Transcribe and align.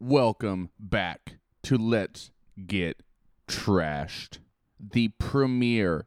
Welcome 0.00 0.70
back 0.78 1.38
to 1.64 1.76
Let's 1.76 2.30
Get 2.68 3.02
Trashed, 3.48 4.38
the 4.78 5.08
premier 5.18 6.06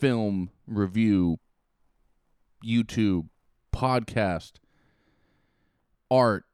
film 0.00 0.50
review 0.66 1.38
YouTube 2.66 3.28
podcast 3.72 4.54
art 6.10 6.46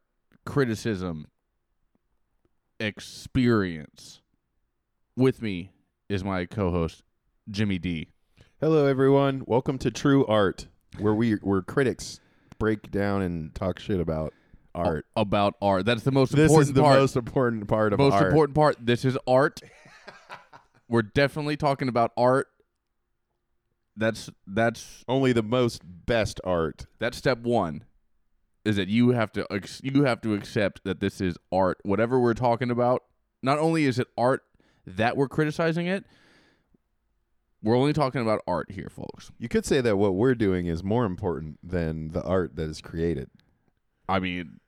criticism 0.44 1.26
experience. 2.78 4.20
With 5.16 5.40
me 5.40 5.70
is 6.10 6.22
my 6.22 6.44
co-host 6.44 7.02
Jimmy 7.50 7.78
D. 7.78 8.10
Hello, 8.60 8.84
everyone. 8.84 9.42
Welcome 9.46 9.78
to 9.78 9.90
True 9.90 10.26
Art, 10.26 10.66
where 10.98 11.14
we 11.14 11.36
where 11.36 11.62
critics 11.62 12.20
break 12.58 12.90
down 12.90 13.22
and 13.22 13.54
talk 13.54 13.78
shit 13.78 14.00
about 14.00 14.34
art. 14.76 15.06
about 15.16 15.54
art. 15.62 15.86
That's 15.86 16.02
the 16.02 16.12
most 16.12 16.32
This 16.34 16.50
important 16.50 16.68
is 16.68 16.72
the 16.74 16.82
part. 16.82 16.98
most 17.00 17.16
important 17.16 17.68
part 17.68 17.92
of 17.92 17.98
most 17.98 18.14
art. 18.14 18.26
important 18.28 18.54
part. 18.54 18.76
This 18.80 19.04
is 19.04 19.16
art. 19.26 19.60
We're 20.88 21.02
definitely 21.02 21.56
talking 21.56 21.88
about 21.88 22.12
art. 22.16 22.48
That's 23.96 24.30
that's 24.46 25.04
Only 25.08 25.32
the 25.32 25.42
most 25.42 25.82
best 25.84 26.40
art. 26.44 26.86
that's 26.98 27.16
step 27.16 27.38
one. 27.38 27.84
Is 28.64 28.76
that 28.76 28.88
you 28.88 29.10
have 29.10 29.32
to 29.32 29.46
ex- 29.50 29.80
you 29.82 30.04
have 30.04 30.20
to 30.22 30.34
accept 30.34 30.82
that 30.84 31.00
this 31.00 31.20
is 31.20 31.36
art. 31.52 31.78
Whatever 31.84 32.18
we're 32.18 32.34
talking 32.34 32.70
about, 32.70 33.04
not 33.42 33.58
only 33.58 33.84
is 33.84 33.98
it 33.98 34.08
art 34.18 34.42
that 34.86 35.16
we're 35.16 35.28
criticizing 35.28 35.86
it, 35.86 36.04
we're 37.62 37.76
only 37.76 37.92
talking 37.92 38.20
about 38.20 38.42
art 38.46 38.72
here, 38.72 38.88
folks. 38.90 39.30
You 39.38 39.48
could 39.48 39.64
say 39.64 39.80
that 39.80 39.96
what 39.96 40.14
we're 40.14 40.34
doing 40.34 40.66
is 40.66 40.82
more 40.84 41.04
important 41.04 41.58
than 41.62 42.08
the 42.10 42.22
art 42.24 42.56
that 42.56 42.68
is 42.68 42.80
created. 42.80 43.30
I 44.08 44.18
mean, 44.18 44.58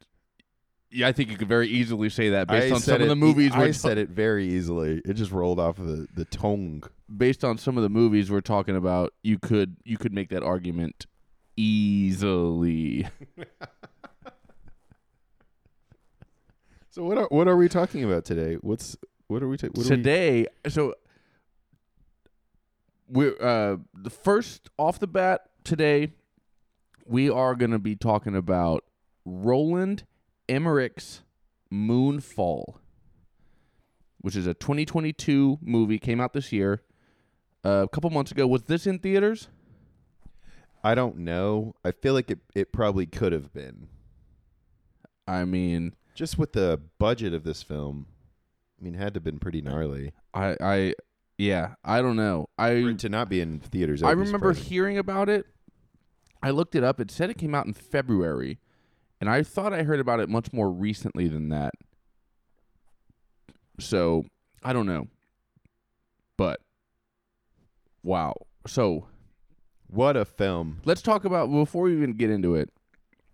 yeah, 0.90 1.08
I 1.08 1.12
think 1.12 1.30
you 1.30 1.36
could 1.36 1.48
very 1.48 1.68
easily 1.68 2.08
say 2.08 2.30
that 2.30 2.48
based 2.48 2.72
I 2.72 2.74
on 2.76 2.80
some 2.80 3.02
of 3.02 3.08
the 3.08 3.16
movies. 3.16 3.52
I 3.52 3.70
said 3.72 3.98
it 3.98 4.08
very 4.08 4.46
easily. 4.46 5.02
It 5.04 5.14
just 5.14 5.32
rolled 5.32 5.60
off 5.60 5.78
of 5.78 5.86
the, 5.86 6.08
the 6.14 6.24
tongue. 6.24 6.82
based 7.14 7.44
on 7.44 7.58
some 7.58 7.76
of 7.76 7.82
the 7.82 7.88
movies 7.88 8.30
we're 8.30 8.40
talking 8.40 8.76
about, 8.76 9.12
you 9.22 9.38
could 9.38 9.76
you 9.84 9.98
could 9.98 10.12
make 10.12 10.28
that 10.30 10.42
argument 10.42 11.06
easily. 11.56 13.06
So 16.90 17.04
what 17.04 17.16
are 17.18 17.28
what 17.30 17.46
are 17.46 17.56
we 17.56 17.68
talking 17.68 18.02
about 18.02 18.24
today? 18.24 18.54
What's 18.60 18.96
what 19.28 19.40
are 19.42 19.48
we 19.48 19.56
ta- 19.56 19.68
what 19.68 19.78
are 19.86 19.90
we- 19.90 19.96
Today, 19.96 20.46
so 20.68 20.94
we're 23.08 23.40
uh 23.40 23.76
the 23.94 24.10
first 24.10 24.68
off 24.78 24.98
the 24.98 25.06
bat 25.06 25.42
today, 25.62 26.12
we 27.06 27.30
are 27.30 27.54
going 27.54 27.70
to 27.70 27.78
be 27.78 27.94
talking 27.94 28.34
about 28.34 28.82
Roland 29.24 30.04
Emmerich's 30.48 31.22
Moonfall, 31.72 32.76
which 34.20 34.36
is 34.36 34.46
a 34.46 34.54
2022 34.54 35.58
movie 35.60 35.98
came 35.98 36.20
out 36.20 36.32
this 36.32 36.52
year. 36.52 36.82
Uh, 37.64 37.82
a 37.84 37.88
couple 37.88 38.08
months 38.10 38.30
ago, 38.30 38.46
was 38.46 38.62
this 38.64 38.86
in 38.86 38.98
theaters? 38.98 39.48
I 40.82 40.94
don't 40.94 41.18
know. 41.18 41.74
I 41.84 41.90
feel 41.90 42.14
like 42.14 42.30
it 42.30 42.38
it 42.54 42.72
probably 42.72 43.04
could 43.06 43.32
have 43.32 43.52
been. 43.52 43.88
I 45.26 45.44
mean, 45.44 45.94
Just 46.14 46.38
with 46.38 46.52
the 46.52 46.80
budget 46.98 47.34
of 47.34 47.44
this 47.44 47.62
film. 47.62 48.06
I 48.80 48.84
mean, 48.84 48.94
it 48.94 48.98
had 48.98 49.14
to 49.14 49.18
have 49.18 49.24
been 49.24 49.38
pretty 49.38 49.60
gnarly. 49.60 50.12
I, 50.32 50.56
I, 50.60 50.94
yeah, 51.36 51.74
I 51.84 52.00
don't 52.00 52.16
know. 52.16 52.48
I 52.56 52.94
to 52.98 53.08
not 53.08 53.28
be 53.28 53.40
in 53.40 53.60
theaters. 53.60 54.02
I 54.02 54.12
remember 54.12 54.54
surprising. 54.54 54.70
hearing 54.70 54.98
about 54.98 55.28
it. 55.28 55.46
I 56.42 56.50
looked 56.50 56.74
it 56.76 56.84
up. 56.84 57.00
It 57.00 57.10
said 57.10 57.28
it 57.28 57.38
came 57.38 57.54
out 57.54 57.66
in 57.66 57.74
February, 57.74 58.60
and 59.20 59.28
I 59.30 59.42
thought 59.42 59.72
I 59.72 59.82
heard 59.82 60.00
about 60.00 60.20
it 60.20 60.28
much 60.28 60.52
more 60.52 60.70
recently 60.70 61.28
than 61.28 61.48
that. 61.50 61.74
So 63.80 64.24
I 64.62 64.72
don't 64.72 64.86
know, 64.86 65.06
but 66.36 66.60
wow. 68.02 68.34
So 68.66 69.06
What 69.88 70.16
a 70.16 70.24
film. 70.24 70.80
let's 70.84 71.02
talk 71.02 71.24
about 71.24 71.50
before 71.50 71.84
we 71.84 71.92
even 71.96 72.14
get 72.14 72.30
into 72.30 72.54
it, 72.56 72.70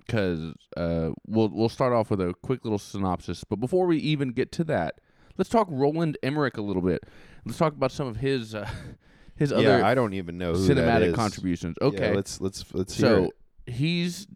because 0.06 0.53
uh, 0.76 1.10
we'll 1.26 1.48
we'll 1.48 1.69
start 1.70 1.92
off 1.92 2.10
with 2.10 2.20
a 2.20 2.34
quick 2.42 2.64
little 2.64 2.78
synopsis. 2.78 3.42
But 3.44 3.56
before 3.56 3.87
we 3.87 3.97
even 3.98 4.31
get 4.32 4.53
to 4.53 4.64
that, 4.64 4.97
let's 5.38 5.48
talk 5.48 5.66
Roland 5.70 6.19
Emmerich 6.22 6.58
a 6.58 6.62
little 6.62 6.82
bit. 6.82 7.04
Let's 7.47 7.58
talk 7.58 7.72
about 7.72 7.91
some 7.92 8.06
of 8.06 8.16
his 8.19 8.54
uh, 8.54 8.69
his 9.37 9.50
other 9.50 9.78
yeah, 9.78 9.87
I 9.87 9.94
don't 9.94 10.12
even 10.12 10.37
know 10.37 10.53
who 10.53 10.75
that 10.75 10.76
cinematic 10.76 11.14
contributions. 11.14 11.76
Yeah, 11.81 11.87
Okay, 11.88 12.14
let's 12.14 12.38
let's 12.41 12.64
let's 12.75 12.94
hear 12.97 13.08
so 13.08 13.31
he's 13.66 14.26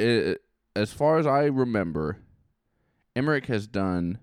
uh, 0.00 0.34
as 0.80 0.92
far 0.92 1.18
as 1.18 1.26
I 1.26 1.44
remember, 1.44 2.18
Emmerich 3.14 3.46
has 3.46 3.66
done. 3.66 4.18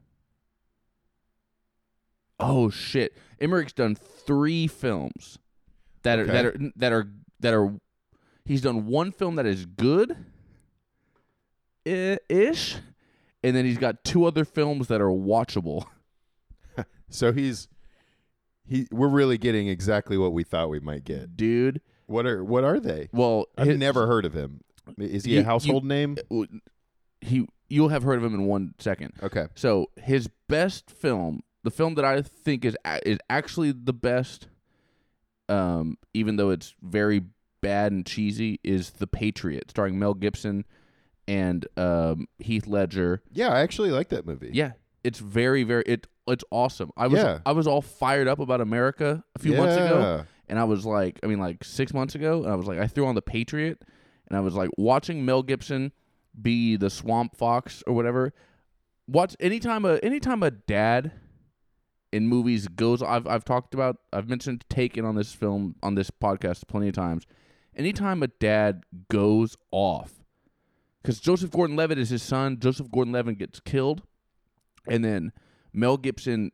Oh 2.39 2.69
shit! 2.69 3.15
Emmerich's 3.39 3.73
done 3.73 3.95
three 3.95 4.67
films 4.67 5.39
that 6.03 6.19
are 6.19 6.25
that 6.25 6.45
are 6.45 6.57
that 6.75 6.93
are 6.93 7.07
that 7.39 7.53
are. 7.53 7.73
He's 8.45 8.61
done 8.61 8.85
one 8.85 9.11
film 9.11 9.35
that 9.35 9.45
is 9.45 9.65
good, 9.65 10.15
ish, 11.85 12.75
and 13.43 13.55
then 13.55 13.65
he's 13.65 13.77
got 13.77 14.03
two 14.03 14.25
other 14.25 14.45
films 14.45 14.87
that 14.87 15.01
are 15.01 15.09
watchable. 15.11 15.85
So 17.09 17.31
he's 17.31 17.69
he. 18.65 18.85
We're 18.91 19.07
really 19.07 19.37
getting 19.37 19.69
exactly 19.69 20.17
what 20.17 20.33
we 20.33 20.43
thought 20.43 20.69
we 20.69 20.81
might 20.81 21.05
get. 21.05 21.37
Dude, 21.37 21.79
What 22.05 22.25
are 22.25 22.43
what 22.43 22.65
are 22.65 22.81
they? 22.81 23.07
well, 23.13 23.45
I've 23.57 23.67
his- 23.67 23.77
never 23.79 24.07
heard 24.07 24.25
of 24.25 24.33
him. 24.33 24.59
Is 24.97 25.25
he 25.25 25.35
You- 25.35 25.41
a 25.41 25.43
household 25.43 25.85
name? 25.85 26.17
He, 27.21 27.47
you'll 27.69 27.89
have 27.89 28.03
heard 28.03 28.17
of 28.19 28.23
him 28.23 28.33
in 28.35 28.45
one 28.45 28.73
second. 28.79 29.13
Okay. 29.23 29.47
So 29.55 29.87
his 29.97 30.29
best 30.47 30.91
film, 30.91 31.41
the 31.63 31.71
film 31.71 31.95
that 31.95 32.05
I 32.05 32.21
think 32.21 32.63
is 32.63 32.77
a- 32.85 33.07
is 33.07 33.17
actually 33.29 33.71
the 33.71 33.93
best, 33.93 34.47
um, 35.49 35.97
even 36.13 36.35
though 36.35 36.49
it's 36.49 36.75
very 36.81 37.23
bad 37.61 37.91
and 37.91 38.05
cheesy, 38.05 38.59
is 38.63 38.91
The 38.91 39.07
Patriot, 39.07 39.71
starring 39.71 39.97
Mel 39.97 40.13
Gibson 40.13 40.65
and 41.27 41.65
um, 41.75 42.27
Heath 42.39 42.67
Ledger. 42.67 43.21
Yeah, 43.31 43.49
I 43.49 43.61
actually 43.61 43.91
like 43.91 44.09
that 44.09 44.25
movie. 44.25 44.51
Yeah, 44.53 44.73
it's 45.03 45.19
very 45.19 45.63
very 45.63 45.83
it 45.85 46.07
it's 46.27 46.43
awesome. 46.51 46.91
I 46.97 47.07
was 47.07 47.19
Yeah. 47.21 47.39
I 47.45 47.51
was 47.53 47.67
all 47.67 47.81
fired 47.81 48.27
up 48.27 48.39
about 48.39 48.61
America 48.61 49.23
a 49.35 49.39
few 49.39 49.55
months 49.55 49.75
ago, 49.75 49.99
Yeah. 49.99 50.23
and 50.49 50.59
I 50.59 50.65
was 50.65 50.85
like, 50.85 51.19
I 51.23 51.27
mean, 51.27 51.39
like 51.39 51.63
six 51.63 51.93
months 51.93 52.15
ago, 52.15 52.43
and 52.43 52.51
I 52.51 52.55
was 52.55 52.67
like, 52.67 52.79
I 52.79 52.87
threw 52.87 53.07
on 53.07 53.15
The 53.15 53.21
Patriot, 53.21 53.81
and 54.27 54.37
I 54.37 54.41
was 54.41 54.55
like 54.55 54.69
watching 54.77 55.25
Mel 55.25 55.43
Gibson 55.43 55.91
be 56.39 56.75
the 56.75 56.89
Swamp 56.89 57.35
Fox 57.35 57.83
or 57.87 57.93
whatever. 57.93 58.33
Watch 59.07 59.35
anytime 59.39 59.85
a 59.85 59.95
anytime 59.97 60.43
a 60.43 60.51
dad 60.51 61.11
in 62.11 62.27
movies 62.27 62.67
goes. 62.67 63.01
I've 63.01 63.27
I've 63.27 63.45
talked 63.45 63.73
about. 63.73 63.97
I've 64.11 64.29
mentioned 64.29 64.65
Taken 64.69 65.05
on 65.05 65.15
this 65.15 65.33
film 65.33 65.75
on 65.81 65.95
this 65.95 66.11
podcast 66.11 66.67
plenty 66.67 66.89
of 66.89 66.95
times. 66.95 67.25
Anytime 67.75 68.23
a 68.23 68.27
dad 68.27 68.83
goes 69.09 69.55
off, 69.71 70.23
because 71.01 71.19
Joseph 71.19 71.51
Gordon-Levitt 71.51 71.99
is 71.99 72.09
his 72.09 72.23
son. 72.23 72.59
Joseph 72.59 72.91
Gordon-Levitt 72.91 73.37
gets 73.37 73.59
killed, 73.59 74.01
and 74.87 75.05
then 75.05 75.31
Mel 75.71 75.97
Gibson, 75.97 76.51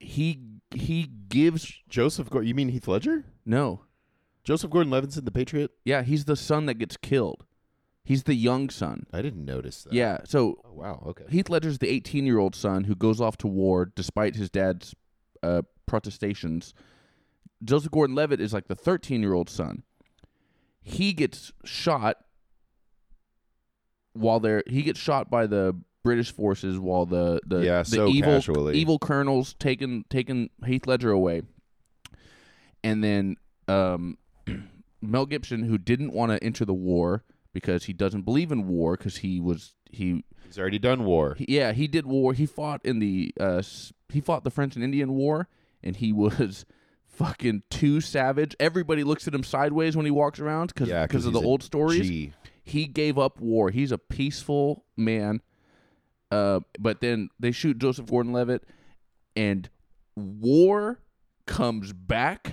he 0.00 0.40
he 0.74 1.08
gives 1.28 1.72
Joseph. 1.88 2.28
You 2.42 2.54
mean 2.54 2.68
Heath 2.68 2.88
Ledger? 2.88 3.24
no. 3.44 3.85
Joseph 4.46 4.70
Gordon-Levitt's 4.70 5.16
in 5.16 5.24
The 5.24 5.32
Patriot. 5.32 5.72
Yeah, 5.84 6.02
he's 6.02 6.24
the 6.24 6.36
son 6.36 6.66
that 6.66 6.74
gets 6.74 6.96
killed. 6.96 7.44
He's 8.04 8.22
the 8.22 8.34
young 8.34 8.70
son. 8.70 9.04
I 9.12 9.20
didn't 9.20 9.44
notice 9.44 9.82
that. 9.82 9.92
Yeah, 9.92 10.18
so 10.24 10.60
Oh 10.64 10.72
wow. 10.72 11.02
Okay. 11.08 11.24
Heath 11.28 11.50
Ledger's 11.50 11.78
the 11.78 11.88
18 11.88 12.24
year 12.24 12.38
old 12.38 12.54
son 12.54 12.84
who 12.84 12.94
goes 12.94 13.20
off 13.20 13.36
to 13.38 13.48
war 13.48 13.84
despite 13.84 14.36
his 14.36 14.48
dad's 14.48 14.94
uh, 15.42 15.62
protestations. 15.86 16.72
Joseph 17.64 17.90
Gordon 17.90 18.14
Levitt 18.14 18.40
is 18.40 18.52
like 18.52 18.68
the 18.68 18.76
13 18.76 19.20
year 19.22 19.32
old 19.32 19.50
son. 19.50 19.82
He 20.80 21.12
gets 21.12 21.52
shot 21.64 22.18
while 24.12 24.38
they're 24.38 24.62
he 24.68 24.82
gets 24.82 25.00
shot 25.00 25.28
by 25.28 25.48
the 25.48 25.76
British 26.04 26.32
forces 26.32 26.78
while 26.78 27.06
the 27.06 27.40
the, 27.44 27.58
Yeah, 27.58 27.78
the 27.78 27.84
so 27.86 28.06
evil 28.06 28.34
casually. 28.34 28.76
evil 28.76 29.00
colonels 29.00 29.54
taking 29.58 30.04
taking 30.08 30.50
Heath 30.64 30.86
Ledger 30.86 31.10
away, 31.10 31.42
and 32.84 33.02
then 33.02 33.34
um, 33.66 34.16
Mel 35.00 35.26
Gibson, 35.26 35.64
who 35.64 35.78
didn't 35.78 36.12
want 36.12 36.32
to 36.32 36.42
enter 36.42 36.64
the 36.64 36.74
war 36.74 37.24
because 37.52 37.84
he 37.84 37.92
doesn't 37.92 38.22
believe 38.22 38.50
in 38.52 38.66
war 38.68 38.96
because 38.96 39.18
he 39.18 39.40
was 39.40 39.74
he 39.90 40.24
He's 40.44 40.58
already 40.58 40.78
done 40.78 41.04
war. 41.04 41.34
he, 41.36 41.46
yeah, 41.48 41.72
he 41.72 41.86
did 41.88 42.06
war. 42.06 42.32
He 42.32 42.46
fought 42.46 42.80
in 42.84 42.98
the 43.00 43.32
uh, 43.40 43.62
he 44.10 44.20
fought 44.20 44.44
the 44.44 44.50
French 44.50 44.74
and 44.76 44.84
Indian 44.84 45.12
War, 45.14 45.48
and 45.82 45.96
he 45.96 46.12
was 46.12 46.64
fucking 47.06 47.62
too 47.70 48.00
savage. 48.00 48.54
Everybody 48.60 49.02
looks 49.04 49.26
at 49.26 49.34
him 49.34 49.42
sideways 49.42 49.96
when 49.96 50.04
he 50.06 50.10
walks 50.12 50.38
around 50.38 50.68
because 50.74 50.88
Yeah, 50.88 51.06
'cause 51.06 51.26
of 51.26 51.32
the 51.32 51.40
old 51.40 51.62
stories. 51.62 52.06
G. 52.08 52.32
He 52.62 52.86
gave 52.86 53.16
up 53.18 53.40
war. 53.40 53.70
He's 53.70 53.92
a 53.92 53.98
peaceful 53.98 54.84
man. 54.96 55.40
Uh, 56.32 56.60
but 56.78 57.00
then 57.00 57.28
they 57.38 57.52
shoot 57.52 57.78
Joseph 57.78 58.06
Gordon-Levitt, 58.06 58.64
and 59.36 59.68
war 60.16 61.00
comes 61.46 61.92
back 61.92 62.52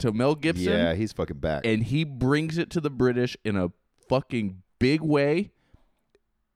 to 0.00 0.12
Mel 0.12 0.34
Gibson 0.34 0.72
Yeah, 0.72 0.94
he's 0.94 1.12
fucking 1.12 1.38
back. 1.38 1.64
and 1.64 1.82
he 1.82 2.04
brings 2.04 2.58
it 2.58 2.70
to 2.70 2.80
the 2.80 2.90
British 2.90 3.36
in 3.44 3.56
a 3.56 3.70
fucking 4.08 4.62
big 4.78 5.00
way, 5.00 5.50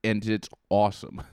and 0.03 0.25
it's 0.27 0.49
awesome. 0.71 1.23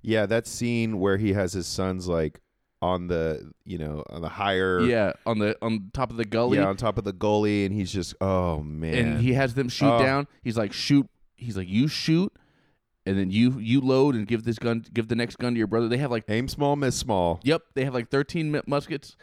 Yeah, 0.00 0.26
that 0.26 0.46
scene 0.46 1.00
where 1.00 1.16
he 1.18 1.32
has 1.32 1.52
his 1.52 1.66
sons 1.66 2.06
like 2.06 2.40
on 2.80 3.08
the 3.08 3.50
you 3.64 3.78
know 3.78 4.04
on 4.08 4.22
the 4.22 4.28
higher 4.28 4.80
Yeah, 4.80 5.12
on 5.26 5.40
the 5.40 5.58
on 5.60 5.90
top 5.92 6.12
of 6.12 6.16
the 6.16 6.24
gully. 6.24 6.56
yeah 6.58 6.66
on 6.68 6.76
top 6.76 6.98
of 6.98 7.04
the 7.04 7.12
gully 7.12 7.64
and 7.66 7.74
he's 7.74 7.92
just 7.92 8.14
oh 8.20 8.60
man, 8.62 8.94
and 8.94 9.20
he 9.20 9.32
has 9.34 9.54
them 9.54 9.68
shoot 9.68 9.90
Oh. 9.92 9.98
down. 9.98 10.28
He's 10.44 10.56
like, 10.56 10.72
shoot. 10.72 11.08
He's 11.34 11.56
like, 11.56 11.68
you 11.68 11.88
shoot, 11.88 12.32
and 13.04 13.18
then 13.18 13.32
you 13.32 13.58
you 13.58 13.80
load 13.80 14.14
and 14.14 14.26
give 14.26 14.44
this 14.44 14.58
gun, 14.60 14.84
give 14.94 15.08
the 15.08 15.16
next 15.16 15.36
gun 15.36 15.54
to 15.54 15.58
your 15.58 15.66
brother. 15.66 15.88
They 15.88 15.98
have 15.98 16.12
like, 16.12 16.24
aim 16.28 16.46
small, 16.46 16.76
miss 16.76 16.94
small. 16.96 17.40
yep, 17.42 17.62
they 17.74 17.84
have 17.84 17.92
like 17.92 18.08
thirteen 18.08 18.62
muskets, 18.68 19.16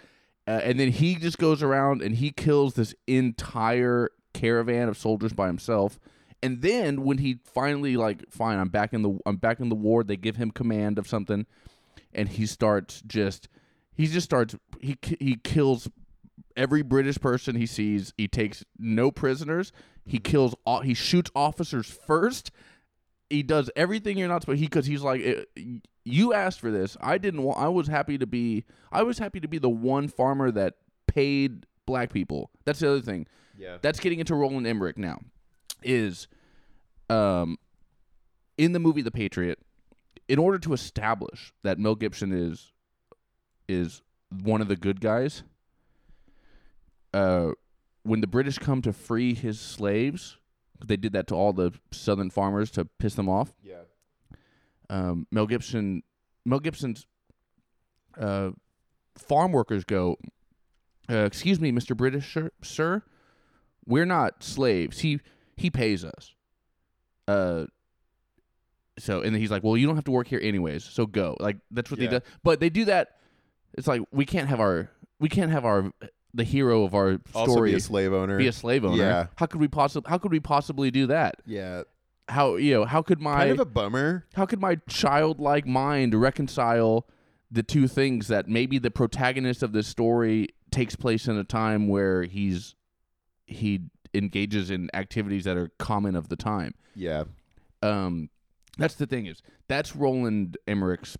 uh, 0.47 0.61
and 0.63 0.79
then 0.79 0.91
he 0.91 1.15
just 1.15 1.37
goes 1.37 1.63
around 1.63 2.01
and 2.01 2.15
he 2.15 2.31
kills 2.31 2.75
this 2.75 2.93
entire 3.07 4.11
caravan 4.33 4.87
of 4.87 4.97
soldiers 4.97 5.33
by 5.33 5.47
himself. 5.47 5.99
And 6.43 6.61
then 6.61 7.03
when 7.03 7.17
he 7.17 7.39
finally 7.43 7.97
like, 7.97 8.29
fine, 8.29 8.59
I'm 8.59 8.69
back 8.69 8.93
in 8.93 9.01
the 9.01 9.17
I'm 9.25 9.37
back 9.37 9.59
in 9.59 9.69
the 9.69 9.75
ward. 9.75 10.07
They 10.07 10.17
give 10.17 10.35
him 10.35 10.51
command 10.51 10.99
of 10.99 11.07
something, 11.07 11.47
and 12.13 12.29
he 12.29 12.45
starts 12.45 13.01
just 13.07 13.47
he 13.95 14.05
just 14.05 14.25
starts 14.25 14.55
he 14.79 14.97
he 15.19 15.37
kills 15.43 15.89
every 16.55 16.83
British 16.83 17.19
person 17.19 17.55
he 17.55 17.65
sees. 17.65 18.13
He 18.17 18.27
takes 18.27 18.63
no 18.77 19.09
prisoners. 19.09 19.71
He 20.05 20.19
kills 20.19 20.53
all. 20.65 20.81
He 20.81 20.93
shoots 20.93 21.31
officers 21.35 21.87
first. 21.87 22.51
He 23.29 23.43
does 23.43 23.69
everything 23.75 24.17
you're 24.17 24.27
not 24.27 24.41
supposed. 24.41 24.59
He 24.59 24.65
because 24.65 24.85
he's 24.85 25.01
like, 25.01 25.21
"Eh, 25.21 25.43
you 26.03 26.33
asked 26.33 26.59
for 26.59 26.69
this. 26.71 26.95
I 27.01 27.17
didn't 27.17 27.41
want. 27.43 27.59
I 27.59 27.67
was 27.69 27.87
happy 27.87 28.17
to 28.17 28.27
be. 28.27 28.65
I 28.91 29.03
was 29.03 29.17
happy 29.17 29.39
to 29.39 29.47
be 29.47 29.57
the 29.57 29.69
one 29.69 30.07
farmer 30.07 30.51
that 30.51 30.75
paid 31.07 31.65
black 31.85 32.13
people. 32.13 32.51
That's 32.65 32.79
the 32.79 32.89
other 32.89 33.01
thing. 33.01 33.27
Yeah, 33.57 33.77
That's 33.81 33.99
getting 33.99 34.19
into 34.19 34.35
Roland 34.35 34.67
Emmerich 34.67 34.97
now. 34.97 35.19
Is 35.83 36.27
um 37.09 37.57
in 38.57 38.73
the 38.73 38.79
movie 38.79 39.01
The 39.01 39.11
Patriot, 39.11 39.59
in 40.27 40.39
order 40.39 40.57
to 40.59 40.73
establish 40.73 41.53
that 41.63 41.79
Mel 41.79 41.95
Gibson 41.95 42.31
is 42.31 42.71
is 43.67 44.01
one 44.43 44.61
of 44.61 44.67
the 44.67 44.75
good 44.75 45.01
guys, 45.01 45.43
uh 47.13 47.51
when 48.03 48.21
the 48.21 48.27
British 48.27 48.57
come 48.59 48.81
to 48.83 48.93
free 48.93 49.33
his 49.33 49.59
slaves, 49.59 50.37
they 50.83 50.97
did 50.97 51.13
that 51.13 51.27
to 51.27 51.35
all 51.35 51.53
the 51.53 51.71
southern 51.91 52.29
farmers 52.29 52.71
to 52.71 52.85
piss 52.85 53.15
them 53.15 53.29
off. 53.29 53.53
yeah, 53.61 53.83
Um, 54.89 55.27
Mel 55.31 55.45
Gibson, 55.47 56.03
Mel 56.45 56.59
Gibson's 56.59 57.05
uh, 58.19 58.51
farm 59.17 59.51
workers 59.51 59.83
go, 59.83 60.17
uh, 61.09 61.25
"Excuse 61.25 61.59
me, 61.59 61.71
Mister 61.71 61.95
British 61.95 62.33
sir, 62.33 62.51
sir, 62.61 63.03
we're 63.85 64.05
not 64.05 64.43
slaves. 64.43 64.99
He 64.99 65.19
he 65.57 65.69
pays 65.69 66.03
us." 66.05 66.33
Uh, 67.27 67.65
so 68.97 69.21
and 69.21 69.33
then 69.33 69.41
he's 69.41 69.51
like, 69.51 69.63
"Well, 69.63 69.75
you 69.77 69.85
don't 69.87 69.95
have 69.95 70.05
to 70.05 70.11
work 70.11 70.27
here 70.27 70.39
anyways, 70.41 70.83
so 70.83 71.05
go." 71.05 71.35
Like 71.39 71.57
that's 71.71 71.91
what 71.91 71.99
Yeah. 71.99 72.09
they 72.09 72.19
do. 72.19 72.25
But 72.43 72.59
they 72.59 72.69
do 72.69 72.85
that. 72.85 73.17
It's 73.73 73.87
like 73.87 74.01
we 74.11 74.25
can't 74.25 74.47
have 74.47 74.59
our 74.59 74.89
we 75.19 75.27
can't 75.29 75.51
have 75.51 75.65
our 75.65 75.91
the 76.35 76.43
hero 76.43 76.83
of 76.83 76.93
our 76.93 77.19
also 77.33 77.51
story 77.53 77.71
be 77.71 77.77
a 77.77 77.79
slave 77.79 78.11
owner. 78.13 78.37
be 78.37 78.47
a 78.47 78.51
slave 78.51 78.83
owner. 78.85 78.97
Yeah. 78.97 79.27
How 79.37 79.45
could 79.47 79.61
we 79.61 79.67
possibly 79.67 80.09
how 80.09 80.17
could 80.17 80.31
we 80.31 80.39
possibly 80.39 80.91
do 80.91 81.07
that? 81.07 81.35
yeah, 81.45 81.83
How 82.27 82.55
you 82.57 82.73
know 82.73 82.85
how 82.85 83.01
could 83.01 83.19
my 83.21 83.37
kind 83.37 83.51
of 83.51 83.59
a 83.61 83.65
bummer. 83.65 84.25
how 84.35 84.45
could 84.45 84.59
my 84.59 84.75
childlike 84.89 85.65
mind 85.65 86.13
reconcile 86.13 87.07
the 87.49 87.63
two 87.63 87.87
things 87.87 88.27
that 88.27 88.47
maybe 88.49 88.77
the 88.79 88.91
protagonist 88.91 89.63
of 89.63 89.71
this 89.71 89.87
story 89.87 90.49
takes 90.71 90.95
place 90.95 91.27
in 91.27 91.37
a 91.37 91.43
time 91.43 91.87
where 91.87 92.23
he's 92.23 92.75
he 93.45 93.81
engages 94.13 94.69
in 94.71 94.89
activities 94.93 95.43
that 95.45 95.55
are 95.57 95.69
common 95.79 96.15
of 96.15 96.29
the 96.29 96.35
time. 96.35 96.73
Yeah, 96.95 97.25
Um, 97.81 98.29
that's 98.77 98.95
the 98.95 99.05
thing 99.05 99.25
is 99.25 99.41
that's 99.67 99.95
Roland 99.95 100.57
Emmerich's 100.67 101.17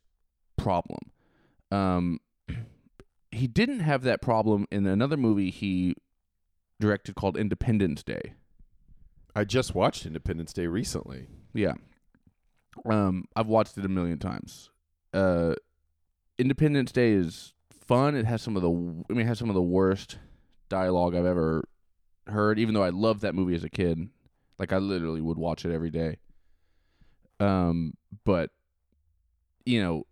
problem. 0.58 1.00
Um, 1.72 2.20
he 3.36 3.48
didn't 3.48 3.82
have 3.82 4.04
that 4.04 4.22
problem 4.22 4.66
in 4.72 4.86
another 4.88 5.18
movie 5.18 5.52
he 5.52 5.96
directed 6.80 7.16
called 7.16 7.38
Independence 7.38 8.04
Day. 8.04 8.34
I 9.36 9.44
just 9.44 9.76
watched 9.76 10.06
Independence 10.06 10.54
Day 10.54 10.68
recently. 10.68 11.28
Yeah. 11.54 11.74
Um, 12.90 13.26
I've 13.36 13.48
watched 13.48 13.78
it 13.78 13.86
a 13.86 13.90
million 13.90 14.20
times. 14.20 14.70
Uh, 15.14 15.56
Independence 16.38 16.92
Day 16.92 17.12
is 17.12 17.54
fun. 17.70 18.16
It 18.16 18.26
has 18.26 18.42
some 18.42 18.56
of 18.56 18.62
the, 18.62 18.70
I 18.70 19.14
mean, 19.14 19.26
it 19.26 19.28
has 19.28 19.40
some 19.40 19.50
of 19.50 19.56
the 19.56 19.62
worst 19.62 20.18
dialogue 20.70 21.16
I've 21.16 21.26
ever 21.26 21.66
heard. 22.28 22.60
Even 22.60 22.74
though 22.74 22.84
I 22.84 22.90
loved 22.90 23.22
that 23.22 23.36
movie 23.36 23.56
as 23.56 23.64
a 23.64 23.70
kid, 23.70 24.10
like 24.58 24.72
I 24.72 24.78
literally 24.78 25.22
would 25.22 25.38
watch 25.38 25.66
it 25.66 25.74
every 25.74 25.92
day. 25.92 26.18
Um, 27.40 27.94
but 28.24 28.52
you 29.66 29.82
know, 29.82 30.06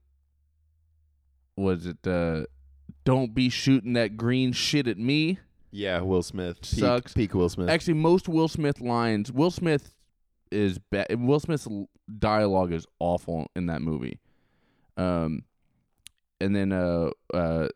was 1.55 1.85
it? 1.85 2.05
Uh, 2.05 2.45
don't 3.03 3.33
be 3.33 3.49
shooting 3.49 3.93
that 3.93 4.17
green 4.17 4.51
shit 4.51 4.87
at 4.87 4.97
me. 4.97 5.39
Yeah, 5.71 6.01
Will 6.01 6.23
Smith 6.23 6.61
peak, 6.61 6.79
Sucks. 6.79 7.13
Peak 7.13 7.33
Will 7.33 7.49
Smith. 7.49 7.69
Actually, 7.69 7.95
most 7.95 8.29
Will 8.29 8.47
Smith 8.47 8.79
lines, 8.79 9.31
Will 9.31 9.51
Smith 9.51 9.93
is 10.51 10.77
bad. 10.77 11.07
Will 11.19 11.39
Smith's 11.39 11.67
dialogue 12.19 12.71
is 12.71 12.85
awful 12.99 13.47
in 13.55 13.65
that 13.67 13.81
movie. 13.81 14.19
Um, 14.97 15.43
and 16.39 16.55
then 16.55 16.71
uh, 16.71 17.09
uh, 17.33 17.69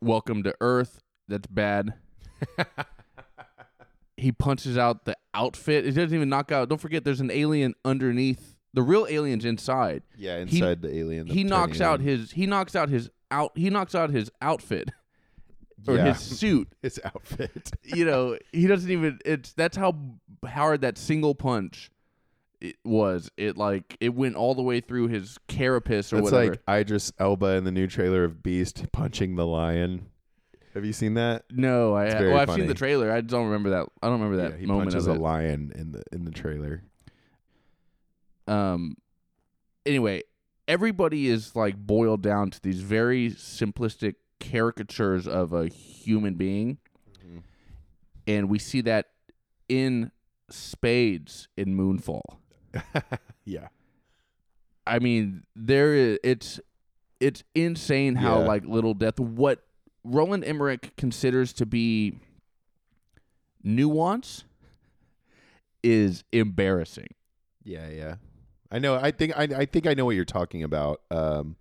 Welcome 0.00 0.44
to 0.44 0.54
Earth, 0.60 1.00
that's 1.26 1.48
bad. 1.48 1.94
he 4.16 4.30
punches 4.30 4.78
out 4.78 5.04
the 5.04 5.16
outfit. 5.34 5.86
It 5.86 5.92
doesn't 5.92 6.14
even 6.14 6.28
knock 6.28 6.52
out. 6.52 6.68
Don't 6.68 6.80
forget, 6.80 7.04
there's 7.04 7.20
an 7.20 7.30
alien 7.32 7.74
underneath. 7.84 8.54
The 8.74 8.82
real 8.82 9.06
alien's 9.08 9.44
inside. 9.44 10.02
yeah, 10.16 10.36
he- 10.44 10.58
inside 10.58 10.82
the 10.82 10.94
alien. 10.96 11.26
the 11.26 11.34
he 11.34 11.42
knocks 11.42 11.80
out 11.80 12.00
his. 12.00 12.30
He 12.30 12.46
knocks 12.46 12.76
out 12.76 12.90
his 12.90 13.10
out. 13.30 13.52
He 13.56 13.70
knocks 13.70 13.94
out 13.94 14.10
his 14.10 14.30
outfit 14.42 14.90
or 15.86 15.96
Yeah. 15.96 16.12
his 16.14 16.18
suit. 16.20 16.68
his 16.82 17.00
outfit. 17.04 17.70
you 17.82 18.04
know, 18.04 18.36
he 18.52 18.66
doesn't 18.66 18.90
even. 18.90 19.18
It's 19.24 19.52
that's 19.52 19.76
how 19.76 19.96
hard 20.46 20.80
that 20.82 20.98
single 20.98 21.34
punch 21.34 21.90
it 22.60 22.76
was. 22.84 23.30
It 23.36 23.56
like 23.56 23.96
it 24.00 24.14
went 24.14 24.34
all 24.36 24.54
the 24.54 24.62
way 24.62 24.80
through 24.80 25.08
his 25.08 25.38
carapace 25.48 26.12
or 26.12 26.16
That's 26.16 26.32
whatever. 26.32 26.52
It's 26.54 26.62
like 26.66 26.80
Idris 26.80 27.12
Elba 27.18 27.54
in 27.56 27.64
the 27.64 27.72
new 27.72 27.86
trailer 27.86 28.24
of 28.24 28.42
Beast 28.42 28.84
punching 28.92 29.36
the 29.36 29.46
lion. 29.46 30.06
Have 30.74 30.84
you 30.84 30.92
seen 30.92 31.14
that? 31.14 31.44
no, 31.50 31.94
I 31.94 32.04
well, 32.20 32.36
I've 32.38 32.46
funny. 32.48 32.60
seen 32.62 32.68
the 32.68 32.74
trailer. 32.74 33.10
I 33.10 33.20
don't 33.20 33.46
remember 33.46 33.70
that. 33.70 33.86
I 34.02 34.06
don't 34.06 34.20
remember 34.20 34.36
that 34.42 34.52
yeah, 34.52 34.58
he 34.58 34.66
moment 34.66 34.90
punches 34.90 35.08
a 35.08 35.12
it. 35.12 35.20
lion 35.20 35.72
in 35.74 35.92
the 35.92 36.02
in 36.12 36.24
the 36.24 36.30
trailer. 36.30 36.82
um. 38.46 38.96
Anyway, 39.86 40.22
everybody 40.68 41.28
is 41.28 41.56
like 41.56 41.76
boiled 41.76 42.22
down 42.22 42.50
to 42.50 42.62
these 42.62 42.80
very 42.80 43.30
simplistic 43.30 44.14
caricatures 44.38 45.26
of 45.26 45.52
a 45.52 45.66
human 45.68 46.34
being, 46.34 46.78
mm-hmm. 47.18 47.38
and 48.28 48.48
we 48.48 48.58
see 48.58 48.82
that 48.82 49.06
in 49.68 50.12
spades 50.50 51.48
in 51.56 51.76
Moonfall. 51.76 52.38
yeah. 53.44 53.68
I 54.86 54.98
mean, 55.00 55.44
there 55.56 55.94
is 55.94 56.18
it's 56.22 56.60
it's 57.20 57.42
insane 57.54 58.14
how 58.16 58.40
Yeah. 58.40 58.46
like 58.46 58.64
Little 58.64 58.94
Death 58.94 59.18
what 59.18 59.64
Roland 60.04 60.44
Emmerich 60.44 60.94
considers 60.96 61.52
to 61.54 61.66
be 61.66 62.20
nuance 63.62 64.44
is 65.82 66.24
embarrassing. 66.32 67.08
Yeah, 67.64 67.88
yeah. 67.88 68.14
I 68.70 68.78
know. 68.78 68.96
I 68.96 69.10
think 69.10 69.36
I, 69.36 69.44
I 69.44 69.64
think 69.64 69.86
I 69.86 69.94
know 69.94 70.04
what 70.04 70.16
you're 70.16 70.24
talking 70.24 70.62
about. 70.62 71.00
Um, 71.10 71.56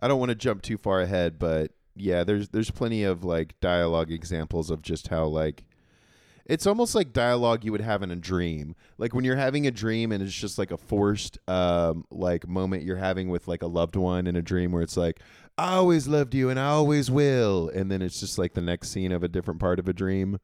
I 0.00 0.08
don't 0.08 0.18
want 0.18 0.30
to 0.30 0.34
jump 0.34 0.62
too 0.62 0.78
far 0.78 1.00
ahead, 1.00 1.38
but 1.38 1.72
yeah, 1.96 2.24
there's 2.24 2.48
there's 2.48 2.70
plenty 2.70 3.04
of 3.04 3.24
like 3.24 3.58
dialogue 3.60 4.10
examples 4.10 4.70
of 4.70 4.82
just 4.82 5.08
how 5.08 5.26
like 5.26 5.64
it's 6.46 6.66
almost 6.66 6.94
like 6.94 7.12
dialogue 7.12 7.62
you 7.62 7.72
would 7.72 7.82
have 7.82 8.02
in 8.02 8.10
a 8.10 8.16
dream. 8.16 8.74
Like 8.96 9.14
when 9.14 9.24
you're 9.24 9.36
having 9.36 9.66
a 9.66 9.70
dream 9.70 10.12
and 10.12 10.22
it's 10.22 10.32
just 10.32 10.58
like 10.58 10.70
a 10.70 10.78
forced 10.78 11.38
um 11.48 12.06
like 12.10 12.48
moment 12.48 12.84
you're 12.84 12.96
having 12.96 13.28
with 13.28 13.46
like 13.48 13.62
a 13.62 13.66
loved 13.66 13.96
one 13.96 14.26
in 14.26 14.36
a 14.36 14.42
dream 14.42 14.72
where 14.72 14.82
it's 14.82 14.96
like 14.96 15.20
I 15.58 15.74
always 15.74 16.08
loved 16.08 16.34
you 16.34 16.48
and 16.48 16.58
I 16.58 16.68
always 16.68 17.10
will 17.10 17.68
and 17.68 17.90
then 17.90 18.00
it's 18.00 18.20
just 18.20 18.38
like 18.38 18.54
the 18.54 18.62
next 18.62 18.90
scene 18.90 19.12
of 19.12 19.22
a 19.22 19.28
different 19.28 19.60
part 19.60 19.78
of 19.78 19.88
a 19.88 19.92
dream. 19.92 20.38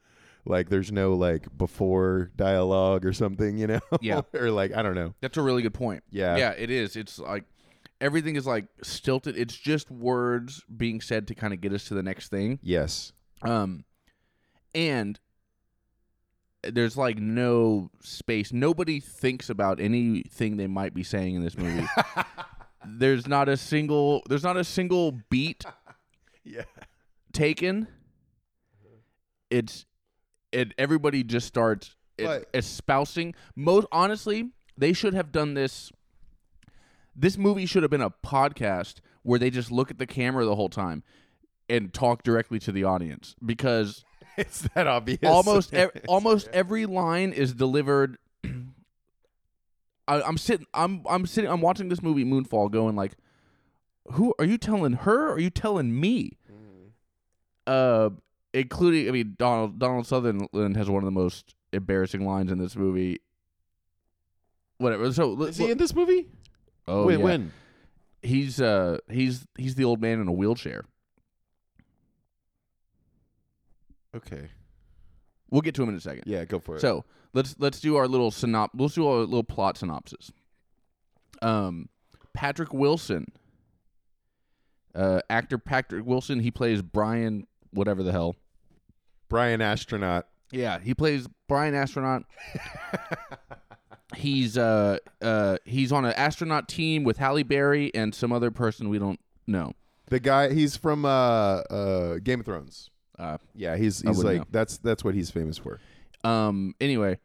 Like 0.47 0.69
there's 0.69 0.93
no 0.93 1.15
like 1.15 1.47
before 1.57 2.31
dialogue 2.37 3.07
or 3.07 3.13
something, 3.13 3.57
you 3.59 3.67
know? 3.67 3.81
Yeah. 4.01 4.23
or 4.35 4.51
like 4.51 4.75
I 4.75 4.83
don't 4.83 4.95
know. 4.95 5.15
That's 5.21 5.37
a 5.39 5.43
really 5.43 5.63
good 5.63 5.75
point. 5.75 6.03
Yeah. 6.11 6.37
Yeah, 6.37 6.51
it 6.51 6.71
is. 6.71 6.97
It's 6.97 7.19
like 7.19 7.45
everything 8.01 8.37
is 8.37 8.47
like 8.47 8.67
stilted. 8.83 9.37
It's 9.39 9.57
just 9.57 9.91
words 9.91 10.63
being 10.77 11.01
said 11.01 11.29
to 11.29 11.35
kind 11.35 11.55
of 11.55 11.61
get 11.61 11.73
us 11.73 11.85
to 11.87 11.95
the 11.95 12.03
next 12.03 12.29
thing. 12.29 12.59
Yes. 12.63 13.13
Um, 13.43 13.85
and 14.75 15.19
there's 16.63 16.97
like 16.97 17.19
no 17.19 17.91
space. 18.01 18.53
Nobody 18.53 19.01
thinks 19.01 19.49
about 19.51 19.81
anything 19.81 20.57
they 20.57 20.67
might 20.67 20.95
be 20.95 21.03
saying 21.03 21.35
in 21.37 21.43
this 21.43 21.57
movie. 21.57 21.87
there's 22.87 23.27
not 23.27 23.49
a 23.49 23.57
single. 23.57 24.23
There's 24.29 24.43
not 24.45 24.57
a 24.57 24.65
single 24.65 25.13
beat 25.31 25.65
Yeah. 26.45 26.65
taken. 27.33 27.89
It's 29.51 29.87
it. 30.55 30.73
Everybody 30.79 31.23
just 31.25 31.47
starts 31.47 31.97
But- 32.17 32.49
espousing. 32.55 33.35
Most 33.57 33.87
honestly, 33.93 34.51
they 34.79 34.93
should 34.93 35.15
have 35.15 35.33
done 35.33 35.55
this. 35.55 35.91
This 37.17 37.37
movie 37.39 37.67
should 37.67 37.83
have 37.83 37.91
been 37.91 38.01
a 38.01 38.11
podcast 38.11 38.97
where 39.23 39.39
they 39.39 39.51
just 39.51 39.71
look 39.71 39.91
at 39.91 39.99
the 39.99 40.07
camera 40.07 40.45
the 40.45 40.57
whole 40.57 40.69
time 40.69 41.03
and 41.69 41.93
talk 41.95 42.23
directly 42.23 42.59
to 42.61 42.73
the 42.73 42.85
audience 42.85 43.35
because 43.45 44.05
it's 44.37 44.63
that 44.75 44.87
obvious. 44.87 45.21
almost 45.25 45.73
ev- 45.75 45.91
almost 46.09 46.49
every 46.53 46.87
line 46.87 47.33
is 47.33 47.53
delivered. 47.55 48.19
I, 50.09 50.21
I'm 50.23 50.37
sitting. 50.37 50.67
I'm 50.75 51.03
I'm 51.09 51.27
sitting. 51.27 51.51
I'm 51.51 51.61
watching 51.61 51.89
this 51.89 52.03
movie 52.03 52.25
Moonfall, 52.25 52.71
going 52.71 52.95
like, 52.97 53.13
"Who 54.13 54.35
are 54.39 54.45
you 54.45 54.59
telling 54.59 54.93
her? 54.93 55.29
Or 55.29 55.33
are 55.35 55.39
you 55.41 55.51
telling 55.51 55.99
me?" 55.99 56.37
Uh, 57.67 58.11
including 58.55 59.09
I 59.09 59.11
mean 59.11 59.35
Donald 59.39 59.79
Donald 59.79 60.07
Sutherland 60.07 60.77
has 60.77 60.89
one 60.89 61.03
of 61.03 61.05
the 61.05 61.11
most 61.11 61.55
embarrassing 61.73 62.25
lines 62.25 62.51
in 62.51 62.59
this 62.59 62.77
movie. 62.77 63.21
Whatever. 64.79 65.13
So 65.13 65.41
Is 65.43 65.59
he 65.59 65.71
in 65.71 65.79
this 65.79 65.95
movie? 65.95 66.29
oh 66.89 67.07
when? 67.07 67.19
yeah. 67.19 67.25
when? 67.25 67.53
he's 68.23 68.61
uh 68.61 68.99
he's 69.11 69.47
he's 69.59 69.75
the 69.75 69.85
old 69.85 70.01
man 70.01 70.21
in 70.21 70.29
a 70.29 70.33
wheelchair. 70.33 70.85
Okay. 74.17 74.49
We'll 75.51 75.61
get 75.61 75.75
to 75.75 75.83
him 75.83 75.89
in 75.91 75.97
a 75.97 76.01
second. 76.01 76.25
Yeah, 76.27 76.45
go 76.45 76.59
for 76.59 76.77
it. 76.77 76.81
So 76.81 77.05
let's 77.33 77.57
let's 77.59 77.81
do 77.81 77.97
our 77.97 78.09
little 78.09 78.31
synop. 78.31 78.71
Let's 78.75 78.95
do 78.95 79.07
our 79.07 79.21
little 79.21 79.45
plot 79.45 79.77
synopsis. 79.77 80.33
Um, 81.43 81.89
Patrick 82.33 82.73
Wilson, 82.73 83.27
uh, 84.95 85.21
actor 85.29 85.59
Patrick 85.59 86.07
Wilson. 86.07 86.41
He 86.41 86.51
plays 86.51 86.81
Brian, 86.81 87.47
whatever 87.73 88.03
the 88.03 88.13
hell. 88.13 88.37
Brian 89.35 89.61
Astronaut. 89.61 90.29
Yeah, 90.53 90.79
he 90.79 90.95
plays 90.95 91.27
Brian 91.49 91.75
astronaut. 91.75 92.23
he's 94.17 94.57
uh 94.57 94.99
uh 95.21 95.57
he's 95.65 95.91
on 95.91 96.05
an 96.05 96.13
astronaut 96.13 96.69
team 96.69 97.03
with 97.03 97.17
Halle 97.17 97.43
Berry 97.43 97.93
and 97.97 98.15
some 98.15 98.31
other 98.31 98.53
person 98.53 98.89
we 98.89 99.01
don't 99.01 99.19
know. 99.49 99.73
The 100.07 100.21
guy 100.21 100.53
he's 100.53 100.77
from 100.77 101.05
uh 101.05 101.09
uh 101.09 102.19
Game 102.23 102.39
of 102.39 102.47
Thrones. 102.47 102.91
Uh, 103.19 103.39
Yeah, 103.57 103.77
he's 103.77 104.05
I 104.05 104.11
he's 104.11 104.19
wouldn't 104.19 104.35
like 104.35 104.43
know. 104.43 104.49
that's 104.53 104.79
that's 104.79 105.03
what 105.03 105.15
he's 105.17 105.33
famous 105.33 105.59
for. 105.59 105.81
Um. 106.23 106.77
Anyway, 106.81 107.19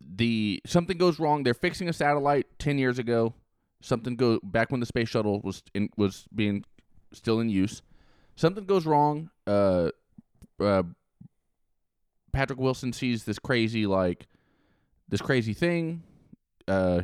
the 0.00 0.60
something 0.66 0.98
goes 0.98 1.20
wrong. 1.20 1.44
They're 1.44 1.54
fixing 1.54 1.88
a 1.88 1.92
satellite 1.92 2.46
ten 2.58 2.78
years 2.78 2.98
ago. 2.98 3.34
Something 3.80 4.16
go 4.16 4.40
back 4.42 4.72
when 4.72 4.80
the 4.80 4.86
space 4.86 5.08
shuttle 5.08 5.40
was 5.42 5.62
in 5.72 5.90
was 5.96 6.26
being 6.34 6.64
still 7.12 7.38
in 7.38 7.48
use. 7.48 7.82
Something 8.38 8.66
goes 8.66 8.86
wrong. 8.86 9.30
Uh, 9.48 9.90
uh, 10.60 10.84
Patrick 12.32 12.60
Wilson 12.60 12.92
sees 12.92 13.24
this 13.24 13.38
crazy 13.40 13.84
like 13.84 14.28
this 15.08 15.20
crazy 15.20 15.54
thing. 15.54 16.04
Uh, 16.68 17.02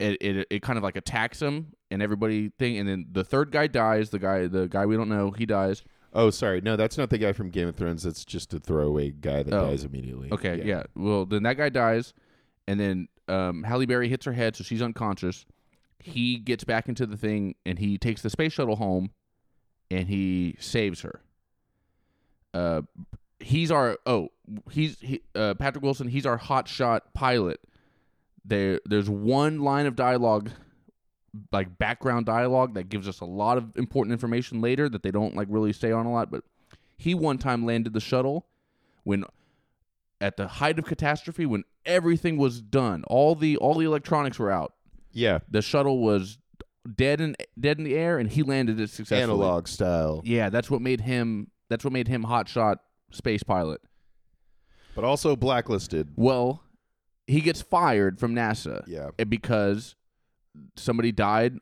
it 0.00 0.20
it 0.20 0.46
it 0.50 0.62
kind 0.62 0.76
of 0.76 0.82
like 0.82 0.96
attacks 0.96 1.40
him 1.40 1.68
and 1.88 2.02
everybody 2.02 2.48
thing, 2.58 2.78
and 2.78 2.88
then 2.88 3.06
the 3.12 3.22
third 3.22 3.52
guy 3.52 3.68
dies. 3.68 4.10
The 4.10 4.18
guy 4.18 4.48
the 4.48 4.66
guy 4.66 4.86
we 4.86 4.96
don't 4.96 5.08
know 5.08 5.30
he 5.30 5.46
dies. 5.46 5.84
Oh, 6.12 6.30
sorry. 6.30 6.60
No, 6.60 6.74
that's 6.74 6.98
not 6.98 7.10
the 7.10 7.18
guy 7.18 7.32
from 7.32 7.50
Game 7.50 7.68
of 7.68 7.76
Thrones. 7.76 8.02
That's 8.02 8.24
just 8.24 8.52
a 8.54 8.58
throwaway 8.58 9.10
guy 9.12 9.44
that 9.44 9.54
Oh. 9.54 9.66
dies 9.70 9.84
immediately. 9.84 10.32
Okay, 10.32 10.62
yeah. 10.64 10.84
Well, 10.96 11.26
then 11.26 11.44
that 11.44 11.56
guy 11.56 11.68
dies, 11.68 12.12
and 12.66 12.80
then 12.80 13.06
um, 13.28 13.62
Halle 13.62 13.86
Berry 13.86 14.08
hits 14.08 14.24
her 14.26 14.32
head, 14.32 14.56
so 14.56 14.64
she's 14.64 14.82
unconscious. 14.82 15.46
He 16.00 16.38
gets 16.38 16.64
back 16.64 16.88
into 16.88 17.06
the 17.06 17.16
thing, 17.16 17.54
and 17.64 17.78
he 17.78 17.98
takes 17.98 18.20
the 18.22 18.30
space 18.30 18.52
shuttle 18.52 18.76
home, 18.76 19.10
and 19.90 20.08
he 20.08 20.56
saves 20.60 21.02
her. 21.02 21.20
Uh, 22.52 22.82
he's 23.40 23.70
our 23.70 23.98
oh, 24.06 24.28
he's 24.70 24.98
he, 25.00 25.20
uh, 25.34 25.54
Patrick 25.54 25.82
Wilson. 25.82 26.08
He's 26.08 26.26
our 26.26 26.38
hotshot 26.38 27.00
pilot. 27.12 27.60
There, 28.44 28.80
there's 28.84 29.08
one 29.08 29.60
line 29.60 29.86
of 29.86 29.96
dialogue, 29.96 30.50
like 31.50 31.78
background 31.78 32.26
dialogue, 32.26 32.74
that 32.74 32.88
gives 32.90 33.08
us 33.08 33.20
a 33.20 33.24
lot 33.24 33.56
of 33.58 33.76
important 33.76 34.12
information 34.12 34.60
later 34.60 34.88
that 34.88 35.02
they 35.02 35.10
don't 35.10 35.34
like 35.34 35.48
really 35.50 35.72
say 35.72 35.90
on 35.92 36.04
a 36.06 36.12
lot. 36.12 36.30
But 36.30 36.44
he 36.98 37.14
one 37.14 37.38
time 37.38 37.64
landed 37.64 37.92
the 37.92 38.00
shuttle 38.00 38.46
when 39.02 39.24
at 40.20 40.36
the 40.36 40.46
height 40.46 40.78
of 40.78 40.84
catastrophe 40.84 41.44
when 41.46 41.64
everything 41.84 42.36
was 42.38 42.60
done 42.62 43.02
all 43.08 43.34
the 43.34 43.56
all 43.58 43.74
the 43.74 43.84
electronics 43.84 44.38
were 44.38 44.50
out 44.50 44.72
Yeah. 45.12 45.40
the 45.50 45.60
shuttle 45.60 45.98
was 45.98 46.38
dead 46.96 47.20
in 47.20 47.34
dead 47.58 47.78
in 47.78 47.84
the 47.84 47.94
air 47.94 48.18
and 48.18 48.30
he 48.30 48.42
landed 48.42 48.78
it 48.80 48.90
successfully 48.90 49.22
Analog 49.22 49.68
style. 49.68 50.20
yeah 50.24 50.50
that's 50.50 50.70
what 50.70 50.82
made 50.82 51.00
him 51.00 51.50
that's 51.70 51.82
what 51.84 51.92
made 51.92 52.08
him 52.08 52.24
hotshot 52.24 52.76
space 53.10 53.42
pilot 53.42 53.80
But 54.94 55.04
also 55.04 55.34
blacklisted. 55.36 56.08
well 56.16 56.62
he 57.26 57.40
gets 57.40 57.62
fired 57.62 58.18
from 58.20 58.34
nasa 58.34 58.84
Yeah. 58.86 59.10
eh, 59.18 59.24
because 59.24 59.96
somebody 60.76 61.10
died 61.10 61.56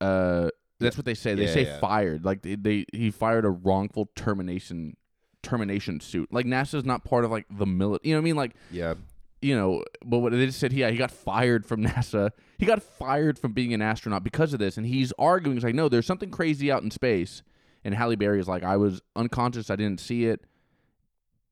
uh 0.00 0.50
that's 0.80 0.96
what 0.96 1.06
they 1.06 1.14
say 1.14 1.34
they 1.34 1.46
Yeah, 1.46 1.52
say 1.54 1.64
yeah. 1.64 1.78
fired 1.80 2.24
like 2.24 2.42
they, 2.42 2.54
they 2.54 2.84
he 2.92 3.10
fired 3.10 3.44
a 3.44 3.50
wrongful 3.50 4.10
termination 4.14 4.96
termination 5.42 5.98
suit 6.00 6.28
like 6.32 6.46
nasa's 6.46 6.84
not 6.84 7.04
part 7.04 7.24
of 7.24 7.30
like 7.30 7.46
the 7.50 7.66
military 7.66 8.10
you 8.10 8.14
know 8.14 8.18
what 8.20 8.22
i 8.22 8.24
mean 8.24 8.36
like 8.36 8.54
Yeah. 8.70 8.94
You 9.40 9.54
know, 9.56 9.84
but 10.04 10.18
what 10.18 10.32
they 10.32 10.46
just 10.46 10.58
said, 10.58 10.72
yeah, 10.72 10.90
he 10.90 10.96
got 10.96 11.10
fired 11.10 11.64
from 11.64 11.84
NASA. 11.84 12.30
He 12.58 12.66
got 12.66 12.82
fired 12.82 13.38
from 13.38 13.52
being 13.52 13.72
an 13.72 13.82
astronaut 13.82 14.24
because 14.24 14.52
of 14.52 14.58
this, 14.58 14.76
and 14.76 14.86
he's 14.86 15.12
arguing. 15.18 15.56
He's 15.56 15.64
like, 15.64 15.74
no, 15.74 15.88
there's 15.88 16.06
something 16.06 16.30
crazy 16.30 16.70
out 16.70 16.82
in 16.82 16.90
space. 16.90 17.42
And 17.84 17.94
Halle 17.94 18.16
Berry 18.16 18.40
is 18.40 18.48
like, 18.48 18.64
I 18.64 18.76
was 18.76 19.00
unconscious, 19.14 19.70
I 19.70 19.76
didn't 19.76 20.00
see 20.00 20.26
it. 20.26 20.44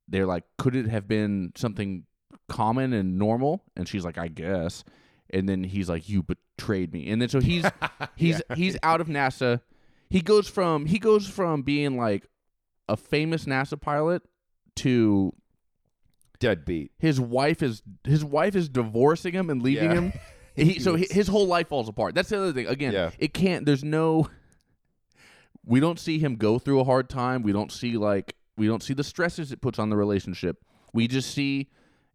They're 0.09 0.27
like, 0.27 0.45
could 0.59 0.77
it 0.77 0.87
have 0.87 1.07
been 1.09 1.53
something 1.57 2.05
common 2.49 2.93
and 2.93 3.19
normal? 3.19 3.63
And 3.77 3.89
she's 3.89 4.05
like, 4.05 4.19
I 4.19 4.29
guess. 4.29 4.85
And 5.31 5.49
then 5.49 5.65
he's 5.65 5.89
like, 5.89 6.09
you 6.09 6.23
betrayed 6.23 6.93
me. 6.93 7.09
And 7.11 7.21
then 7.21 7.29
so 7.29 7.41
he's 7.41 7.65
he's 8.17 8.43
he's 8.55 8.77
out 8.83 9.01
of 9.01 9.09
NASA. 9.09 9.61
He 10.11 10.21
goes 10.21 10.49
from 10.49 10.87
he 10.87 10.99
goes 10.99 11.29
from 11.29 11.63
being 11.63 11.97
like 11.97 12.29
a 12.89 12.97
famous 12.97 13.47
NASA 13.47 13.81
pilot 13.81 14.23
to 14.77 15.33
Deadbeat. 16.39 16.93
his 16.99 17.21
wife 17.21 17.63
is 17.63 17.83
his 18.05 18.25
wife 18.25 18.55
is 18.57 18.69
divorcing 18.69 19.33
him 19.35 19.51
and 19.51 19.63
leaving 19.63 19.91
Yeah. 19.91 19.95
him. 19.95 20.13
He, 20.57 20.79
so 20.79 20.97
hi- 20.97 21.05
his 21.11 21.29
whole 21.29 21.47
life 21.47 21.69
falls 21.69 21.87
apart. 21.87 22.15
That's 22.15 22.31
the 22.31 22.39
other 22.39 22.51
thing. 22.55 22.67
Again, 22.67 22.95
Yeah. 22.95 23.11
it 23.19 23.35
can't. 23.35 23.67
There's 23.67 23.85
no. 23.85 24.31
We 25.67 25.81
don't 25.81 25.99
see 25.99 26.19
him 26.19 26.37
go 26.37 26.59
through 26.59 26.81
a 26.81 26.85
hard 26.85 27.09
time. 27.11 27.43
We 27.43 27.53
don't 27.53 27.71
see 27.73 27.97
like 27.99 28.35
we 28.57 28.67
don't 28.67 28.83
see 28.83 28.95
the 28.95 29.05
stresses 29.05 29.53
it 29.53 29.61
puts 29.61 29.79
on 29.79 29.91
the 29.91 29.97
relationship. 29.97 30.59
We 30.95 31.09
just 31.09 31.31
see, 31.33 31.69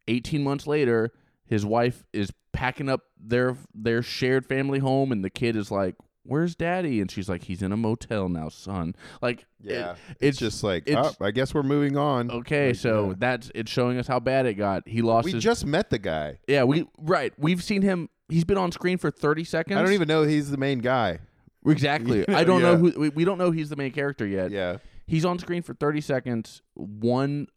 18 0.07 0.43
months 0.43 0.65
later, 0.65 1.11
his 1.45 1.63
wife 1.65 2.03
is 2.13 2.31
packing 2.51 2.89
up 2.89 3.01
their 3.19 3.57
their 3.75 4.01
shared 4.01 4.45
family 4.47 4.79
home, 4.79 5.11
and 5.11 5.23
the 5.23 5.29
kid 5.29 5.55
is 5.55 5.69
like, 5.69 5.95
"Where's 6.23 6.55
daddy?" 6.55 7.01
And 7.01 7.09
she's 7.11 7.27
like, 7.29 7.43
"He's 7.43 7.61
in 7.61 7.71
a 7.71 7.77
motel 7.77 8.29
now, 8.29 8.49
son." 8.49 8.95
Like, 9.21 9.41
it- 9.63 9.71
Yeah. 9.71 9.95
it's 10.11 10.17
It's 10.21 10.37
just 10.39 10.63
like, 10.63 10.87
it's- 10.87 11.15
oh, 11.19 11.25
I 11.25 11.31
guess 11.31 11.53
we're 11.53 11.63
moving 11.63 11.97
on. 11.97 12.29
okay. 12.31 12.67
Like, 12.67 12.75
so 12.77 13.09
yeah. 13.09 13.15
that's 13.17 13.51
it's 13.55 13.71
showing 13.71 13.97
us 13.97 14.07
how 14.07 14.19
bad 14.19 14.45
it 14.45 14.53
got. 14.55 14.87
He 14.87 15.01
lost 15.01 15.25
we 15.25 15.31
his 15.33 15.43
just 15.43 15.65
met 15.65 15.89
the 15.89 15.99
guy. 15.99 16.39
yeah, 16.47 16.63
we 16.63 16.87
right. 16.99 17.33
We've 17.37 17.63
seen 17.63 17.81
him. 17.81 18.09
He's 18.29 18.45
been 18.45 18.57
on 18.57 18.71
screen 18.71 18.97
for 18.97 19.11
thirty 19.11 19.43
seconds. 19.43 19.77
I 19.77 19.81
don't 19.83 19.93
even 19.93 20.07
know 20.07 20.23
he's 20.23 20.49
the 20.51 20.57
main 20.57 20.79
guy. 20.79 21.19
exactly. 21.65 22.27
I 22.29 22.43
don't 22.43 22.61
know 22.61 22.77
who. 22.77 22.91
We, 22.99 23.09
we 23.09 23.25
don't 23.25 23.37
know 23.37 23.51
he's 23.51 23.69
the 23.69 23.75
main 23.75 23.91
character 23.91 24.25
yet. 24.25 24.51
Yeah. 24.51 24.77
He's 25.07 25.25
on 25.25 25.39
screen 25.39 25.61
for 25.61 25.73
thirty 25.73 26.01
seconds. 26.01 26.61
One 26.75 27.47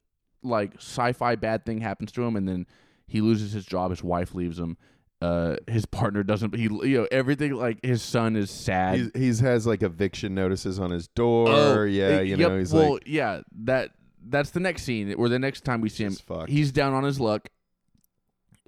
like 0.42 0.74
sci-fi 0.76 1.36
bad 1.36 1.64
thing 1.64 1.80
happens 1.80 2.12
to 2.12 2.22
him, 2.22 2.36
and 2.36 2.48
then 2.48 2.66
he 3.06 3.20
loses 3.20 3.52
his 3.52 3.64
job. 3.64 3.90
His 3.90 4.02
wife 4.02 4.34
leaves 4.34 4.58
him. 4.58 4.76
Uh, 5.22 5.56
his 5.66 5.86
partner 5.86 6.22
doesn't. 6.22 6.54
He 6.54 6.64
you 6.64 6.98
know 6.98 7.08
everything. 7.10 7.52
Like 7.52 7.84
his 7.84 8.02
son 8.02 8.36
is 8.36 8.50
sad. 8.50 8.98
He's, 8.98 9.10
he's 9.14 9.40
has 9.40 9.66
like 9.66 9.82
eviction 9.82 10.34
notices 10.34 10.78
on 10.78 10.90
his 10.90 11.08
door. 11.08 11.48
Oh, 11.48 11.84
yeah, 11.84 12.18
uh, 12.18 12.20
you 12.20 12.36
yep, 12.36 12.38
know, 12.38 12.58
he's 12.58 12.72
well, 12.72 12.94
like, 12.94 13.04
yeah. 13.06 13.40
That 13.64 13.92
that's 14.26 14.50
the 14.50 14.60
next 14.60 14.82
scene, 14.82 15.14
or 15.14 15.28
the 15.28 15.38
next 15.38 15.64
time 15.64 15.80
we 15.80 15.88
see 15.88 16.04
him. 16.04 16.16
He's 16.46 16.72
down 16.72 16.92
on 16.92 17.04
his 17.04 17.20
luck. 17.20 17.48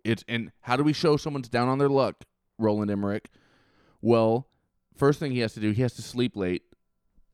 It's 0.04 0.24
and 0.28 0.52
how 0.60 0.76
do 0.76 0.84
we 0.84 0.92
show 0.92 1.16
someone's 1.16 1.48
down 1.48 1.68
on 1.68 1.78
their 1.78 1.88
luck, 1.88 2.24
Roland 2.58 2.90
Emmerich? 2.90 3.28
Well, 4.00 4.48
first 4.96 5.18
thing 5.18 5.32
he 5.32 5.40
has 5.40 5.52
to 5.54 5.60
do, 5.60 5.72
he 5.72 5.82
has 5.82 5.94
to 5.94 6.02
sleep 6.02 6.36
late. 6.36 6.62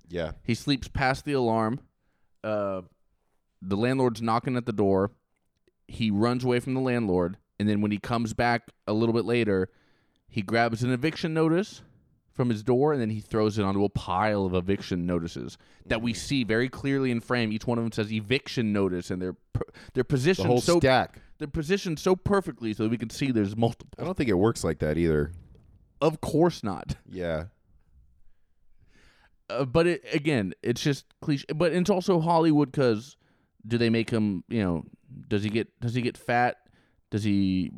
yeah. 0.08 0.32
He 0.42 0.54
sleeps 0.54 0.88
past 0.88 1.24
the 1.24 1.32
alarm. 1.32 1.80
Uh, 2.42 2.82
the 3.60 3.76
landlord's 3.76 4.22
knocking 4.22 4.56
at 4.56 4.66
the 4.66 4.72
door. 4.72 5.12
He 5.86 6.10
runs 6.10 6.44
away 6.44 6.60
from 6.60 6.74
the 6.74 6.80
landlord, 6.80 7.36
and 7.62 7.70
then 7.70 7.80
when 7.80 7.92
he 7.92 7.98
comes 7.98 8.34
back 8.34 8.62
a 8.88 8.92
little 8.92 9.12
bit 9.12 9.24
later, 9.24 9.68
he 10.28 10.42
grabs 10.42 10.82
an 10.82 10.90
eviction 10.92 11.32
notice 11.32 11.82
from 12.32 12.48
his 12.48 12.62
door, 12.64 12.92
and 12.92 13.00
then 13.00 13.10
he 13.10 13.20
throws 13.20 13.56
it 13.58 13.62
onto 13.62 13.84
a 13.84 13.88
pile 13.88 14.44
of 14.44 14.52
eviction 14.54 15.06
notices 15.06 15.56
that 15.86 16.02
we 16.02 16.12
see 16.12 16.42
very 16.42 16.68
clearly 16.68 17.12
in 17.12 17.20
frame. 17.20 17.52
Each 17.52 17.66
one 17.66 17.78
of 17.78 17.84
them 17.84 17.92
says 17.92 18.12
eviction 18.12 18.72
notice, 18.72 19.10
and 19.12 19.22
they're 19.22 19.36
per- 19.52 19.62
they're 19.94 20.02
The 20.02 20.04
positioned 20.04 20.48
whole 20.48 20.60
so 20.60 20.80
stack. 20.80 21.20
they're 21.38 21.46
positioned 21.46 21.98
so 22.00 22.16
perfectly 22.16 22.72
so 22.74 22.82
that 22.82 22.88
we 22.90 22.98
can 22.98 23.10
see 23.10 23.30
there's 23.30 23.56
multiple. 23.56 23.88
I 23.98 24.04
don't 24.04 24.16
think 24.16 24.28
it 24.30 24.34
works 24.34 24.64
like 24.64 24.80
that 24.80 24.98
either. 24.98 25.30
Of 26.00 26.20
course 26.20 26.64
not. 26.64 26.96
Yeah. 27.08 27.44
Uh, 29.50 29.64
but 29.64 29.86
it, 29.86 30.02
again, 30.12 30.54
it's 30.62 30.82
just 30.82 31.04
cliche. 31.20 31.44
But 31.54 31.72
it's 31.72 31.90
also 31.90 32.18
Hollywood 32.20 32.72
because 32.72 33.16
do 33.66 33.76
they 33.78 33.90
make 33.90 34.08
him? 34.10 34.42
You 34.48 34.62
know, 34.62 34.84
does 35.28 35.42
he 35.42 35.50
get 35.50 35.68
does 35.80 35.94
he 35.94 36.00
get 36.00 36.16
fat? 36.16 36.56
Does 37.12 37.22
he 37.24 37.70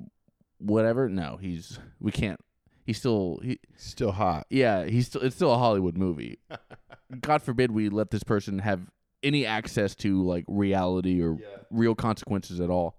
whatever. 0.59 1.09
No, 1.09 1.37
he's 1.37 1.79
we 2.01 2.13
can't. 2.13 2.41
He's 2.87 2.99
still 2.99 3.41
he, 3.43 3.59
Still 3.77 4.13
hot. 4.13 4.47
yeah, 4.49 4.85
he's 4.85 5.09
still 5.09 5.23
it's 5.23 5.35
still 5.35 5.53
a 5.53 5.59
Hollywood 5.59 5.97
movie. 5.99 6.39
God 7.21 7.43
forbid 7.43 7.73
we 7.73 7.89
let 7.89 8.11
this 8.13 8.23
person 8.23 8.61
have 8.61 8.81
any 9.25 9.45
access 9.45 9.97
to 9.97 10.23
like 10.23 10.45
reality 10.47 11.21
or 11.21 11.37
real 11.71 11.97
consequences 11.97 12.61
at 12.61 12.71
all. 12.71 12.97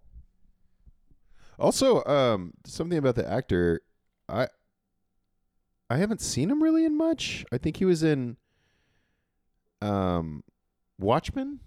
Also, 1.58 2.04
um, 2.04 2.51
something 2.65 2.98
about 2.98 3.15
the 3.15 3.25
actor, 3.25 3.80
I 4.27 4.50
I 5.89 5.96
haven't 5.98 6.20
seen 6.20 6.51
him 6.51 6.62
really 6.62 6.84
in 6.84 6.98
much. 6.98 7.46
I 7.51 7.58
think 7.58 7.77
he 7.77 7.86
was 7.86 8.04
in 8.04 8.36
um 9.82 10.44
Watchmen, 11.00 11.60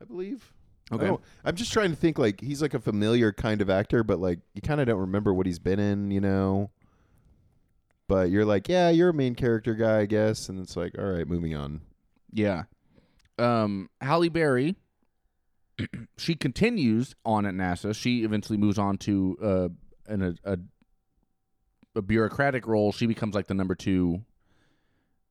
I 0.00 0.06
believe. 0.06 0.54
Okay. 0.92 1.06
don't- 1.06 1.20
I'm 1.44 1.54
just 1.54 1.72
trying 1.72 1.90
to 1.90 1.96
think 1.96 2.18
like 2.18 2.40
he's 2.40 2.62
like 2.62 2.74
a 2.74 2.80
familiar 2.80 3.32
kind 3.32 3.60
of 3.60 3.68
actor, 3.70 4.02
but 4.02 4.18
like 4.20 4.40
you 4.54 4.62
kind 4.62 4.80
of 4.80 4.86
don't 4.86 5.00
remember 5.00 5.34
what 5.34 5.46
he's 5.46 5.58
been 5.58 5.78
in, 5.78 6.10
you 6.10 6.20
know. 6.20 6.70
But 8.08 8.30
you're 8.30 8.46
like, 8.46 8.68
yeah, 8.68 8.88
you're 8.88 9.10
a 9.10 9.14
main 9.14 9.34
character 9.34 9.74
guy, 9.74 9.98
I 10.00 10.06
guess, 10.06 10.48
and 10.48 10.58
it's 10.60 10.76
like, 10.76 10.96
all 10.98 11.04
right, 11.04 11.28
moving 11.28 11.54
on. 11.54 11.82
Yeah. 12.32 12.62
Um, 13.38 13.90
Halle 14.00 14.30
Berry, 14.30 14.76
she 16.16 16.34
continues 16.34 17.14
on 17.24 17.44
at 17.44 17.54
NASA. 17.54 17.94
She 17.94 18.24
eventually 18.24 18.56
moves 18.56 18.78
on 18.78 18.96
to 18.98 19.36
uh, 19.42 19.68
an, 20.12 20.22
a, 20.22 20.52
a 20.52 20.58
a 21.96 22.02
bureaucratic 22.02 22.66
role. 22.66 22.92
She 22.92 23.06
becomes 23.06 23.34
like 23.34 23.46
the 23.48 23.54
number 23.54 23.74
two. 23.74 24.22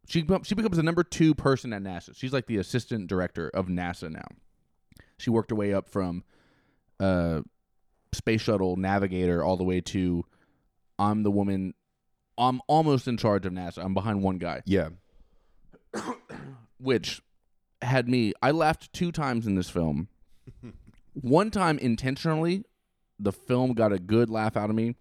She 0.07 0.25
she 0.43 0.53
becomes 0.55 0.77
the 0.77 0.83
number 0.83 1.03
two 1.03 1.33
person 1.33 1.73
at 1.73 1.81
NASA. 1.81 2.15
She's 2.15 2.31
like 2.33 2.45
the 2.45 2.57
assistant 2.57 3.07
director 3.07 3.49
of 3.49 3.67
NASA 3.67 4.11
now. 4.11 4.27
She 5.19 5.29
worked 5.29 5.49
her 5.49 5.55
way 5.55 5.73
up 5.73 5.87
from 5.89 6.23
uh, 6.99 7.41
space 8.13 8.41
shuttle 8.41 8.75
navigator 8.75 9.43
all 9.43 9.57
the 9.57 9.63
way 9.63 9.81
to 9.81 10.23
I'm 10.99 11.23
the 11.23 11.31
woman. 11.31 11.73
I'm 12.37 12.61
almost 12.67 13.07
in 13.07 13.17
charge 13.17 13.45
of 13.45 13.53
NASA. 13.53 13.83
I'm 13.83 13.93
behind 13.93 14.21
one 14.21 14.37
guy 14.37 14.61
Yeah. 14.65 14.89
which 16.79 17.21
had 17.81 18.07
me 18.07 18.33
I 18.41 18.51
laughed 18.51 18.91
two 18.93 19.11
times 19.11 19.47
in 19.47 19.55
this 19.55 19.69
film. 19.69 20.07
One 21.13 21.49
time 21.49 21.79
intentionally, 21.79 22.63
the 23.19 23.31
film 23.31 23.73
got 23.73 23.91
a 23.91 23.97
good 23.97 24.29
laugh 24.29 24.55
out 24.55 24.69
of 24.69 24.75
me. 24.75 24.95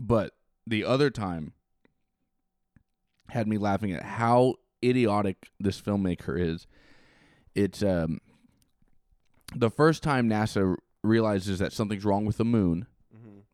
But 0.00 0.32
the 0.66 0.84
other 0.84 1.10
time 1.10 1.52
had 3.28 3.46
me 3.46 3.58
laughing 3.58 3.92
at 3.92 4.02
how 4.02 4.54
idiotic 4.82 5.50
this 5.60 5.80
filmmaker 5.80 6.40
is. 6.40 6.66
It's 7.54 7.82
um 7.82 8.20
the 9.54 9.70
first 9.70 10.02
time 10.02 10.28
NASA 10.28 10.76
realizes 11.02 11.58
that 11.58 11.72
something's 11.72 12.04
wrong 12.04 12.24
with 12.24 12.36
the 12.36 12.44
moon, 12.44 12.86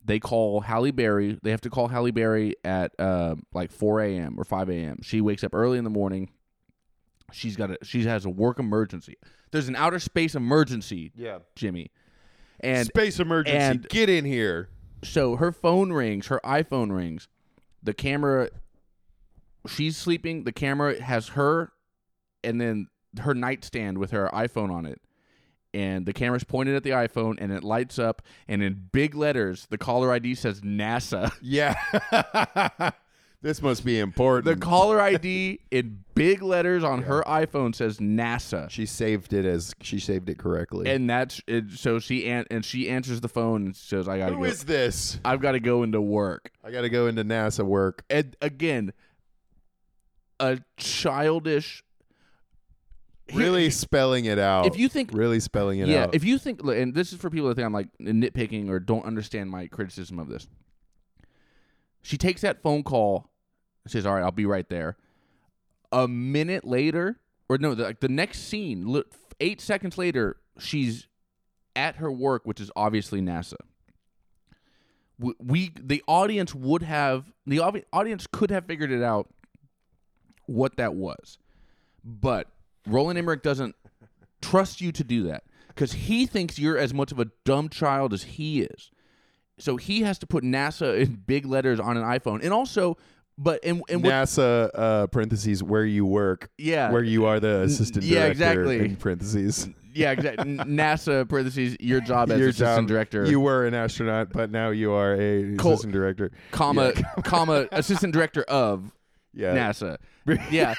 they 0.04 0.18
call 0.20 0.60
Halle 0.60 0.90
Berry. 0.90 1.38
They 1.42 1.50
have 1.50 1.62
to 1.62 1.70
call 1.70 1.88
Halle 1.88 2.10
Berry 2.10 2.54
at 2.64 2.92
uh, 2.98 3.36
like 3.54 3.70
4 3.72 4.00
a.m. 4.02 4.34
or 4.38 4.44
5 4.44 4.68
a.m. 4.70 4.98
She 5.02 5.20
wakes 5.20 5.42
up 5.44 5.54
early 5.54 5.78
in 5.78 5.84
the 5.84 5.90
morning. 5.90 6.30
She's 7.32 7.56
got 7.56 7.70
a 7.70 7.78
she 7.82 8.04
has 8.04 8.24
a 8.24 8.30
work 8.30 8.58
emergency. 8.58 9.16
There's 9.50 9.68
an 9.68 9.76
outer 9.76 9.98
space 9.98 10.34
emergency, 10.34 11.12
Yeah. 11.16 11.38
Jimmy, 11.56 11.90
and 12.60 12.86
Space 12.86 13.18
emergency. 13.18 13.56
and- 13.58 13.88
Get 13.88 14.08
in 14.10 14.24
here. 14.24 14.68
so 15.02 15.36
her 15.36 15.52
phone 15.52 15.92
rings, 15.92 16.26
her 16.26 16.40
iPhone 16.44 16.94
rings. 16.94 17.28
The 17.82 17.94
camera 17.94 18.50
she's 19.66 19.96
sleeping, 19.96 20.44
the 20.44 20.52
camera 20.52 21.00
has 21.02 21.28
her 21.28 21.72
and 22.42 22.60
then 22.60 22.88
her 23.20 23.34
nightstand 23.34 23.98
with 23.98 24.10
her 24.10 24.28
iPhone 24.32 24.70
on 24.70 24.84
it. 24.86 25.00
And 25.74 26.06
the 26.06 26.12
camera's 26.12 26.44
pointed 26.44 26.76
at 26.76 26.84
the 26.84 26.90
iPhone 26.90 27.34
and 27.38 27.50
it 27.52 27.64
lights 27.64 27.98
up 27.98 28.22
and 28.48 28.62
in 28.62 28.88
big 28.92 29.14
letters 29.16 29.66
the 29.70 29.76
caller 29.78 30.12
ID 30.12 30.36
says 30.36 30.60
NASA. 30.60 31.32
Yeah. 31.42 31.74
this 33.42 33.60
must 33.60 33.84
be 33.84 33.98
important. 33.98 34.44
The 34.46 34.64
caller 34.64 35.00
ID 35.00 35.58
in 35.72 36.04
big 36.14 36.42
letters 36.42 36.84
on 36.84 37.02
her 37.02 37.22
iPhone 37.26 37.74
says 37.74 37.98
NASA. 37.98 38.70
she 38.70 38.86
saved 38.86 39.32
it 39.32 39.44
as 39.44 39.74
she 39.80 39.98
saved 39.98 40.28
it 40.30 40.38
correctly. 40.38 40.88
And 40.88 41.10
that's 41.10 41.42
it, 41.46 41.72
so 41.72 41.98
she 41.98 42.26
an- 42.30 42.46
and 42.50 42.64
she 42.64 42.88
answers 42.88 43.20
the 43.20 43.28
phone 43.28 43.66
and 43.66 43.76
says 43.76 44.08
I 44.08 44.16
got 44.18 44.28
to 44.28 44.34
Who 44.36 44.42
go. 44.42 44.44
is 44.46 44.64
this? 44.64 45.18
I've 45.24 45.40
got 45.40 45.52
to 45.52 45.60
go 45.60 45.82
into 45.82 46.00
work. 46.00 46.52
I 46.62 46.70
got 46.70 46.82
to 46.82 46.88
go 46.88 47.08
into 47.08 47.24
NASA 47.24 47.64
work. 47.64 48.04
and 48.08 48.36
again, 48.40 48.92
a 50.40 50.60
childish. 50.76 51.82
Really 53.32 53.70
spelling 53.70 54.26
it 54.26 54.38
out. 54.38 54.66
if 54.66 54.78
you 54.78 54.88
think, 54.88 55.10
really 55.12 55.40
spelling 55.40 55.78
it 55.78 55.84
out. 55.84 55.88
yeah, 55.88 56.04
out. 56.04 56.14
if 56.14 56.24
you 56.24 56.36
think, 56.38 56.62
and 56.62 56.94
this 56.94 57.12
is 57.12 57.18
for 57.18 57.30
people 57.30 57.48
that 57.48 57.54
think 57.54 57.64
I'm 57.64 57.72
like 57.72 57.88
nitpicking 58.00 58.68
or 58.68 58.78
don't 58.78 59.04
understand 59.04 59.50
my 59.50 59.66
criticism 59.66 60.18
of 60.18 60.28
this. 60.28 60.46
She 62.02 62.18
takes 62.18 62.42
that 62.42 62.62
phone 62.62 62.82
call, 62.82 63.30
she 63.86 63.92
says, 63.92 64.04
"All 64.04 64.14
right, 64.14 64.22
I'll 64.22 64.30
be 64.30 64.44
right 64.44 64.68
there." 64.68 64.98
A 65.90 66.06
minute 66.06 66.64
later, 66.66 67.18
or 67.48 67.56
no, 67.56 67.74
the, 67.74 67.84
like 67.84 68.00
the 68.00 68.08
next 68.08 68.40
scene, 68.48 68.92
li- 68.92 69.04
eight 69.40 69.60
seconds 69.60 69.96
later, 69.96 70.36
she's 70.58 71.06
at 71.74 71.96
her 71.96 72.12
work, 72.12 72.42
which 72.44 72.60
is 72.60 72.70
obviously 72.76 73.22
NASA. 73.22 73.56
We, 75.18 75.34
we 75.38 75.72
the 75.80 76.02
audience 76.06 76.54
would 76.54 76.82
have 76.82 77.32
the 77.46 77.60
audience 77.92 78.26
could 78.30 78.50
have 78.50 78.66
figured 78.66 78.90
it 78.90 79.02
out 79.02 79.28
what 80.46 80.76
that 80.76 80.94
was, 80.94 81.38
but 82.04 82.48
Roland 82.86 83.18
Emmerich 83.18 83.42
doesn't 83.42 83.74
trust 84.42 84.80
you 84.80 84.92
to 84.92 85.04
do 85.04 85.22
that 85.24 85.44
because 85.68 85.92
he 85.92 86.26
thinks 86.26 86.58
you're 86.58 86.78
as 86.78 86.92
much 86.94 87.12
of 87.12 87.18
a 87.18 87.26
dumb 87.44 87.68
child 87.68 88.12
as 88.12 88.22
he 88.24 88.60
is. 88.62 88.90
So 89.58 89.76
he 89.76 90.02
has 90.02 90.18
to 90.18 90.26
put 90.26 90.42
NASA 90.44 90.98
in 91.00 91.14
big 91.26 91.46
letters 91.46 91.78
on 91.78 91.96
an 91.96 92.02
iPhone, 92.02 92.42
and 92.42 92.52
also, 92.52 92.96
but 93.38 93.64
and 93.64 93.82
and 93.88 94.02
what, 94.02 94.12
NASA 94.12 94.68
uh, 94.74 95.06
parentheses 95.06 95.62
where 95.62 95.84
you 95.84 96.04
work, 96.04 96.50
yeah, 96.58 96.90
where 96.90 97.04
you 97.04 97.24
are 97.26 97.38
the 97.38 97.60
assistant 97.62 98.04
yeah, 98.04 98.32
director 98.32 98.32
exactly. 98.32 98.78
in 98.80 98.96
parentheses. 98.96 99.68
yeah, 99.94 100.10
exactly. 100.10 100.56
NASA 100.56 101.28
parentheses 101.28 101.76
your 101.78 102.00
job 102.00 102.32
as 102.32 102.40
Your 102.40 102.48
assistant 102.48 102.78
job- 102.80 102.88
director, 102.88 103.24
You 103.26 103.38
were 103.38 103.64
an 103.64 103.74
astronaut, 103.74 104.32
but 104.32 104.50
now 104.50 104.70
you 104.70 104.90
are 104.92 105.14
a 105.14 105.54
Col- 105.56 105.74
assistant 105.74 105.92
director. 105.92 106.32
comma 106.50 106.92
comma 107.24 107.68
assistant 107.70 108.12
director 108.12 108.42
of 108.42 108.90
Yeah. 109.32 109.54
NASA. 109.54 109.98
Yeah, 110.50 110.74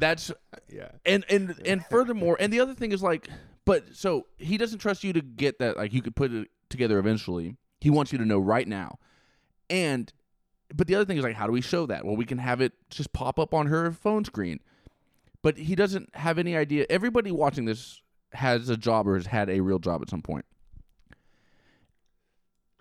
that's 0.00 0.30
Yeah. 0.68 0.90
and 1.04 1.24
and 1.28 1.54
and 1.64 1.84
furthermore, 1.86 2.36
and 2.40 2.52
the 2.52 2.60
other 2.60 2.74
thing 2.74 2.92
is 2.92 3.02
like, 3.02 3.28
but 3.64 3.84
so 3.94 4.26
he 4.36 4.56
doesn't 4.56 4.78
trust 4.78 5.04
you 5.04 5.12
to 5.12 5.20
get 5.20 5.58
that. 5.58 5.76
Like 5.76 5.92
you 5.92 6.02
could 6.02 6.16
put 6.16 6.32
it 6.32 6.48
together 6.70 6.98
eventually. 6.98 7.56
He 7.80 7.90
wants 7.90 8.12
you 8.12 8.18
to 8.18 8.24
know 8.24 8.38
right 8.38 8.66
now, 8.66 8.98
and 9.70 10.12
but 10.74 10.86
the 10.86 10.94
other 10.94 11.04
thing 11.04 11.16
is 11.16 11.24
like, 11.24 11.36
how 11.36 11.46
do 11.46 11.52
we 11.52 11.60
show 11.60 11.86
that? 11.86 12.04
Well, 12.04 12.16
we 12.16 12.24
can 12.24 12.38
have 12.38 12.60
it 12.60 12.72
just 12.90 13.12
pop 13.12 13.38
up 13.38 13.54
on 13.54 13.66
her 13.68 13.90
phone 13.92 14.24
screen, 14.24 14.60
but 15.42 15.56
he 15.56 15.74
doesn't 15.74 16.14
have 16.14 16.38
any 16.38 16.56
idea. 16.56 16.84
Everybody 16.90 17.30
watching 17.30 17.64
this 17.64 18.02
has 18.34 18.68
a 18.68 18.76
job 18.76 19.08
or 19.08 19.14
has 19.14 19.26
had 19.26 19.48
a 19.48 19.60
real 19.60 19.78
job 19.78 20.02
at 20.02 20.10
some 20.10 20.20
point. 20.22 20.44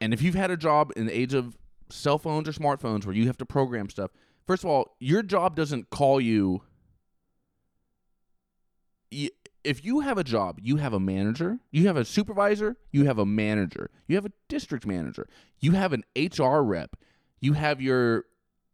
And 0.02 0.14
if 0.14 0.22
you've 0.22 0.36
had 0.36 0.52
a 0.52 0.58
job 0.58 0.92
in 0.96 1.06
the 1.08 1.18
age 1.18 1.34
of 1.34 1.58
cell 1.90 2.18
phones 2.18 2.48
or 2.48 2.52
smartphones 2.52 3.06
where 3.06 3.16
you 3.16 3.28
have 3.28 3.38
to 3.38 3.46
program 3.46 3.90
stuff, 3.90 4.12
first 4.46 4.64
of 4.64 4.70
all, 4.70 4.96
your 5.00 5.24
job 5.24 5.56
doesn't 5.56 5.90
call 5.90 6.20
you 6.22 6.62
if 9.12 9.84
you 9.84 10.00
have 10.00 10.18
a 10.18 10.24
job, 10.24 10.60
you 10.62 10.78
have 10.78 10.94
a 10.94 11.00
manager, 11.00 11.60
you 11.72 11.88
have 11.88 11.98
a 11.98 12.06
supervisor, 12.06 12.78
you 12.92 13.06
have 13.06 13.20
a 13.20 13.26
manager, 13.26 13.90
you 14.08 14.16
have 14.16 14.26
a 14.26 14.32
district 14.48 14.86
manager, 14.86 15.28
you 15.60 15.74
have 15.74 15.94
an 15.94 16.04
HR 16.16 16.62
rep, 16.62 16.96
you 17.40 17.54
have 17.54 17.82
your 17.82 18.26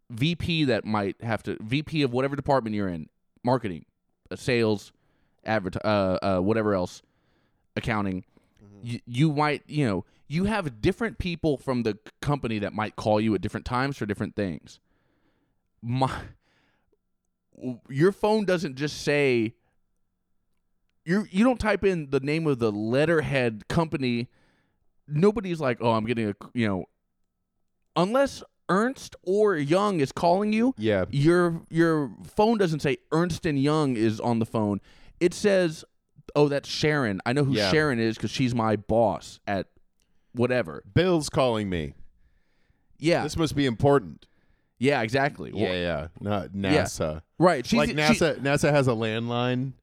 VP 0.09 0.65
that 0.65 0.85
might 0.85 1.21
have 1.21 1.41
to 1.43 1.57
VP 1.61 2.03
of 2.03 2.13
whatever 2.13 2.35
department 2.35 2.75
you're 2.75 2.87
in, 2.87 3.09
marketing, 3.43 3.85
uh, 4.29 4.35
sales, 4.35 4.91
advert, 5.45 5.77
uh, 5.83 6.19
uh, 6.21 6.39
whatever 6.39 6.73
else, 6.73 7.01
accounting. 7.75 8.23
You, 8.83 8.99
you 9.07 9.31
might, 9.33 9.63
you 9.67 9.87
know, 9.87 10.05
you 10.27 10.45
have 10.45 10.81
different 10.81 11.17
people 11.17 11.57
from 11.57 11.83
the 11.83 11.97
company 12.21 12.59
that 12.59 12.73
might 12.73 12.95
call 12.95 13.19
you 13.19 13.33
at 13.35 13.41
different 13.41 13.65
times 13.65 13.97
for 13.97 14.05
different 14.05 14.35
things. 14.35 14.79
My, 15.81 16.11
your 17.89 18.11
phone 18.11 18.45
doesn't 18.45 18.75
just 18.75 19.01
say 19.01 19.55
you 21.05 21.25
you 21.31 21.43
don't 21.43 21.59
type 21.59 21.83
in 21.83 22.09
the 22.09 22.19
name 22.19 22.47
of 22.47 22.59
the 22.59 22.71
letterhead 22.71 23.67
company. 23.67 24.27
Nobody's 25.07 25.59
like, 25.59 25.79
"Oh, 25.81 25.91
I'm 25.91 26.05
getting 26.05 26.29
a, 26.29 26.35
you 26.53 26.67
know, 26.67 26.85
unless 27.95 28.43
Ernst 28.69 29.15
or 29.23 29.55
Young 29.57 29.99
is 29.99 30.11
calling 30.11 30.53
you, 30.53 30.73
Yeah. 30.77 31.05
your 31.11 31.61
your 31.69 32.11
phone 32.35 32.57
doesn't 32.57 32.81
say 32.81 32.97
Ernst 33.11 33.45
and 33.45 33.61
Young 33.61 33.95
is 33.95 34.19
on 34.19 34.39
the 34.39 34.45
phone. 34.45 34.79
It 35.19 35.33
says, 35.33 35.83
"Oh, 36.35 36.47
that's 36.47 36.69
Sharon. 36.69 37.21
I 37.25 37.33
know 37.33 37.43
who 37.43 37.53
Yeah. 37.53 37.69
Sharon 37.71 37.99
is 37.99 38.17
cuz 38.17 38.31
she's 38.31 38.55
my 38.55 38.75
boss 38.75 39.39
at 39.45 39.67
whatever." 40.31 40.83
Bill's 40.93 41.29
calling 41.29 41.69
me. 41.69 41.93
Yeah. 42.97 43.23
This 43.23 43.35
must 43.37 43.55
be 43.55 43.65
important. 43.65 44.25
yeah, 44.79 45.01
exactly. 45.01 45.51
Well, 45.53 45.61
Yeah, 45.63 45.73
yeah. 45.73 46.07
Not 46.19 46.49
NASA. 46.51 47.21
Right. 47.39 47.65
She's 47.65 47.77
like 47.77 47.89
she- 47.89 47.95
NASA 47.95 48.39
NASA 48.41 48.69
has 48.71 48.87
a 48.87 48.91
landline, 48.91 49.73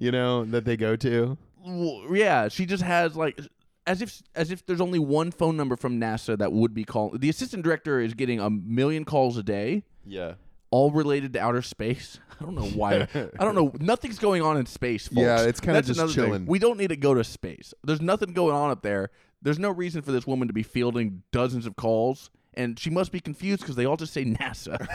you 0.00 0.10
know, 0.10 0.44
that 0.46 0.64
they 0.64 0.76
go 0.76 0.96
to. 0.96 1.38
well, 1.64 2.04
yeah, 2.12 2.48
she 2.48 2.66
just 2.66 2.82
has 2.82 3.14
like 3.14 3.38
as 3.86 4.02
if 4.02 4.20
as 4.34 4.50
if 4.50 4.66
there's 4.66 4.80
only 4.80 4.98
one 4.98 5.30
phone 5.30 5.56
number 5.56 5.76
from 5.76 6.00
NASA 6.00 6.36
that 6.38 6.52
would 6.52 6.74
be 6.74 6.82
called. 6.84 7.20
The 7.20 7.28
assistant 7.28 7.62
director 7.62 8.00
is 8.00 8.14
getting 8.14 8.40
a 8.40 8.50
million 8.50 9.04
calls 9.04 9.36
a 9.36 9.42
day, 9.42 9.84
Yeah. 10.04 10.34
all 10.70 10.90
related 10.90 11.32
to 11.34 11.40
outer 11.40 11.62
space. 11.62 12.18
I 12.40 12.44
don't 12.44 12.54
know 12.54 12.68
why. 12.68 13.06
I 13.14 13.44
don't 13.44 13.54
know. 13.54 13.72
Nothing's 13.80 14.18
going 14.18 14.42
on 14.42 14.56
in 14.56 14.66
space. 14.66 15.08
Folks. 15.08 15.20
Yeah, 15.20 15.42
it's 15.42 15.60
kinda 15.60 15.82
just 15.82 15.98
another 15.98 16.12
thing. 16.12 16.24
chilling. 16.24 16.46
We 16.46 16.58
don't 16.58 16.78
need 16.78 16.88
to 16.88 16.96
go 16.96 17.14
to 17.14 17.22
space. 17.24 17.74
There's 17.84 18.00
nothing 18.00 18.32
going 18.32 18.54
on 18.54 18.70
up 18.70 18.82
there. 18.82 19.10
There's 19.42 19.58
no 19.58 19.70
reason 19.70 20.02
for 20.02 20.12
this 20.12 20.26
woman 20.26 20.48
to 20.48 20.54
be 20.54 20.62
fielding 20.62 21.22
dozens 21.32 21.66
of 21.66 21.76
calls. 21.76 22.30
And 22.54 22.78
she 22.78 22.90
must 22.90 23.12
be 23.12 23.20
confused 23.20 23.60
because 23.62 23.76
they 23.76 23.84
all 23.86 23.96
just 23.96 24.12
say 24.12 24.24
NASA. 24.40 24.88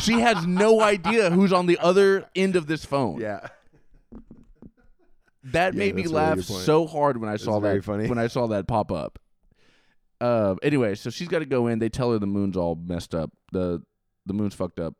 she 0.00 0.14
has 0.20 0.46
no 0.46 0.80
idea 0.80 1.30
who's 1.30 1.52
on 1.52 1.66
the 1.66 1.78
other 1.78 2.28
end 2.34 2.56
of 2.56 2.66
this 2.68 2.84
phone. 2.84 3.20
Yeah. 3.20 3.48
That 5.52 5.74
Yeah, 5.74 5.78
made 5.78 5.94
me 5.94 6.02
that's 6.02 6.12
laugh 6.12 6.40
so 6.40 6.86
hard 6.86 7.18
when 7.18 7.28
I 7.30 7.36
saw 7.36 7.60
very 7.60 7.76
that. 7.78 7.84
funny. 7.84 8.08
When 8.08 8.18
I 8.18 8.26
saw 8.26 8.46
that 8.48 8.66
pop 8.66 8.90
up. 8.92 9.18
Uh, 10.20 10.54
anyway, 10.62 10.94
so 10.94 11.10
she's 11.10 11.28
got 11.28 11.40
to 11.40 11.46
go 11.46 11.66
in. 11.66 11.78
They 11.78 11.88
tell 11.88 12.12
her 12.12 12.18
the 12.18 12.26
moon's 12.26 12.56
all 12.56 12.74
messed 12.74 13.14
up. 13.14 13.30
the 13.52 13.82
The 14.24 14.32
moon's 14.34 14.54
fucked 14.54 14.80
up. 14.80 14.94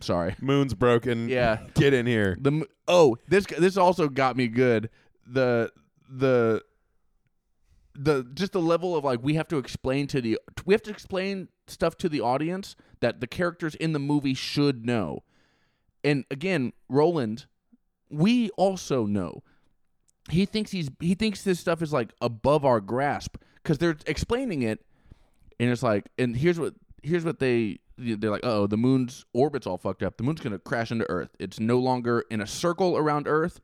Sorry. 0.00 0.34
Moon's 0.40 0.72
broken. 0.72 1.28
Yeah. 1.28 1.58
Get 1.74 1.92
in 1.92 2.06
here. 2.06 2.34
The 2.40 2.64
oh 2.88 3.18
this 3.28 3.44
this 3.46 3.76
also 3.76 4.08
got 4.08 4.34
me 4.34 4.48
good. 4.48 4.88
The 5.26 5.70
the 6.08 6.62
the 7.94 8.24
just 8.32 8.52
the 8.52 8.62
level 8.62 8.96
of 8.96 9.04
like 9.04 9.20
we 9.22 9.34
have 9.34 9.46
to 9.48 9.58
explain 9.58 10.06
to 10.06 10.22
the 10.22 10.38
we 10.64 10.72
have 10.72 10.82
to 10.84 10.90
explain 10.90 11.48
stuff 11.66 11.98
to 11.98 12.08
the 12.08 12.22
audience 12.22 12.76
that 13.00 13.20
the 13.20 13.26
characters 13.26 13.74
in 13.74 13.92
the 13.92 13.98
movie 13.98 14.32
should 14.32 14.86
know. 14.86 15.22
And 16.02 16.24
again, 16.30 16.72
Roland, 16.88 17.44
we 18.10 18.50
also 18.50 19.06
know. 19.06 19.42
He 20.28 20.44
thinks 20.44 20.70
he's 20.70 20.88
he 21.00 21.14
thinks 21.14 21.42
this 21.42 21.58
stuff 21.58 21.82
is 21.82 21.92
like 21.92 22.12
above 22.20 22.64
our 22.64 22.80
grasp 22.80 23.36
cuz 23.64 23.78
they're 23.78 23.96
explaining 24.06 24.62
it 24.62 24.84
and 25.58 25.70
it's 25.70 25.82
like 25.82 26.08
and 26.18 26.36
here's 26.36 26.58
what 26.58 26.74
here's 27.02 27.24
what 27.24 27.38
they 27.38 27.78
they're 27.98 28.30
like 28.30 28.44
oh 28.44 28.66
the 28.66 28.76
moon's 28.76 29.24
orbit's 29.32 29.66
all 29.66 29.78
fucked 29.78 30.02
up. 30.02 30.16
The 30.18 30.22
moon's 30.22 30.40
going 30.40 30.52
to 30.52 30.58
crash 30.58 30.90
into 30.92 31.08
earth. 31.10 31.30
It's 31.38 31.58
no 31.58 31.78
longer 31.78 32.24
in 32.30 32.40
a 32.40 32.46
circle 32.46 32.96
around 32.96 33.26
earth. 33.26 33.60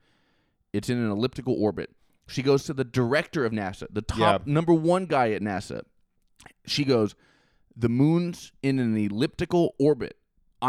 It's 0.73 0.89
in 0.89 0.99
an 0.99 1.11
elliptical 1.11 1.55
orbit. 1.55 1.91
She 2.27 2.43
goes 2.43 2.65
to 2.65 2.75
the 2.75 2.85
director 2.85 3.45
of 3.45 3.53
nasa 3.53 3.87
the 3.91 4.03
top 4.03 4.19
Yeah. 4.47 4.53
number 4.53 4.73
one 4.75 5.07
guy 5.07 5.31
at 5.33 5.43
nasa. 5.43 5.83
She 6.67 6.85
goes 6.85 7.15
the 7.77 7.89
moon's 7.89 8.51
in 8.63 8.79
an 8.79 8.97
elliptical 8.97 9.75
orbit 9.79 10.17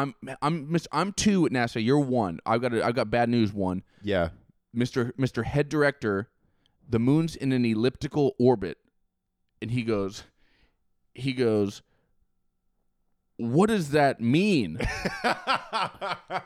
i'm 0.01 0.15
i'm 0.41 0.71
miss 0.71 0.88
i'm 0.91 1.12
two 1.13 1.45
at 1.45 1.51
nasa 1.51 1.83
you're 1.83 1.99
one 1.99 2.39
i've 2.45 2.62
got 2.62 2.73
a, 2.73 2.86
i've 2.86 2.95
got 2.95 3.10
bad 3.10 3.29
news 3.29 3.53
one 3.53 3.83
Yeah. 4.03 4.29
Mr. 4.75 5.12
Mr. 5.13 5.43
Head 5.43 5.69
Director, 5.69 6.29
the 6.88 6.99
moon's 6.99 7.36
in 7.36 7.51
an 7.51 7.65
elliptical 7.65 8.36
orbit. 8.39 8.77
And 9.62 9.71
he 9.71 9.81
goes 9.83 10.23
he 11.15 11.33
goes 11.33 11.81
What 13.38 13.69
does 13.69 13.89
that 13.91 14.21
mean? 14.21 14.77
oh 15.23 16.41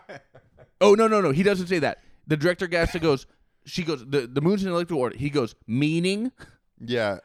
no, 0.96 1.08
no, 1.08 1.22
no. 1.22 1.32
He 1.32 1.44
doesn't 1.44 1.68
say 1.68 1.80
that. 1.80 2.00
The 2.28 2.38
director 2.38 2.68
Gasta 2.68 3.00
goes 3.00 3.26
she 3.66 3.84
goes 3.84 4.06
the, 4.08 4.28
the 4.28 4.42
moon's 4.42 4.62
in 4.64 4.70
an 4.70 4.74
elliptical 4.76 5.02
orbit. 5.02 5.20
He 5.20 5.30
goes, 5.30 5.56
meaning? 5.68 6.32
yeah. 6.80 7.18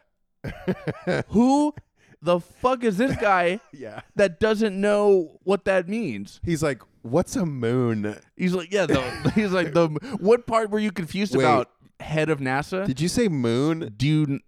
Who 1.28 1.74
the 2.22 2.40
fuck 2.40 2.84
is 2.84 2.96
this 2.96 3.16
guy 3.16 3.60
Yeah. 3.72 4.00
that 4.16 4.40
doesn't 4.40 4.80
know 4.80 5.38
what 5.44 5.64
that 5.66 5.88
means? 5.88 6.40
He's 6.44 6.62
like, 6.62 6.82
"What's 7.02 7.36
a 7.36 7.46
moon?" 7.46 8.16
He's 8.36 8.54
like, 8.54 8.72
yeah, 8.72 8.86
the, 8.86 9.00
he's 9.34 9.52
like 9.52 9.72
the 9.72 9.88
what 10.20 10.46
part 10.46 10.70
were 10.70 10.78
you 10.78 10.92
confused 10.92 11.36
Wait. 11.36 11.44
about? 11.44 11.70
Head 12.00 12.28
of 12.28 12.40
NASA? 12.40 12.86
Did 12.86 13.00
you 13.00 13.08
say 13.08 13.28
moon? 13.28 13.94
do 13.96 14.06
you 14.06 14.40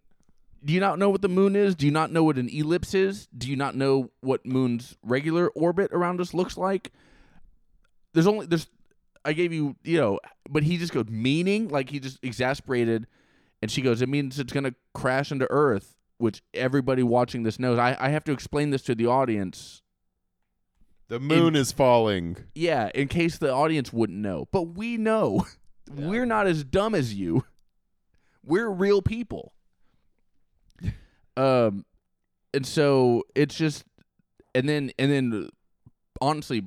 do 0.64 0.72
you 0.72 0.80
not 0.80 0.98
know 0.98 1.08
what 1.08 1.22
the 1.22 1.28
moon 1.28 1.54
is? 1.56 1.74
Do 1.76 1.86
you 1.86 1.92
not 1.92 2.10
know 2.10 2.24
what 2.24 2.36
an 2.36 2.48
ellipse 2.48 2.92
is? 2.94 3.28
Do 3.36 3.48
you 3.48 3.56
not 3.56 3.74
know 3.76 4.10
what 4.20 4.44
moon's 4.44 4.96
regular 5.02 5.48
orbit 5.50 5.92
around 5.92 6.20
us 6.20 6.34
looks 6.34 6.56
like? 6.56 6.92
There's 8.12 8.26
only 8.26 8.46
there's 8.46 8.66
I 9.24 9.32
gave 9.34 9.52
you, 9.52 9.76
you 9.82 9.98
know, 9.98 10.20
but 10.48 10.62
he 10.62 10.76
just 10.78 10.92
goes 10.92 11.06
meaning 11.08 11.68
like 11.68 11.90
he 11.90 12.00
just 12.00 12.18
exasperated 12.22 13.06
and 13.62 13.70
she 13.70 13.82
goes, 13.82 14.02
It 14.02 14.08
means 14.08 14.38
it's 14.38 14.52
gonna 14.52 14.74
crash 14.94 15.30
into 15.32 15.46
Earth, 15.50 15.96
which 16.18 16.42
everybody 16.52 17.02
watching 17.02 17.42
this 17.42 17.58
knows. 17.58 17.78
I, 17.78 17.96
I 17.98 18.10
have 18.10 18.24
to 18.24 18.32
explain 18.32 18.70
this 18.70 18.82
to 18.82 18.94
the 18.94 19.06
audience. 19.06 19.82
The 21.08 21.18
moon 21.18 21.56
is 21.56 21.72
falling. 21.72 22.36
Yeah, 22.54 22.90
in 22.94 23.08
case 23.08 23.38
the 23.38 23.52
audience 23.52 23.92
wouldn't 23.92 24.18
know. 24.18 24.46
But 24.52 24.74
we 24.74 24.96
know. 24.98 25.46
We're 25.90 26.26
not 26.26 26.46
as 26.46 26.64
dumb 26.64 26.94
as 26.94 27.14
you. 27.14 27.44
We're 28.44 28.68
real 28.68 29.00
people. 29.00 29.52
um 31.36 31.84
and 32.52 32.66
so 32.66 33.22
it's 33.34 33.54
just 33.54 33.84
and 34.54 34.68
then 34.68 34.90
and 34.98 35.10
then 35.10 35.48
honestly 36.20 36.64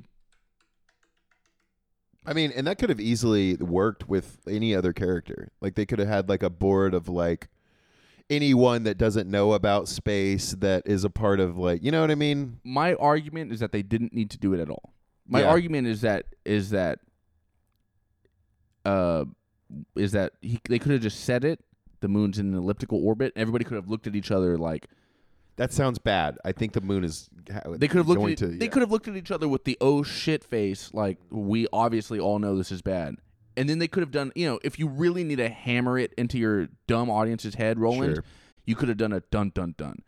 I 2.24 2.34
mean, 2.34 2.52
and 2.54 2.66
that 2.68 2.78
could 2.78 2.88
have 2.88 3.00
easily 3.00 3.56
worked 3.56 4.08
with 4.08 4.38
any 4.48 4.74
other 4.76 4.92
character. 4.92 5.50
Like 5.60 5.74
they 5.74 5.84
could 5.84 5.98
have 5.98 6.06
had 6.06 6.28
like 6.28 6.42
a 6.42 6.50
board 6.50 6.94
of 6.94 7.08
like 7.08 7.48
anyone 8.32 8.82
that 8.84 8.96
doesn't 8.98 9.30
know 9.30 9.52
about 9.52 9.88
space 9.88 10.52
that 10.58 10.82
is 10.86 11.04
a 11.04 11.10
part 11.10 11.38
of 11.40 11.56
like, 11.58 11.82
you 11.82 11.90
know 11.90 12.00
what 12.00 12.10
I 12.10 12.14
mean? 12.14 12.58
my 12.64 12.94
argument 12.94 13.52
is 13.52 13.60
that 13.60 13.72
they 13.72 13.82
didn't 13.82 14.12
need 14.12 14.30
to 14.30 14.38
do 14.38 14.52
it 14.54 14.60
at 14.60 14.68
all. 14.70 14.92
My 15.28 15.40
Yeah. 15.40 15.50
argument 15.50 15.86
is 15.86 16.00
that 16.00 16.26
is 16.44 16.70
that 16.70 16.98
uh 18.84 19.24
is 19.96 20.12
that 20.12 20.32
he, 20.40 20.58
they 20.68 20.78
could 20.78 20.92
have 20.92 21.00
just 21.02 21.24
said 21.24 21.44
it. 21.44 21.60
The 22.00 22.08
moon's 22.08 22.38
in 22.38 22.46
an 22.52 22.58
elliptical 22.58 23.04
orbit. 23.06 23.32
Everybody 23.36 23.64
could 23.64 23.76
have 23.76 23.88
looked 23.88 24.06
at 24.06 24.16
each 24.16 24.30
other 24.30 24.58
like 24.58 24.88
That 25.56 25.72
sounds 25.72 25.98
bad. 25.98 26.38
I 26.44 26.52
think 26.52 26.72
the 26.72 26.80
moon 26.80 27.04
is. 27.04 27.28
They 27.76 27.86
could 27.86 27.98
have 27.98 28.08
looked. 28.08 28.32
At, 28.32 28.38
to, 28.38 28.46
They 28.48 28.64
yeah. 28.64 28.70
could 28.70 28.80
have 28.82 28.90
looked 28.90 29.06
at 29.08 29.16
each 29.16 29.30
other 29.30 29.46
with 29.48 29.64
the 29.64 29.76
oh 29.80 30.02
shit 30.02 30.42
face, 30.42 30.90
like 30.92 31.18
we 31.30 31.66
obviously 31.72 32.18
all 32.18 32.38
know 32.38 32.56
this 32.56 32.72
is 32.72 32.82
bad. 32.82 33.16
And 33.56 33.68
then 33.68 33.78
they 33.78 33.88
could 33.88 34.02
have 34.02 34.10
done, 34.10 34.32
you 34.34 34.46
know, 34.46 34.58
if 34.64 34.78
you 34.78 34.88
really 34.88 35.24
need 35.24 35.36
to 35.36 35.48
hammer 35.48 35.98
it 35.98 36.12
into 36.16 36.38
your 36.38 36.68
dumb 36.86 37.10
audience's 37.10 37.54
head, 37.54 37.78
Roland, 37.78 38.16
Sure. 38.16 38.24
you 38.64 38.74
could 38.74 38.88
have 38.88 38.96
done 38.98 39.12
a 39.12 39.20
dun 39.20 39.50
dun 39.54 39.74
dun. 39.76 40.02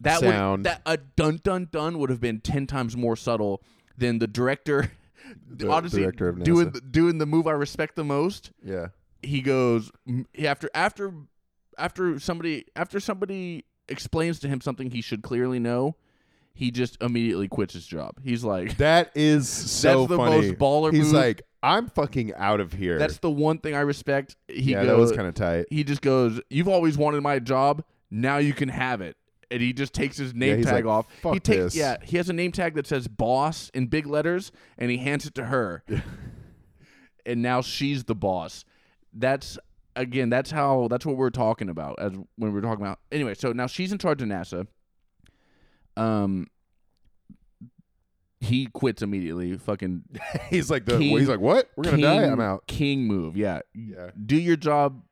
That 0.00 0.20
Sound. 0.20 0.60
would 0.60 0.64
that 0.64 0.82
a 0.86 0.96
dun 0.96 1.40
dun 1.42 1.68
dun 1.70 1.98
would 1.98 2.10
have 2.10 2.20
been 2.20 2.40
ten 2.40 2.66
times 2.66 2.96
more 2.96 3.14
subtle 3.16 3.62
than 3.96 4.18
the 4.18 4.26
director. 4.26 4.90
The 5.48 5.68
honestly, 5.70 6.02
director 6.02 6.28
of 6.28 6.42
doing 6.42 6.70
NASA. 6.72 6.90
doing 6.92 7.18
the 7.18 7.26
move 7.26 7.46
I 7.46 7.52
respect 7.52 7.94
the 7.96 8.04
most 8.04 8.50
Yeah. 8.62 8.88
he 9.22 9.40
goes 9.40 9.90
after 10.44 10.68
after 10.74 11.12
after 11.78 12.18
somebody 12.18 12.66
after 12.74 12.98
somebody 13.00 13.64
explains 13.88 14.38
to 14.40 14.48
him 14.48 14.60
something 14.60 14.90
he 14.90 15.00
should 15.00 15.22
clearly 15.22 15.58
know 15.60 15.96
he 16.54 16.70
just 16.70 16.96
immediately 17.02 17.48
quits 17.48 17.74
his 17.74 17.86
job 17.86 18.14
he's 18.22 18.44
like 18.44 18.76
That 18.78 19.10
is 19.14 19.48
so 19.48 20.00
That's 20.06 20.08
the 20.10 20.16
funny. 20.16 20.36
most 20.50 20.58
baller 20.58 20.92
He's 20.92 21.06
move. 21.06 21.12
like, 21.14 21.42
I'm 21.62 21.88
fucking 21.88 22.32
out 22.34 22.60
of 22.60 22.72
here. 22.72 22.98
that's 22.98 23.18
the 23.18 23.30
one 23.30 23.58
thing 23.58 23.74
i 23.74 23.80
respect 23.80 24.36
he 24.48 24.72
yeah, 24.72 24.82
goes 24.84 24.86
that 24.88 24.98
was 24.98 25.12
kind 25.12 25.26
of 25.28 25.34
tight. 25.34 25.66
he 25.70 25.82
just 25.84 26.00
goes 26.02 26.40
you've 26.50 26.68
always 26.68 26.96
wanted 26.98 27.22
my 27.22 27.38
job 27.38 27.82
now 28.10 28.38
you 28.38 28.52
can 28.52 28.68
have 28.68 29.00
it 29.00 29.16
and 29.50 29.60
he 29.60 29.72
just 29.72 29.92
takes 29.92 30.16
his 30.16 30.34
name 30.34 30.58
he's 30.58 30.66
tag 30.66 30.84
like, 30.84 30.92
off 30.92 31.06
he 31.10 31.20
"Fuck 31.20 31.42
takes 31.42 31.46
this." 31.64 31.76
yeah 31.76 31.96
he 32.02 32.16
has 32.18 32.28
a 32.28 32.32
name 32.32 32.52
tag 32.52 32.74
that 32.74 32.86
says 32.86 33.08
boss 33.08 33.70
in 33.74 33.86
big 33.86 34.06
letters 34.06 34.52
and 34.78 34.90
he 34.90 34.98
hands 34.98 35.26
it 35.26 35.34
to 35.34 35.46
her 35.46 35.82
and 37.26 37.42
now 37.42 37.60
she's 37.60 38.04
the 38.04 38.14
boss 38.14 38.64
that's 39.12 39.58
again 39.96 40.28
that's 40.28 40.50
how 40.50 40.88
that's 40.90 41.06
what 41.06 41.16
we're 41.16 41.30
talking 41.30 41.68
about 41.68 41.96
as 41.98 42.12
when 42.36 42.52
we're 42.52 42.60
talking 42.60 42.84
about 42.84 42.98
anyway 43.12 43.34
so 43.34 43.52
now 43.52 43.66
she's 43.66 43.92
in 43.92 43.98
charge 43.98 44.20
of 44.22 44.28
nasa 44.28 44.66
um 45.96 46.46
he 48.40 48.66
quits 48.66 49.00
immediately 49.02 49.56
fucking 49.56 50.02
he's 50.50 50.70
like 50.70 50.84
the. 50.84 50.98
King- 50.98 51.18
he's 51.18 51.28
like, 51.28 51.40
what? 51.40 51.70
We're 51.76 51.84
gonna 51.84 52.02
die. 52.02 52.24
I'm 52.24 52.40
out. 52.40 52.66
king 52.66 53.04
move 53.04 53.36
yeah 53.36 53.60
Yeah. 53.74 54.10
do 54.24 54.36
your 54.36 54.56
job 54.56 55.02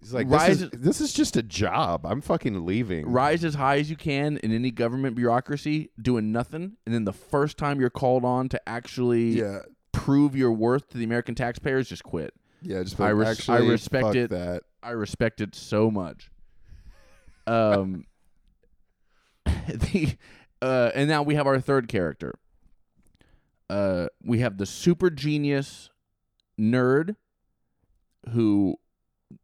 He's 0.00 0.12
like, 0.12 0.28
Rise- 0.28 0.58
this 0.60 0.60
is, 0.60 0.70
this 0.80 1.00
is 1.00 1.12
just 1.14 1.34
a 1.38 1.42
job. 1.42 2.04
I'm 2.04 2.20
fucking 2.20 2.66
leaving. 2.66 3.06
rise 3.10 3.42
as 3.42 3.54
high 3.54 3.78
as 3.78 3.88
you 3.88 3.96
can 3.96 4.36
in 4.38 4.52
any 4.52 4.70
government 4.70 5.16
bureaucracy 5.16 5.88
doing 6.00 6.30
nothing 6.30 6.76
and 6.84 6.94
then 6.94 7.04
the 7.04 7.12
first 7.14 7.56
time 7.56 7.80
you're 7.80 7.88
called 7.88 8.22
on 8.24 8.50
to 8.50 8.68
actually 8.68 9.38
Yeah. 9.38 9.60
prove 9.92 10.36
your 10.36 10.52
worth 10.52 10.90
to 10.90 10.98
the 10.98 11.04
american 11.04 11.34
taxpayers 11.34 11.88
just 11.88 12.04
quit 12.04 12.34
Yeah. 12.60 12.82
Just 12.82 13.00
I 13.00 13.08
res- 13.10 13.26
I 13.28 13.30
actually, 13.30 13.68
respect 13.70 14.04
fuck 14.04 14.16
it. 14.16 14.28
That. 14.30 14.64
i 14.82 14.90
respect 14.90 15.40
it 15.40 15.54
so 15.54 15.90
much 15.90 16.30
um 17.46 18.04
the 19.74 20.16
uh 20.62 20.90
and 20.94 21.08
now 21.08 21.22
we 21.22 21.34
have 21.34 21.46
our 21.46 21.60
third 21.60 21.88
character 21.88 22.38
uh 23.70 24.06
we 24.22 24.40
have 24.40 24.58
the 24.58 24.66
super 24.66 25.10
genius 25.10 25.90
nerd 26.58 27.16
who 28.30 28.76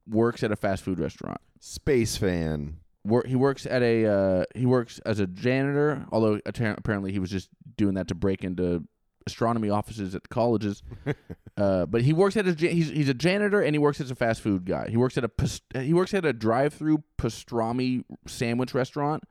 works 0.07 0.43
at 0.43 0.53
a 0.53 0.57
fast 0.57 0.83
food 0.83 0.99
restaurant 0.99 1.41
Space 1.61 2.17
fan. 2.17 2.79
Wor- 3.05 3.27
he 3.27 3.37
works 3.37 3.67
at 3.67 3.83
a 3.83 4.07
uh, 4.07 4.45
he 4.55 4.65
works 4.65 4.99
as 5.01 5.21
a 5.21 5.27
janitor. 5.27 6.07
Although 6.11 6.41
atta- 6.47 6.75
apparently 6.77 7.13
he 7.13 7.19
was 7.19 7.31
just 7.31 7.51
doing 7.77 7.95
that 7.95 8.09
to 8.09 8.15
break 8.15 8.45
into 8.45 8.85
astronomy 9.27 9.69
offices 9.69 10.15
at 10.15 10.23
the 10.23 10.29
colleges. 10.31 10.83
uh, 11.59 11.85
but 11.85 12.01
he 12.01 12.15
works 12.15 12.39
at 12.39 12.49
a 12.49 12.55
he's 12.55 12.89
he's 12.89 13.11
a 13.11 13.15
janitor 13.15 13.61
and 13.61 13.75
he 13.75 13.79
works 13.79 14.01
as 14.01 14.11
a 14.11 14.15
fast 14.15 14.41
food 14.41 14.65
guy. 14.65 14.89
He 14.89 14.97
works 14.97 15.19
at 15.19 15.25
a 15.25 15.81
he 15.83 15.93
works 15.93 16.15
at 16.15 16.25
a 16.25 16.33
drive-through 16.33 17.05
pastrami 17.19 18.05
sandwich 18.27 18.73
restaurant, 18.73 19.25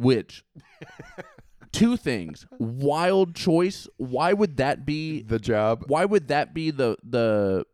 which 0.00 0.44
two 1.72 1.96
things 1.96 2.46
wild 2.58 3.34
choice. 3.34 3.88
Why 3.96 4.32
would 4.32 4.56
that 4.56 4.84
be? 4.86 5.22
The 5.22 5.38
job. 5.38 5.84
Why 5.86 6.04
would 6.04 6.28
that 6.28 6.54
be 6.54 6.70
the 6.70 6.96
the 7.02 7.64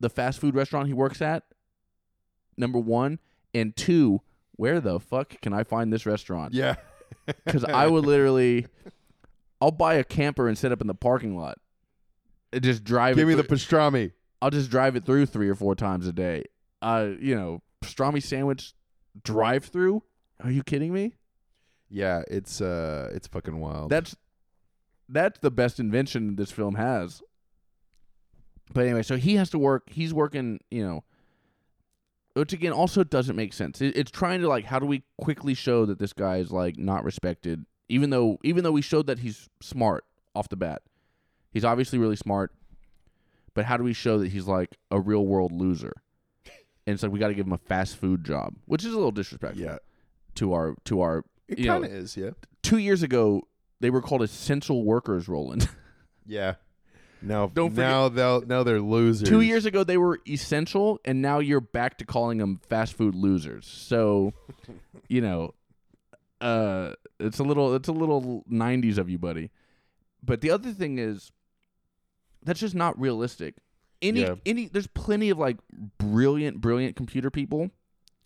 the 0.00 0.10
fast 0.10 0.40
food 0.40 0.54
restaurant 0.54 0.88
he 0.88 0.92
works 0.92 1.22
at? 1.22 1.44
Number 2.56 2.78
one 2.78 3.18
and 3.54 3.74
two. 3.76 4.20
Where 4.56 4.80
the 4.80 5.00
fuck 5.00 5.40
can 5.40 5.52
I 5.52 5.64
find 5.64 5.92
this 5.92 6.06
restaurant? 6.06 6.54
Yeah. 6.54 6.76
because 7.44 7.64
I 7.64 7.86
would 7.86 8.04
literally, 8.04 8.66
I'll 9.60 9.70
buy 9.70 9.94
a 9.94 10.04
camper 10.04 10.46
and 10.46 10.56
set 10.56 10.70
up 10.72 10.80
in 10.80 10.86
the 10.86 10.94
parking 10.94 11.36
lot, 11.36 11.58
and 12.52 12.62
just 12.62 12.84
drive. 12.84 13.16
Give 13.16 13.26
it 13.26 13.30
me 13.30 13.34
the 13.34 13.42
through- 13.42 13.56
pastrami. 13.56 14.12
I'll 14.42 14.50
just 14.50 14.70
drive 14.70 14.94
it 14.94 15.04
through 15.04 15.26
three 15.26 15.48
or 15.48 15.54
four 15.54 15.74
times 15.74 16.06
a 16.06 16.12
day. 16.12 16.44
Uh, 16.82 17.08
you 17.18 17.34
know, 17.34 17.62
pastrami 17.82 18.22
sandwich 18.22 18.74
drive 19.22 19.64
through. 19.64 20.02
Are 20.42 20.50
you 20.50 20.62
kidding 20.62 20.92
me? 20.92 21.14
Yeah, 21.90 22.22
it's 22.28 22.60
uh 22.60 23.10
it's 23.12 23.26
fucking 23.26 23.58
wild. 23.58 23.90
That's 23.90 24.16
that's 25.08 25.38
the 25.40 25.50
best 25.50 25.78
invention 25.78 26.36
this 26.36 26.50
film 26.50 26.74
has. 26.76 27.22
But 28.72 28.86
anyway, 28.86 29.02
so 29.02 29.16
he 29.16 29.36
has 29.36 29.50
to 29.50 29.58
work. 29.58 29.90
He's 29.90 30.14
working. 30.14 30.60
You 30.70 30.84
know. 30.84 31.04
Which 32.34 32.52
again 32.52 32.72
also 32.72 33.04
doesn't 33.04 33.36
make 33.36 33.52
sense. 33.52 33.80
It, 33.80 33.96
it's 33.96 34.10
trying 34.10 34.40
to 34.40 34.48
like, 34.48 34.64
how 34.64 34.80
do 34.80 34.86
we 34.86 35.04
quickly 35.18 35.54
show 35.54 35.86
that 35.86 36.00
this 36.00 36.12
guy 36.12 36.38
is 36.38 36.50
like 36.50 36.76
not 36.76 37.04
respected, 37.04 37.64
even 37.88 38.10
though 38.10 38.38
even 38.42 38.64
though 38.64 38.72
we 38.72 38.82
showed 38.82 39.06
that 39.06 39.20
he's 39.20 39.48
smart 39.60 40.04
off 40.34 40.48
the 40.48 40.56
bat, 40.56 40.82
he's 41.52 41.64
obviously 41.64 41.98
really 41.98 42.16
smart. 42.16 42.52
But 43.54 43.66
how 43.66 43.76
do 43.76 43.84
we 43.84 43.92
show 43.92 44.18
that 44.18 44.32
he's 44.32 44.48
like 44.48 44.76
a 44.90 44.98
real 44.98 45.24
world 45.24 45.52
loser? 45.52 45.92
And 46.86 46.94
it's 46.94 47.02
like 47.04 47.12
we 47.12 47.20
got 47.20 47.28
to 47.28 47.34
give 47.34 47.46
him 47.46 47.52
a 47.52 47.58
fast 47.58 47.96
food 47.96 48.24
job, 48.24 48.56
which 48.66 48.84
is 48.84 48.92
a 48.92 48.96
little 48.96 49.12
disrespectful 49.12 49.64
yeah. 49.64 49.78
to 50.34 50.52
our 50.52 50.74
to 50.86 51.00
our. 51.02 51.24
It 51.48 51.58
you 51.58 51.66
kind 51.66 51.84
of 51.84 51.92
is, 51.92 52.16
yeah. 52.16 52.30
Two 52.62 52.78
years 52.78 53.02
ago, 53.02 53.42
they 53.80 53.90
were 53.90 54.00
called 54.00 54.22
essential 54.22 54.84
workers, 54.84 55.28
Roland. 55.28 55.68
Yeah. 56.26 56.54
Now 57.20 57.48
Don't 57.48 57.68
forget- 57.70 57.84
now 57.86 58.08
they'll 58.08 58.40
now 58.46 58.62
they're 58.62 58.80
losers. 58.80 59.28
Two 59.28 59.42
years 59.42 59.66
ago, 59.66 59.84
they 59.84 59.98
were 59.98 60.20
essential, 60.26 60.98
and 61.04 61.20
now 61.20 61.38
you're 61.38 61.60
back 61.60 61.98
to 61.98 62.06
calling 62.06 62.38
them 62.38 62.60
fast 62.68 62.94
food 62.94 63.14
losers. 63.14 63.66
So, 63.66 64.32
you 65.08 65.20
know, 65.20 65.52
uh, 66.40 66.94
it's 67.20 67.38
a 67.40 67.42
little 67.42 67.74
it's 67.74 67.88
a 67.88 67.92
little 67.92 68.42
'90s 68.50 68.96
of 68.96 69.10
you, 69.10 69.18
buddy. 69.18 69.50
But 70.22 70.40
the 70.40 70.50
other 70.50 70.72
thing 70.72 70.98
is, 70.98 71.30
that's 72.42 72.60
just 72.60 72.74
not 72.74 72.98
realistic. 72.98 73.56
Any 74.00 74.20
Yeah. 74.22 74.36
any 74.46 74.68
there's 74.68 74.86
plenty 74.86 75.28
of 75.30 75.38
like 75.38 75.58
brilliant 75.98 76.60
brilliant 76.62 76.96
computer 76.96 77.30
people 77.30 77.70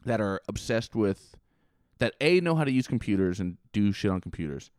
that 0.05 0.21
are 0.21 0.41
obsessed 0.49 0.95
with 0.95 1.35
that 1.99 2.15
a 2.21 2.41
know 2.41 2.55
how 2.55 2.65
to 2.65 2.71
use 2.71 2.87
computers 2.87 3.41
and 3.41 3.57
do 3.73 3.93
shit 3.93 4.11
on 4.11 4.21
computers. 4.21 4.71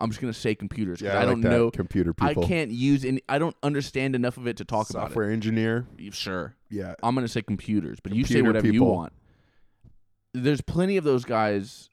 I'm 0.00 0.10
just 0.10 0.20
gonna 0.20 0.32
say 0.32 0.54
computers 0.54 0.98
'cause 1.00 1.06
Yeah, 1.06 1.14
I, 1.18 1.22
I, 1.22 1.24
like 1.24 1.28
don't 1.34 1.40
that, 1.42 1.50
know. 1.50 1.70
computer 1.72 2.14
people. 2.14 2.44
I 2.44 2.46
can't 2.46 2.70
use 2.70 3.04
any. 3.04 3.20
I 3.28 3.38
don't 3.38 3.56
understand 3.64 4.14
enough 4.14 4.36
of 4.36 4.46
it 4.46 4.56
to 4.58 4.64
talk 4.64 4.90
about 4.90 5.08
Software 5.08 5.30
engineer. 5.30 5.86
it. 5.98 6.14
Sure, 6.14 6.54
Yeah. 6.70 6.94
I'm 7.02 7.14
gonna 7.16 7.26
say 7.28 7.42
computers, 7.42 7.98
but 8.00 8.14
you 8.14 8.22
say 8.24 8.34
Computer 8.34 8.48
whatever 8.48 8.66
you 8.66 8.72
people. 8.74 8.94
want. 8.94 9.12
There's 10.34 10.60
plenty 10.60 10.96
of 10.96 11.04
those 11.04 11.24
guys 11.24 11.90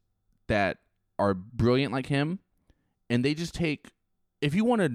that 0.48 0.78
are 1.18 1.34
brilliant 1.34 1.94
like 1.94 2.06
him, 2.08 2.40
and 3.10 3.24
they 3.26 3.34
just 3.34 3.54
take. 3.56 3.88
If 4.42 4.54
you 4.54 4.66
want 4.66 4.82
to, 4.82 4.92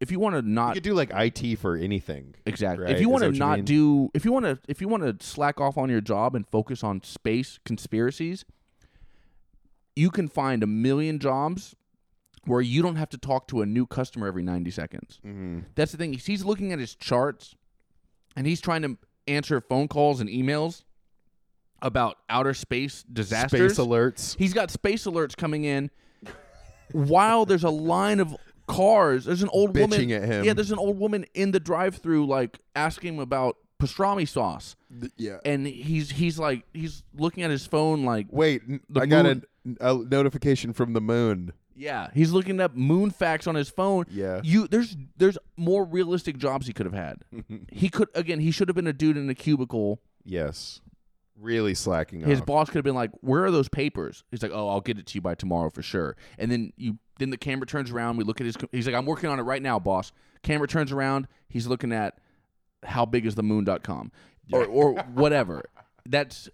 if 0.00 0.10
you 0.10 0.18
want 0.18 0.34
to 0.34 0.38
You 0.44 0.52
not 0.54 0.74
could 0.74 0.82
do 0.82 0.94
like 0.94 1.10
IT 1.14 1.56
for 1.56 1.76
anything. 1.76 2.34
exactly, 2.46 2.86
right? 2.86 2.94
if 2.94 3.00
you 3.00 3.06
Is 3.08 3.12
want 3.12 3.20
that 3.20 3.26
to 3.26 3.30
what 3.30 3.34
you 3.34 3.38
not 3.38 3.58
mean? 3.58 3.64
do, 3.66 4.10
if 4.14 4.24
you 4.24 4.32
want 4.32 4.46
to, 4.46 4.58
if 4.66 4.80
you 4.80 4.88
want 4.88 5.02
to 5.20 5.24
slack 5.24 5.60
off 5.60 5.78
on 5.78 5.88
your 5.90 6.00
job 6.00 6.34
and 6.34 6.44
focus 6.46 6.82
on 6.82 7.02
space 7.04 7.60
conspiracies, 7.64 8.44
you 9.98 10.10
can 10.10 10.28
find 10.28 10.62
a 10.62 10.66
million 10.66 11.18
jobs 11.18 11.74
where 12.44 12.60
you 12.60 12.82
don't 12.82 12.96
have 12.96 13.10
to 13.10 13.18
talk 13.18 13.48
to 13.48 13.62
a 13.62 13.66
new 13.66 13.84
customer 13.84 14.28
every 14.28 14.44
90 14.44 14.70
seconds. 14.70 15.20
Mm-hmm. 15.26 15.60
That's 15.74 15.90
the 15.92 15.98
thing. 15.98 16.12
He's 16.12 16.44
looking 16.44 16.72
at 16.72 16.78
his 16.78 16.94
charts 16.94 17.56
and 18.36 18.46
he's 18.46 18.60
trying 18.60 18.82
to 18.82 18.96
answer 19.26 19.60
phone 19.60 19.88
calls 19.88 20.20
and 20.20 20.30
emails 20.30 20.84
about 21.82 22.18
outer 22.30 22.54
space 22.54 23.02
disasters. 23.12 23.74
Space 23.74 23.84
alerts. 23.84 24.36
He's 24.38 24.54
got 24.54 24.70
space 24.70 25.04
alerts 25.04 25.36
coming 25.36 25.64
in 25.64 25.90
while 26.92 27.44
there's 27.44 27.64
a 27.64 27.70
line 27.70 28.20
of 28.20 28.36
cars. 28.68 29.24
There's 29.24 29.42
an 29.42 29.50
old 29.52 29.76
woman. 29.76 29.98
Bitching 29.98 30.16
at 30.16 30.24
him. 30.24 30.44
Yeah, 30.44 30.52
there's 30.52 30.70
an 30.70 30.78
old 30.78 30.98
woman 30.98 31.26
in 31.34 31.50
the 31.50 31.60
drive-through 31.60 32.26
like 32.26 32.60
asking 32.76 33.14
him 33.14 33.20
about 33.20 33.56
pastrami 33.80 34.28
sauce. 34.28 34.76
Th- 35.00 35.12
yeah. 35.16 35.38
And 35.44 35.66
he's 35.66 36.10
he's 36.10 36.38
like 36.38 36.64
he's 36.72 37.02
looking 37.16 37.42
at 37.42 37.50
his 37.50 37.66
phone 37.66 38.04
like 38.04 38.26
Wait, 38.30 38.62
I 38.96 39.06
got 39.06 39.24
moon- 39.24 39.44
a 39.80 39.94
notification 39.94 40.72
from 40.72 40.92
the 40.92 41.00
moon. 41.00 41.52
yeah, 41.76 42.08
he's 42.14 42.32
looking 42.32 42.60
up 42.60 42.74
moon 42.74 43.10
facts 43.10 43.46
on 43.46 43.54
his 43.54 43.68
phone. 43.70 44.04
Yeah. 44.10 44.40
You 44.42 44.66
there's 44.68 44.96
there's 45.16 45.38
more 45.56 45.84
realistic 45.84 46.36
jobs 46.38 46.66
he 46.66 46.72
could 46.72 46.86
have 46.86 46.94
had. 46.94 47.22
he 47.72 47.88
could 47.88 48.08
again, 48.14 48.40
he 48.40 48.50
should 48.50 48.68
have 48.68 48.74
been 48.76 48.86
a 48.86 48.92
dude 48.92 49.16
in 49.16 49.28
a 49.30 49.34
cubicle. 49.34 50.00
yes. 50.24 50.80
Really 51.40 51.74
slacking 51.76 52.22
His 52.22 52.40
off. 52.40 52.46
boss 52.46 52.66
could 52.68 52.78
have 52.78 52.84
been 52.84 52.96
like, 52.96 53.12
"Where 53.20 53.44
are 53.44 53.52
those 53.52 53.68
papers?" 53.68 54.24
He's 54.32 54.42
like, 54.42 54.50
"Oh, 54.52 54.68
I'll 54.70 54.80
get 54.80 54.98
it 54.98 55.06
to 55.06 55.14
you 55.14 55.20
by 55.20 55.36
tomorrow 55.36 55.70
for 55.70 55.82
sure." 55.82 56.16
And 56.36 56.50
then 56.50 56.72
you 56.76 56.98
then 57.20 57.30
the 57.30 57.36
camera 57.36 57.64
turns 57.64 57.92
around, 57.92 58.16
we 58.16 58.24
look 58.24 58.40
at 58.40 58.44
his 58.46 58.56
he's 58.72 58.86
like, 58.88 58.96
"I'm 58.96 59.06
working 59.06 59.30
on 59.30 59.38
it 59.38 59.42
right 59.42 59.62
now, 59.62 59.78
boss." 59.78 60.10
Camera 60.42 60.66
turns 60.66 60.90
around, 60.90 61.28
he's 61.48 61.68
looking 61.68 61.92
at 61.92 62.18
how 62.82 63.06
big 63.06 63.24
is 63.24 63.36
the 63.36 63.44
moon.com 63.44 64.10
or 64.52 64.64
or 64.66 64.94
whatever. 65.14 65.62
That's 66.04 66.48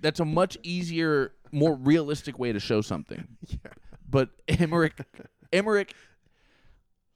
that's 0.00 0.20
a 0.20 0.24
much 0.24 0.56
easier, 0.62 1.32
more 1.52 1.74
realistic 1.74 2.38
way 2.38 2.52
to 2.52 2.60
show 2.60 2.80
something. 2.80 3.26
yeah. 3.46 3.56
But 4.08 4.30
Emmerich, 4.48 4.94
Emmerich, 5.52 5.94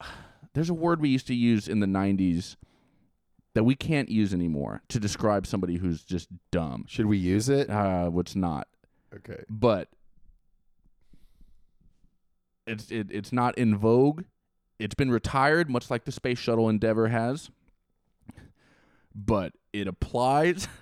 there's 0.55 0.71
a 0.71 0.75
word 0.75 1.01
we 1.01 1.09
used 1.09 1.27
to 1.29 1.35
use 1.35 1.69
in 1.69 1.81
the 1.81 1.87
'90s 1.87 2.57
that 3.55 3.65
we 3.65 3.75
can't 3.75 4.09
use 4.09 4.33
anymore 4.33 4.83
to 4.89 4.99
describe 4.99 5.47
somebody 5.47 5.77
who's 5.77 6.03
just 6.03 6.29
dumb. 6.51 6.85
Should 6.89 7.07
we 7.07 7.19
use 7.19 7.49
it? 7.49 7.69
Uh, 7.69 8.09
what's 8.09 8.35
not, 8.35 8.67
Okay. 9.15 9.43
but 9.51 9.89
it's 12.67 12.91
it, 12.91 13.09
it's 13.11 13.33
not 13.33 13.57
in 13.59 13.77
vogue. 13.77 14.25
It's 14.79 14.95
been 14.95 15.11
retired, 15.11 15.71
much 15.71 15.91
like 15.91 16.05
the 16.05 16.13
space 16.13 16.39
shuttle 16.39 16.69
Endeavour 16.69 17.09
has. 17.09 17.51
But 19.15 19.53
it 19.73 19.87
applies, 19.87 20.67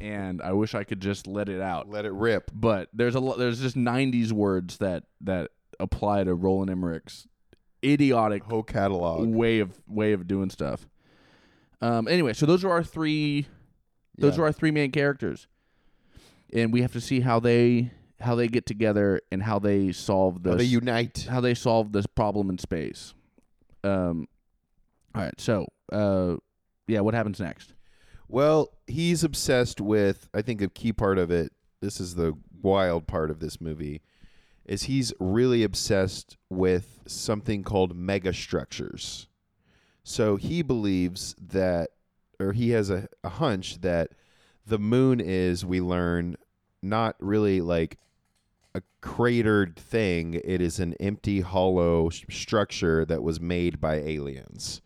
and 0.00 0.40
I 0.42 0.52
wish 0.52 0.74
I 0.74 0.84
could 0.84 1.00
just 1.00 1.26
let 1.26 1.48
it 1.48 1.60
out. 1.60 1.88
Let 1.88 2.04
it 2.04 2.12
rip. 2.12 2.50
But 2.54 2.88
there's 2.92 3.14
a 3.14 3.20
lot. 3.20 3.38
There's 3.38 3.60
just 3.60 3.76
'90s 3.76 4.32
words 4.32 4.78
that 4.78 5.04
that 5.22 5.50
apply 5.80 6.24
to 6.24 6.34
Roland 6.34 6.70
Emmerich's 6.70 7.26
idiotic 7.84 8.44
Whole 8.44 8.62
catalog. 8.62 9.28
way 9.28 9.58
of 9.60 9.80
way 9.88 10.12
of 10.12 10.26
doing 10.26 10.50
stuff. 10.50 10.88
Um. 11.80 12.08
Anyway, 12.08 12.32
so 12.32 12.46
those 12.46 12.64
are 12.64 12.70
our 12.70 12.82
three. 12.84 13.46
Those 14.16 14.36
Yeah. 14.36 14.42
are 14.42 14.46
our 14.46 14.52
three 14.52 14.70
main 14.70 14.90
characters, 14.92 15.48
and 16.52 16.72
we 16.72 16.82
have 16.82 16.92
to 16.92 17.00
see 17.00 17.20
how 17.20 17.40
they 17.40 17.90
how 18.20 18.34
they 18.36 18.48
get 18.48 18.64
together 18.64 19.20
and 19.32 19.42
how 19.42 19.58
they 19.58 19.92
solve 19.92 20.42
this. 20.44 20.52
How 20.52 20.56
they 20.58 20.64
unite. 20.64 21.26
how 21.28 21.40
they 21.40 21.52
solve 21.54 21.92
this 21.92 22.06
problem 22.06 22.48
in 22.48 22.58
space. 22.58 23.12
Um. 23.82 24.28
All 25.14 25.22
right. 25.22 25.34
So. 25.38 25.66
Uh. 25.92 26.36
Yeah. 26.86 27.00
What 27.00 27.12
happens 27.14 27.38
next? 27.40 27.73
Well, 28.28 28.72
he's 28.86 29.22
obsessed 29.22 29.80
with. 29.80 30.28
I 30.34 30.42
think 30.42 30.60
a 30.60 30.68
key 30.68 30.92
part 30.92 31.18
of 31.18 31.30
it. 31.30 31.52
This 31.80 32.00
is 32.00 32.14
the 32.14 32.34
wild 32.62 33.06
part 33.06 33.30
of 33.30 33.40
this 33.40 33.60
movie, 33.60 34.00
is 34.64 34.84
he's 34.84 35.12
really 35.20 35.62
obsessed 35.62 36.36
with 36.48 37.02
something 37.06 37.62
called 37.62 37.96
megastructures. 37.96 39.26
So 40.02 40.36
he 40.36 40.62
believes 40.62 41.34
that, 41.38 41.90
or 42.40 42.52
he 42.52 42.70
has 42.70 42.90
a, 42.90 43.08
a 43.22 43.28
hunch 43.28 43.80
that 43.82 44.10
the 44.66 44.78
moon 44.78 45.20
is. 45.20 45.64
We 45.64 45.80
learn 45.80 46.36
not 46.82 47.16
really 47.20 47.60
like 47.60 47.98
a 48.74 48.82
cratered 49.00 49.76
thing. 49.76 50.34
It 50.42 50.60
is 50.60 50.80
an 50.80 50.94
empty, 50.94 51.42
hollow 51.42 52.08
structure 52.08 53.04
that 53.04 53.22
was 53.22 53.40
made 53.40 53.80
by 53.80 53.96
aliens. 53.96 54.80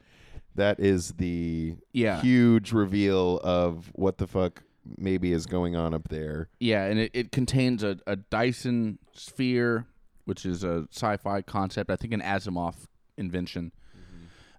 That 0.59 0.79
is 0.81 1.13
the 1.13 1.77
Yeah. 1.93 2.21
huge 2.21 2.73
reveal 2.73 3.39
of 3.43 3.91
what 3.95 4.19
the 4.19 4.27
fuck 4.27 4.63
maybe 4.97 5.33
is 5.33 5.47
going 5.47 5.75
on 5.77 5.95
up 5.95 6.09
there. 6.09 6.49
Yeah, 6.61 6.85
and 6.85 6.99
it, 6.99 7.11
it 7.15 7.33
contains 7.33 7.83
a, 7.83 7.99
a 8.07 8.17
Dyson 8.17 8.99
sphere, 9.13 9.87
which 10.25 10.45
is 10.47 10.65
a 10.65 10.87
sci-fi 10.91 11.43
concept. 11.43 11.91
I 11.91 11.97
think 11.97 12.13
an 12.13 12.21
Asimov 12.21 12.75
invention. 13.17 13.73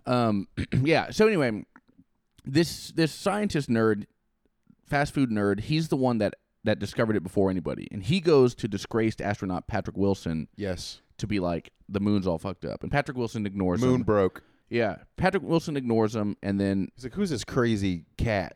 Um, 0.05 0.47
yeah. 0.83 1.09
So 1.11 1.27
anyway, 1.27 1.63
this 2.45 2.91
this 2.91 3.11
scientist 3.11 3.69
nerd, 3.69 4.05
fast 4.87 5.13
food 5.13 5.29
nerd, 5.29 5.61
he's 5.61 5.89
the 5.89 5.95
one 5.97 6.17
that 6.19 6.35
that 6.63 6.79
discovered 6.79 7.15
it 7.15 7.23
before 7.23 7.49
anybody, 7.49 7.87
and 7.91 8.03
he 8.03 8.19
goes 8.19 8.53
to 8.55 8.67
disgraced 8.67 9.21
astronaut 9.21 9.67
Patrick 9.67 9.97
Wilson 9.97 10.47
Yes. 10.55 11.01
to 11.17 11.25
be 11.27 11.39
like 11.39 11.71
the 11.87 11.99
moon's 11.99 12.27
all 12.27 12.37
fucked 12.37 12.65
up, 12.65 12.83
and 12.83 12.91
Patrick 12.91 13.17
Wilson 13.17 13.45
ignores 13.45 13.81
Moon 13.81 13.95
him. 13.95 14.03
broke. 14.03 14.43
Yeah, 14.69 14.97
Patrick 15.17 15.43
Wilson 15.43 15.75
ignores 15.77 16.15
him, 16.15 16.37
and 16.43 16.59
then 16.59 16.89
He's 16.95 17.03
like, 17.05 17.13
who's 17.13 17.29
this 17.31 17.43
crazy 17.43 18.05
cat? 18.17 18.55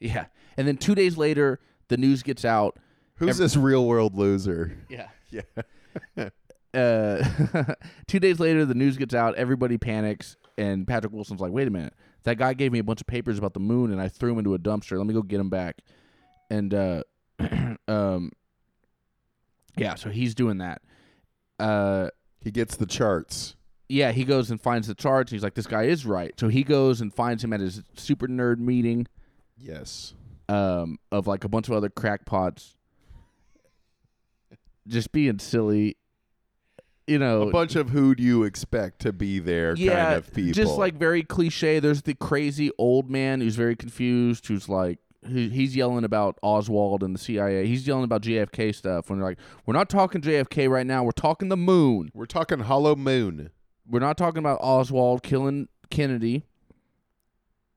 yeah, 0.00 0.26
and 0.56 0.66
then 0.66 0.76
two 0.78 0.94
days 0.94 1.16
later, 1.18 1.60
the 1.88 1.96
news 1.96 2.22
gets 2.22 2.44
out. 2.44 2.78
Who's 3.16 3.30
Ev- 3.30 3.36
this 3.36 3.56
real 3.56 3.86
world 3.86 4.16
loser? 4.16 4.76
Yeah. 4.88 5.08
Yeah. 6.16 6.28
Uh, 6.72 7.24
two 8.06 8.20
days 8.20 8.38
later, 8.38 8.64
the 8.64 8.74
news 8.74 8.96
gets 8.96 9.12
out. 9.12 9.34
Everybody 9.34 9.76
panics, 9.76 10.36
and 10.56 10.86
Patrick 10.86 11.12
Wilson's 11.12 11.40
like, 11.40 11.50
"Wait 11.50 11.66
a 11.66 11.70
minute! 11.70 11.94
That 12.22 12.38
guy 12.38 12.54
gave 12.54 12.70
me 12.70 12.78
a 12.78 12.84
bunch 12.84 13.00
of 13.00 13.08
papers 13.08 13.38
about 13.38 13.54
the 13.54 13.60
moon, 13.60 13.90
and 13.90 14.00
I 14.00 14.06
threw 14.06 14.30
him 14.32 14.38
into 14.38 14.54
a 14.54 14.58
dumpster. 14.60 14.96
Let 14.96 15.06
me 15.08 15.12
go 15.12 15.22
get 15.22 15.40
him 15.40 15.50
back." 15.50 15.78
And 16.48 16.72
uh, 16.72 17.02
um, 17.88 18.30
yeah, 19.76 19.96
so 19.96 20.10
he's 20.10 20.36
doing 20.36 20.58
that. 20.58 20.82
Uh, 21.58 22.10
He 22.40 22.52
gets 22.52 22.76
the 22.76 22.86
charts. 22.86 23.56
Yeah, 23.90 24.12
he 24.12 24.24
goes 24.24 24.50
and 24.50 24.60
finds 24.60 24.86
the 24.86 24.94
charts. 24.94 25.30
He's 25.32 25.42
like, 25.42 25.54
"This 25.54 25.66
guy 25.66 25.84
is 25.84 26.06
right." 26.06 26.32
So 26.38 26.48
he 26.48 26.62
goes 26.62 27.00
and 27.00 27.12
finds 27.12 27.42
him 27.44 27.52
at 27.52 27.60
his 27.60 27.82
super 27.96 28.26
nerd 28.28 28.58
meeting 28.58 29.06
Yes. 29.58 30.14
um, 30.48 30.98
of 31.12 31.26
like 31.26 31.44
a 31.44 31.48
bunch 31.48 31.68
of 31.68 31.74
other 31.74 31.88
crackpots, 31.90 32.76
just 34.86 35.12
being 35.12 35.38
silly. 35.38 35.96
You 37.06 37.18
know, 37.18 37.42
A 37.48 37.50
bunch 37.50 37.74
of 37.74 37.90
who 37.90 38.14
do 38.14 38.22
you 38.22 38.44
expect 38.44 39.00
to 39.00 39.12
be 39.12 39.40
there 39.40 39.74
yeah, 39.76 40.04
kind 40.04 40.14
of 40.18 40.32
people. 40.32 40.52
just 40.52 40.78
like 40.78 40.94
very 40.94 41.24
cliche. 41.24 41.80
There's 41.80 42.02
the 42.02 42.14
crazy 42.14 42.70
old 42.78 43.10
man 43.10 43.40
who's 43.40 43.56
very 43.56 43.74
confused, 43.74 44.46
who's 44.46 44.68
like 44.68 45.00
he's 45.26 45.74
yelling 45.74 46.04
about 46.04 46.38
Oswald 46.40 47.02
and 47.02 47.12
the 47.14 47.18
CIA. 47.18 47.66
He's 47.66 47.84
yelling 47.86 48.04
about 48.04 48.22
JFK 48.22 48.72
stuff 48.72 49.10
when 49.10 49.18
they're 49.18 49.28
like, 49.28 49.38
"We're 49.66 49.74
not 49.74 49.88
talking 49.88 50.20
JFK 50.20 50.70
right 50.70 50.86
now. 50.86 51.02
We're 51.02 51.10
talking 51.10 51.48
the 51.48 51.56
moon. 51.56 52.10
we're 52.14 52.26
talking 52.26 52.60
Hollow 52.60 52.94
Moon. 52.94 53.50
We're 53.90 53.98
not 54.00 54.16
talking 54.16 54.38
about 54.38 54.58
Oswald 54.62 55.22
killing 55.22 55.68
Kennedy." 55.90 56.44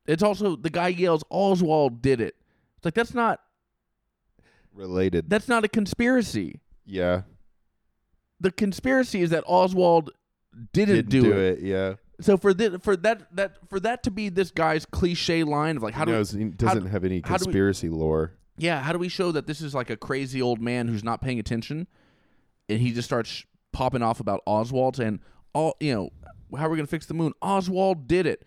It's 0.06 0.22
also 0.24 0.56
the 0.56 0.70
guy 0.70 0.90
yells, 0.90 1.24
"Oswald 1.30 2.02
did 2.02 2.22
it." 2.22 2.36
It's 2.78 2.86
like 2.86 2.94
that's 2.94 3.14
not 3.14 3.40
Related. 4.74 5.30
that's 5.30 5.48
not 5.48 5.64
a 5.64 5.68
conspiracy. 5.68 6.60
yeah. 6.86 7.24
The 8.40 8.52
conspiracy 8.52 9.22
is 9.22 9.30
that 9.30 9.46
Oswald 9.48 10.10
didn't, 10.74 10.96
Didn't 11.08 11.10
do, 11.10 11.22
do 11.22 11.32
it. 11.32 11.60
it. 11.60 11.62
Yeah. 11.62 11.94
So 12.20 12.36
for 12.38 12.54
th- 12.54 12.82
for 12.82 12.98
that 12.98 13.34
that 13.36 13.58
for 13.70 13.80
that 13.80 14.04
to 14.04 14.12
be 14.12 14.28
this 14.30 14.52
guy's 14.52 14.86
cliche 14.86 15.44
line 15.46 15.78
of 15.78 15.84
like, 15.84 15.94
how 15.94 16.02
he 16.02 16.06
do 16.08 16.12
knows 16.12 16.32
he 16.32 16.44
doesn't 16.46 16.88
have 16.88 17.06
any 17.06 17.22
do 17.22 17.32
we- 17.32 17.38
conspiracy 17.38 17.88
lore. 17.90 18.34
Yeah, 18.58 18.82
how 18.82 18.92
do 18.92 19.00
we 19.00 19.08
show 19.10 19.32
that 19.32 19.48
this 19.48 19.62
is 19.62 19.74
like 19.74 19.90
a 19.90 19.96
crazy 19.98 20.42
old 20.42 20.60
man 20.62 20.88
who's 20.90 21.04
not 21.04 21.22
paying 21.22 21.40
attention, 21.40 21.88
and 22.70 22.80
he 22.82 22.92
just 22.92 23.08
starts 23.08 23.46
popping 23.72 24.02
off 24.04 24.20
about 24.20 24.42
Oswald 24.46 25.00
and 25.00 25.20
all 25.54 25.76
you 25.80 25.94
know, 25.94 26.10
how 26.58 26.66
are 26.68 26.70
we 26.70 26.78
gonna 26.78 26.88
fix 26.88 27.06
the 27.06 27.14
moon? 27.14 27.34
Oswald 27.42 28.08
did 28.08 28.26
it. 28.26 28.44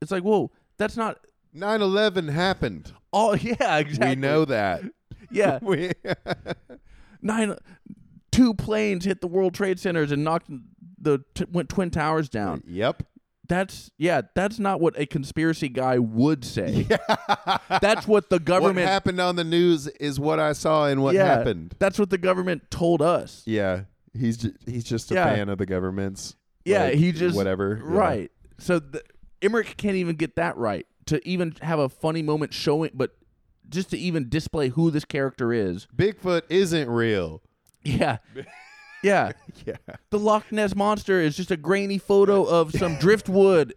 It's 0.00 0.10
like, 0.10 0.22
whoa, 0.22 0.50
that's 0.78 0.96
not 0.96 1.18
9/11 1.54 2.30
happened. 2.30 2.92
oh 3.12 3.34
Yeah, 3.40 3.78
exactly. 3.78 4.08
We 4.10 4.14
know 4.16 4.44
that. 4.46 4.82
Yeah, 5.30 5.58
we 5.62 5.92
nine, 7.22 7.54
two 8.30 8.54
planes 8.54 9.04
hit 9.04 9.20
the 9.20 9.28
World 9.28 9.54
Trade 9.54 9.78
Centers 9.78 10.12
and 10.12 10.24
knocked 10.24 10.50
the 11.00 11.20
t- 11.34 11.46
went 11.50 11.68
twin 11.68 11.90
towers 11.90 12.28
down. 12.28 12.62
Yep. 12.66 13.02
That's 13.48 13.90
yeah, 13.98 14.22
that's 14.34 14.58
not 14.58 14.80
what 14.80 14.98
a 14.98 15.04
conspiracy 15.04 15.68
guy 15.68 15.98
would 15.98 16.44
say. 16.44 16.86
That's 17.80 18.06
what 18.06 18.30
the 18.30 18.36
What 18.36 18.44
government. 18.44 18.86
happened 18.86 19.20
on 19.20 19.36
the 19.36 19.44
news 19.44 19.88
is 19.88 20.18
what 20.18 20.38
I 20.40 20.52
saw 20.52 20.86
and 20.86 21.02
what 21.02 21.14
yeah, 21.14 21.24
happened. 21.26 21.74
That's 21.78 21.98
what 21.98 22.08
the 22.10 22.18
government 22.18 22.70
told 22.70 23.02
us. 23.02 23.42
Yeah. 23.44 23.82
He's 24.18 24.36
ju- 24.36 24.54
he's 24.66 24.84
just 24.84 25.10
a 25.10 25.14
Yeah. 25.14 25.34
fan 25.34 25.48
of 25.48 25.58
the 25.58 25.66
government's. 25.66 26.36
Yeah, 26.64 26.84
like, 26.84 26.94
he 26.94 27.12
just 27.12 27.36
whatever. 27.36 27.80
Yeah. 27.82 27.90
Right. 27.96 28.30
So 28.58 28.78
the, 28.78 29.02
Emmerich 29.40 29.76
can't 29.76 29.96
even 29.96 30.16
get 30.16 30.36
that 30.36 30.56
right 30.56 30.86
to 31.06 31.26
even 31.28 31.54
have 31.62 31.78
a 31.78 31.88
funny 31.88 32.22
moment 32.22 32.52
showing, 32.54 32.90
but 32.94 33.16
just 33.68 33.90
to 33.90 33.98
even 33.98 34.28
display 34.28 34.68
who 34.68 34.90
this 34.90 35.04
character 35.04 35.52
is. 35.52 35.86
Bigfoot 35.96 36.42
isn't 36.48 36.88
real. 36.88 37.42
Yeah. 37.84 38.18
Yeah. 39.04 39.32
Yeah. 39.66 39.78
The 40.10 40.18
Loch 40.20 40.52
Ness 40.52 40.76
monster 40.76 41.20
is 41.20 41.36
just 41.36 41.50
a 41.50 41.56
grainy 41.56 41.98
photo 41.98 42.44
of 42.44 42.70
some 42.70 42.96
driftwood. 43.00 43.74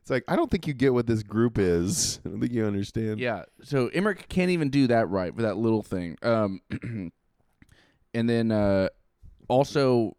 It's 0.00 0.10
like 0.10 0.22
I 0.28 0.36
don't 0.36 0.48
think 0.48 0.68
you 0.68 0.74
get 0.74 0.94
what 0.94 1.08
this 1.08 1.24
group 1.24 1.58
is. 1.58 2.20
I 2.24 2.28
don't 2.28 2.38
think 2.40 2.52
you 2.52 2.64
understand. 2.64 3.18
Yeah. 3.18 3.46
So 3.64 3.88
Emmerich 3.88 4.28
can't 4.28 4.52
even 4.52 4.70
do 4.70 4.86
that 4.86 5.08
right 5.08 5.34
for 5.34 5.42
that 5.42 5.56
little 5.56 5.82
thing. 5.82 6.18
Um, 6.22 6.60
and 8.14 8.30
then 8.30 8.52
uh, 8.52 8.90
also, 9.48 10.16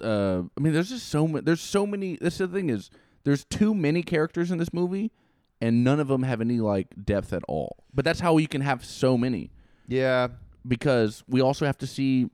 uh, 0.00 0.42
I 0.56 0.60
mean, 0.60 0.72
there's 0.72 0.88
just 0.90 1.08
so 1.08 1.26
many. 1.28 1.44
There's 1.44 1.60
so 1.60 1.86
many. 1.86 2.16
This 2.20 2.38
the 2.38 2.48
thing 2.48 2.70
is, 2.70 2.90
there's 3.24 3.44
too 3.44 3.74
many 3.74 4.02
characters 4.02 4.50
in 4.50 4.58
this 4.58 4.72
movie, 4.72 5.12
and 5.60 5.84
none 5.84 6.00
of 6.00 6.08
them 6.08 6.22
have 6.22 6.40
any 6.40 6.60
like 6.60 6.88
depth 7.04 7.32
at 7.32 7.42
all. 7.48 7.84
But 7.92 8.04
that's 8.04 8.20
how 8.20 8.36
you 8.38 8.48
can 8.48 8.60
have 8.60 8.84
so 8.84 9.16
many 9.18 9.50
Yeah. 9.88 10.28
because 10.66 11.22
we 11.28 11.40
also 11.40 11.64
have 11.66 11.78
to 11.78 11.86
see 11.86 12.30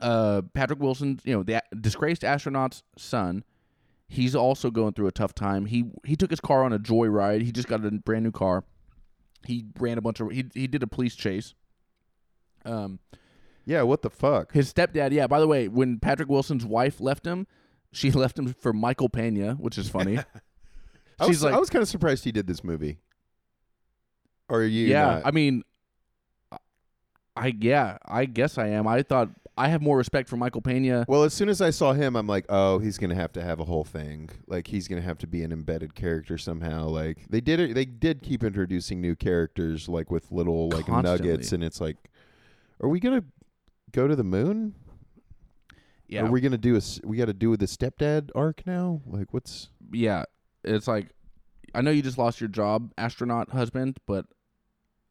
uh, 0.00 0.42
Patrick 0.52 0.80
Wilson, 0.80 1.18
you 1.24 1.34
know, 1.34 1.42
the 1.42 1.54
a- 1.54 1.74
disgraced 1.76 2.22
astronaut's 2.24 2.82
son. 2.98 3.44
He's 4.08 4.36
also 4.36 4.70
going 4.70 4.92
through 4.92 5.08
a 5.08 5.12
tough 5.12 5.34
time. 5.34 5.66
He 5.66 5.90
he 6.04 6.14
took 6.14 6.30
his 6.30 6.40
car 6.40 6.62
on 6.62 6.72
a 6.72 6.78
joyride. 6.78 7.42
He 7.42 7.50
just 7.50 7.66
got 7.68 7.84
a 7.84 7.90
brand 7.90 8.22
new 8.24 8.30
car. 8.30 8.62
He 9.44 9.64
ran 9.78 9.98
a 9.98 10.00
bunch 10.00 10.20
of 10.20 10.30
he 10.30 10.44
he 10.54 10.66
did 10.68 10.82
a 10.82 10.86
police 10.86 11.14
chase. 11.16 11.54
Um, 12.64 12.98
Yeah. 13.66 13.82
What 13.82 14.02
the 14.02 14.10
fuck? 14.10 14.52
his 14.52 14.72
stepdad. 14.72 15.12
Yeah. 15.12 15.26
By 15.26 15.40
the 15.40 15.46
way, 15.46 15.68
when 15.68 15.98
Patrick 15.98 16.28
Wilson's 16.30 16.64
wife 16.64 17.00
left 17.00 17.26
him, 17.26 17.46
she 17.92 18.10
left 18.12 18.38
him 18.38 18.54
for 18.54 18.72
Michael 18.72 19.08
Pena, 19.08 19.54
which 19.54 19.76
is 19.76 19.88
funny. 19.88 20.18
I 21.18 21.26
She's 21.26 21.36
was, 21.36 21.44
like, 21.44 21.54
I 21.54 21.58
was 21.58 21.70
kind 21.70 21.82
of 21.82 21.88
surprised 21.88 22.24
he 22.24 22.32
did 22.32 22.46
this 22.46 22.62
movie. 22.62 22.98
Or 24.48 24.60
are 24.60 24.64
you? 24.64 24.86
yeah. 24.86 25.04
not? 25.06 25.22
I 25.26 25.30
mean, 25.30 25.62
I 27.36 27.54
yeah. 27.58 27.98
I 28.04 28.24
guess 28.26 28.58
I 28.58 28.68
am. 28.68 28.86
I 28.86 29.02
thought 29.02 29.30
I 29.58 29.68
have 29.68 29.80
more 29.80 29.96
respect 29.96 30.28
for 30.28 30.36
Michael 30.36 30.60
Pena. 30.60 31.06
Well, 31.08 31.22
as 31.24 31.32
soon 31.32 31.48
as 31.48 31.62
I 31.62 31.70
saw 31.70 31.94
him, 31.94 32.14
I'm 32.16 32.26
like, 32.26 32.44
oh, 32.50 32.78
he's 32.78 32.98
gonna 32.98 33.14
have 33.14 33.32
to 33.32 33.42
have 33.42 33.58
a 33.60 33.64
whole 33.64 33.84
thing. 33.84 34.28
Like 34.46 34.66
he's 34.66 34.86
gonna 34.88 35.00
have 35.02 35.18
to 35.18 35.26
be 35.26 35.42
an 35.42 35.52
embedded 35.52 35.94
character 35.94 36.36
somehow. 36.36 36.88
Like 36.88 37.26
they 37.30 37.40
did 37.40 37.60
it. 37.60 37.74
They 37.74 37.86
did 37.86 38.22
keep 38.22 38.44
introducing 38.44 39.00
new 39.00 39.16
characters, 39.16 39.88
like 39.88 40.10
with 40.10 40.30
little 40.30 40.68
like 40.68 40.86
Constantly. 40.86 41.28
nuggets, 41.28 41.52
and 41.52 41.64
it's 41.64 41.80
like, 41.80 41.96
are 42.82 42.88
we 42.88 43.00
gonna 43.00 43.24
go 43.92 44.06
to 44.06 44.16
the 44.16 44.24
moon? 44.24 44.74
Yeah. 46.08 46.22
Are 46.22 46.30
we 46.30 46.40
gonna 46.40 46.58
do 46.58 46.76
a? 46.76 46.80
We 47.04 47.16
got 47.16 47.26
to 47.26 47.34
do 47.34 47.50
with 47.50 47.60
the 47.60 47.66
stepdad 47.66 48.30
arc 48.34 48.66
now. 48.66 49.00
Like 49.06 49.34
what's? 49.34 49.70
yeah, 49.92 50.24
it's 50.62 50.86
like 50.86 51.08
I 51.74 51.80
know 51.80 51.90
you 51.90 52.02
just 52.02 52.18
lost 52.18 52.40
your 52.40 52.48
job, 52.48 52.92
astronaut 52.96 53.50
husband, 53.50 53.98
but 54.06 54.26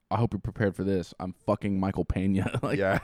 I 0.09 0.17
hope 0.17 0.33
you're 0.33 0.39
prepared 0.39 0.75
for 0.75 0.83
this. 0.83 1.13
I'm 1.19 1.33
fucking 1.45 1.79
Michael 1.79 2.05
Pena. 2.05 2.59
like, 2.63 2.79
yeah, 2.79 2.99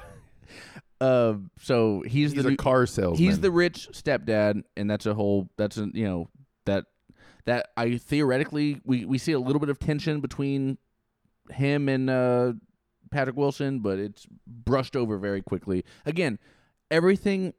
uh, 0.99 1.35
so 1.59 2.01
he's, 2.01 2.31
he's 2.31 2.43
the 2.43 2.53
a 2.53 2.55
car 2.55 2.85
salesman. 2.85 3.17
he's 3.17 3.39
the 3.39 3.51
rich 3.51 3.89
stepdad, 3.91 4.63
and 4.77 4.89
that's 4.89 5.05
a 5.05 5.13
whole. 5.13 5.49
That's 5.57 5.77
a 5.77 5.89
you 5.93 6.05
know 6.05 6.29
that 6.65 6.85
that 7.45 7.69
I 7.77 7.97
theoretically 7.97 8.81
we 8.83 9.05
we 9.05 9.17
see 9.17 9.33
a 9.33 9.39
little 9.39 9.59
bit 9.59 9.69
of 9.69 9.79
tension 9.79 10.21
between 10.21 10.77
him 11.49 11.89
and 11.89 12.09
uh, 12.09 12.53
Patrick 13.11 13.35
Wilson, 13.37 13.79
but 13.79 13.99
it's 13.99 14.25
brushed 14.47 14.95
over 14.95 15.17
very 15.17 15.41
quickly. 15.41 15.83
Again, 16.05 16.39
everything 16.89 17.53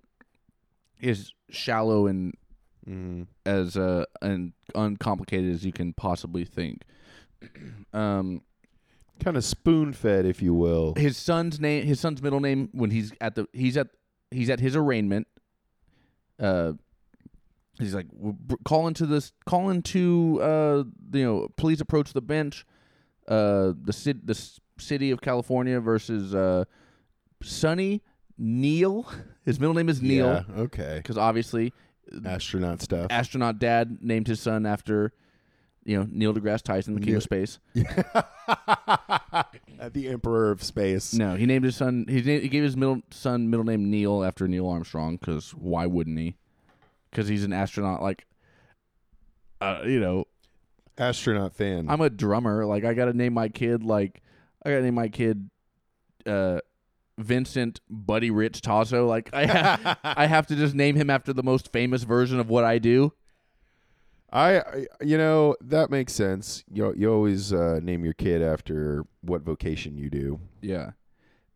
is 1.01 1.33
shallow 1.51 2.07
and 2.07 2.35
Mm. 2.88 3.29
as 3.47 3.77
uh 3.77 4.07
and 4.23 4.55
uncomplicated 4.75 5.55
as 5.55 5.65
you 5.65 5.71
can 5.73 5.93
possibly 5.93 6.45
think. 6.45 6.83
Um, 7.93 8.43
kind 9.23 9.37
of 9.37 9.45
spoon 9.45 9.93
fed, 9.93 10.25
if 10.27 10.41
you 10.43 10.53
will. 10.55 10.95
his 10.97 11.17
son's 11.17 11.61
name, 11.61 11.85
his 11.87 12.01
son's 12.01 12.21
middle 12.23 12.41
name, 12.41 12.71
when 12.73 12.91
he's 12.91 13.12
at 13.21 13.35
the 13.37 13.47
he's 13.53 13.77
at 13.77 13.88
he's 14.33 14.51
at 14.51 14.59
his 14.59 14.75
arraignment. 14.75 15.29
Uh, 16.41 16.73
he's 17.79 17.95
like 17.95 18.09
"W- 18.11 18.33
br- 18.33 18.55
call 18.65 18.88
into 18.88 19.07
this, 19.07 19.33
call 19.47 19.71
into 19.71 20.41
uh, 20.43 20.83
you 21.12 21.25
know, 21.25 21.49
please 21.57 21.81
approach 21.81 22.13
the 22.15 22.23
bench. 22.23 22.65
Uh, 23.29 23.73
the 23.81 23.92
city, 23.92 24.19
the 24.25 24.35
city 24.83 25.10
of 25.10 25.20
California 25.20 25.80
versus 25.80 26.35
uh, 26.35 26.64
Sonny 27.42 28.02
Neil. 28.38 29.06
His 29.44 29.58
middle 29.58 29.74
name 29.74 29.88
is 29.88 30.00
Neil 30.02 30.26
Yeah, 30.26 30.44
okay. 30.62 30.96
because 30.98 31.18
obviously 31.18 31.72
Astronaut 32.24 32.80
stuff. 32.83 33.06
astronaut 33.10 33.58
dad 33.58 33.98
named 34.02 34.26
his 34.28 34.38
son 34.38 34.66
after 34.66 35.12
you 35.85 35.98
know 35.98 36.06
Neil 36.10 36.35
deGrasse 36.35 36.62
Tyson, 36.62 36.94
the 36.94 37.00
king 37.00 37.08
Neil- 37.10 37.16
of 37.16 37.22
space. 37.22 37.58
the 37.74 38.24
Emperor 40.08 40.50
of 40.50 40.62
Space. 40.62 41.14
No, 41.14 41.35
he 41.35 41.46
named 41.46 41.64
his 41.64 41.76
son. 41.76 42.04
He, 42.08 42.16
na- 42.22 42.40
he 42.40 42.48
gave 42.48 42.62
his 42.62 42.76
middle 42.76 43.02
son 43.10 43.50
middle 43.50 43.64
name 43.64 43.90
Neil 43.90 44.22
after 44.24 44.46
Neil 44.46 44.68
Armstrong. 44.68 45.16
Because 45.16 45.50
why 45.52 45.87
wouldn't 45.87 46.18
he? 46.18 46.37
Because 47.10 47.28
he's 47.28 47.44
an 47.44 47.52
astronaut. 47.52 48.02
Like, 48.02 48.26
uh, 49.60 49.83
you 49.85 50.00
know, 50.00 50.26
Astronaut 50.98 51.54
fan. 51.54 51.88
I'm 51.88 52.00
a 52.00 52.10
drummer. 52.10 52.64
Like, 52.66 52.85
I 52.85 52.94
got 52.94 53.06
to 53.06 53.16
name 53.16 53.35
my 53.35 53.48
kid. 53.48 53.83
Like, 53.83 54.21
I 54.65 54.71
got 54.71 54.77
to 54.77 54.83
name 54.83 54.94
my 54.94 55.08
kid, 55.08 55.50
uh, 56.27 56.60
Vincent 57.19 57.81
Buddy 57.88 58.31
Rich 58.31 58.60
Tozzo. 58.63 59.06
Like 59.06 59.31
I 59.33 59.46
ha- 59.46 59.98
I 60.04 60.27
have 60.27 60.46
to 60.48 60.56
just 60.56 60.75
name 60.75 60.96
him 60.96 61.10
after 61.10 61.33
the 61.33 61.42
most 61.42 61.73
famous 61.73 62.04
version 62.04 62.40
of 62.40 62.48
what 62.48 62.65
I 62.65 62.79
do. 62.79 63.13
I, 64.33 64.60
I 64.60 64.87
you 65.02 65.19
know 65.19 65.56
that 65.60 65.90
makes 65.90 66.13
sense. 66.13 66.65
You 66.73 66.94
you 66.96 67.13
always 67.13 67.52
uh, 67.52 67.81
name 67.83 68.04
your 68.04 68.15
kid 68.15 68.42
after 68.42 69.04
what 69.21 69.42
vocation 69.42 69.98
you 69.98 70.08
do. 70.10 70.40
Yeah. 70.60 70.92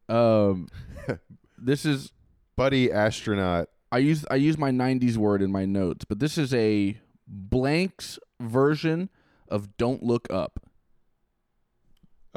Um 0.08 0.68
this 1.58 1.84
is 1.84 2.12
Buddy 2.54 2.92
astronaut. 2.92 3.68
I 3.90 3.98
use 3.98 4.24
I 4.30 4.36
use 4.36 4.58
my 4.58 4.70
90s 4.70 5.16
word 5.16 5.42
in 5.42 5.50
my 5.50 5.64
notes, 5.64 6.04
but 6.04 6.18
this 6.18 6.36
is 6.36 6.52
a 6.52 6.98
blanks 7.26 8.18
version 8.40 9.08
of 9.48 9.76
Don't 9.76 10.02
Look 10.02 10.26
Up. 10.30 10.60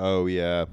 Oh 0.02 0.26
yeah. 0.28 0.66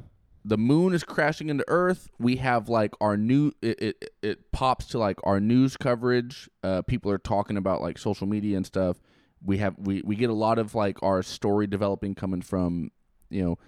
The 0.45 0.57
moon 0.57 0.95
is 0.95 1.03
crashing 1.03 1.49
into 1.49 1.65
Earth. 1.67 2.09
We 2.21 2.37
have 2.37 2.69
like 2.69 2.95
our 3.01 3.17
new 3.17 3.51
it 3.61 3.83
it, 3.83 4.11
it 4.23 4.53
pops 4.53 4.87
to 4.87 4.99
like 4.99 5.19
our 5.25 5.41
news 5.41 5.77
coverage. 5.77 6.49
Uh, 6.63 6.83
people 6.83 7.11
are 7.11 7.19
talking 7.19 7.57
about 7.57 7.81
like 7.83 7.99
social 7.99 8.29
media 8.29 8.57
and 8.57 8.65
stuff. 8.65 8.99
We 9.45 9.59
have 9.59 9.75
we 9.77 10.03
we 10.05 10.15
get 10.15 10.31
a 10.31 10.35
lot 10.35 10.61
of 10.61 10.77
like 10.77 11.03
our 11.03 11.23
story 11.25 11.67
developing 11.67 12.15
coming 12.15 12.43
from 12.43 12.93
you 13.29 13.43
know 13.45 13.59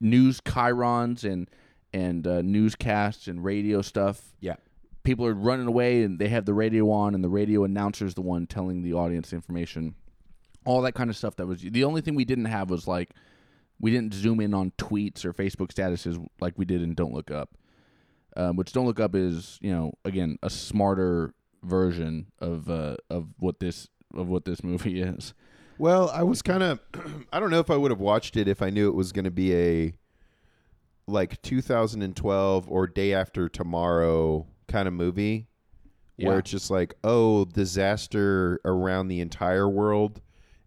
news 0.00 0.40
chyrons 0.40 1.22
and 1.30 1.50
and 1.92 2.26
uh, 2.26 2.40
newscasts 2.40 3.26
and 3.28 3.44
radio 3.44 3.82
stuff. 3.82 4.34
Yeah. 4.40 4.56
people 5.04 5.26
are 5.26 5.34
running 5.34 5.66
away 5.66 6.02
and 6.02 6.18
they 6.18 6.28
have 6.28 6.46
the 6.46 6.54
radio 6.54 6.90
on 6.90 7.14
and 7.14 7.22
the 7.22 7.28
radio 7.28 7.64
announcer's 7.64 8.14
the 8.14 8.22
one 8.22 8.46
telling 8.46 8.82
the 8.82 8.94
audience 8.94 9.32
information 9.34 9.94
all 10.64 10.82
that 10.82 10.94
kind 10.94 11.10
of 11.10 11.16
stuff 11.16 11.36
that 11.36 11.46
was 11.46 11.60
the 11.60 11.84
only 11.84 12.00
thing 12.00 12.14
we 12.14 12.24
didn't 12.24 12.46
have 12.46 12.70
was 12.70 12.88
like 12.88 13.10
we 13.80 13.90
didn't 13.90 14.14
zoom 14.14 14.40
in 14.40 14.54
on 14.54 14.72
tweets 14.78 15.24
or 15.24 15.32
facebook 15.32 15.68
statuses 15.68 16.24
like 16.40 16.54
we 16.56 16.64
did 16.64 16.82
in 16.82 16.94
don't 16.94 17.14
look 17.14 17.30
up. 17.30 17.50
Um, 18.38 18.56
which 18.56 18.72
don't 18.72 18.86
look 18.86 19.00
up 19.00 19.14
is 19.14 19.58
you 19.62 19.72
know 19.72 19.92
again 20.04 20.38
a 20.42 20.50
smarter 20.50 21.32
version 21.62 22.26
of 22.38 22.68
uh, 22.68 22.96
of 23.08 23.28
what 23.38 23.60
this 23.60 23.88
of 24.14 24.28
what 24.28 24.44
this 24.44 24.62
movie 24.62 25.00
is. 25.02 25.34
Well, 25.78 26.10
I 26.10 26.22
was 26.22 26.42
kind 26.42 26.62
of 26.62 26.80
I 27.32 27.40
don't 27.40 27.50
know 27.50 27.60
if 27.60 27.70
I 27.70 27.76
would 27.76 27.90
have 27.90 28.00
watched 28.00 28.36
it 28.36 28.48
if 28.48 28.62
I 28.62 28.70
knew 28.70 28.88
it 28.88 28.94
was 28.94 29.12
going 29.12 29.24
to 29.24 29.30
be 29.30 29.54
a 29.54 29.94
like 31.06 31.40
2012 31.42 32.68
or 32.68 32.86
day 32.86 33.14
after 33.14 33.48
tomorrow 33.48 34.46
kind 34.68 34.88
of 34.88 34.94
movie 34.94 35.46
where 36.16 36.38
it's 36.38 36.50
just 36.50 36.70
like, 36.70 36.94
oh, 37.04 37.44
disaster 37.44 38.60
around 38.64 39.08
the 39.08 39.20
entire 39.20 39.68
world 39.68 40.20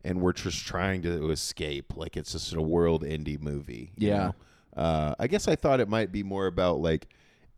and 0.10 0.20
we're 0.22 0.34
just 0.34 0.66
trying 0.66 1.02
to 1.04 1.30
escape. 1.32 1.96
Like 1.96 2.18
it's 2.18 2.32
just 2.34 2.54
a 2.54 2.62
world 2.62 3.04
indie 3.04 3.40
movie. 3.40 3.92
you 3.98 4.10
Yeah. 4.10 4.18
know? 4.18 4.36
Uh, 4.82 5.16
I 5.20 5.28
guess 5.28 5.48
I 5.48 5.56
thought 5.56 5.80
it 5.80 5.88
might 5.90 6.12
be 6.12 6.24
more 6.24 6.48
about 6.48 6.80
like 6.80 7.08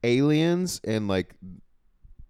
aliens 0.04 0.82
and 0.84 1.08
like 1.08 1.34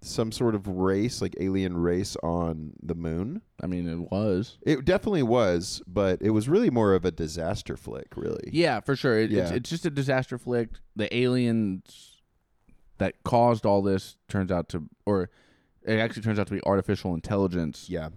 some 0.04 0.32
sort 0.32 0.56
of 0.56 0.68
race, 0.68 1.22
like 1.22 1.36
alien 1.40 1.78
race 1.78 2.16
on 2.24 2.74
the 2.82 2.96
moon. 2.96 3.42
i 3.62 3.68
mean 3.68 3.88
it 3.88 4.12
was 4.12 4.58
It 4.64 4.84
definitely 4.86 5.22
was, 5.24 5.82
but 5.88 6.22
it 6.22 6.32
was 6.32 6.50
really 6.50 6.70
more 6.72 6.94
of 6.96 7.06
a 7.06 7.12
disaster 7.12 7.78
flick, 7.78 8.08
really. 8.16 8.50
Yeah, 8.52 8.80
for 8.80 8.96
sure. 8.96 9.20
It, 9.20 9.32
It's, 9.32 9.52
Yeah. 9.52 9.56
it's 9.56 9.70
just 9.70 9.86
a 9.86 9.92
disaster 9.92 10.38
flick. 10.38 10.70
The 10.96 11.14
aliens 11.16 12.18
that 12.98 13.24
caused 13.24 13.66
all 13.66 13.82
this 13.82 14.18
turns 14.28 14.52
out 14.52 14.70
to, 14.70 14.88
or 15.06 15.30
it 15.84 15.98
actually 16.00 16.24
turns 16.24 16.40
out 16.40 16.48
to 16.48 16.54
be 16.54 16.62
artificial 16.66 17.14
intelligence. 17.14 17.88
Yeah. 17.90 18.10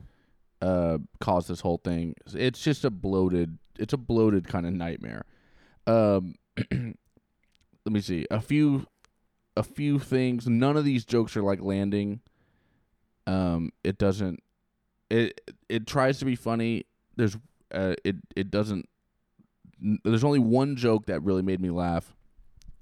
Uh, 0.64 0.98
caused 1.20 1.48
this 1.48 1.60
whole 1.60 1.76
thing. 1.76 2.14
It's 2.32 2.62
just 2.62 2.84
a 2.84 2.90
bloated. 2.90 3.58
It's 3.78 3.92
a 3.92 3.98
bloated 3.98 4.48
kind 4.48 4.64
of 4.66 4.72
nightmare. 4.72 5.26
Um, 5.86 6.36
let 6.70 7.92
me 7.92 8.00
see 8.00 8.26
a 8.30 8.40
few, 8.40 8.86
a 9.58 9.62
few 9.62 9.98
things. 9.98 10.48
None 10.48 10.78
of 10.78 10.86
these 10.86 11.04
jokes 11.04 11.36
are 11.36 11.42
like 11.42 11.60
landing. 11.60 12.20
Um, 13.26 13.72
it 13.82 13.98
doesn't. 13.98 14.42
It 15.10 15.40
it 15.68 15.86
tries 15.86 16.18
to 16.20 16.24
be 16.24 16.34
funny. 16.34 16.86
There's 17.16 17.36
uh, 17.74 17.94
it 18.04 18.16
it 18.34 18.50
doesn't 18.50 18.88
there's 20.04 20.24
only 20.24 20.38
one 20.38 20.76
joke 20.76 21.06
that 21.06 21.22
really 21.22 21.42
made 21.42 21.60
me 21.60 21.70
laugh 21.70 22.14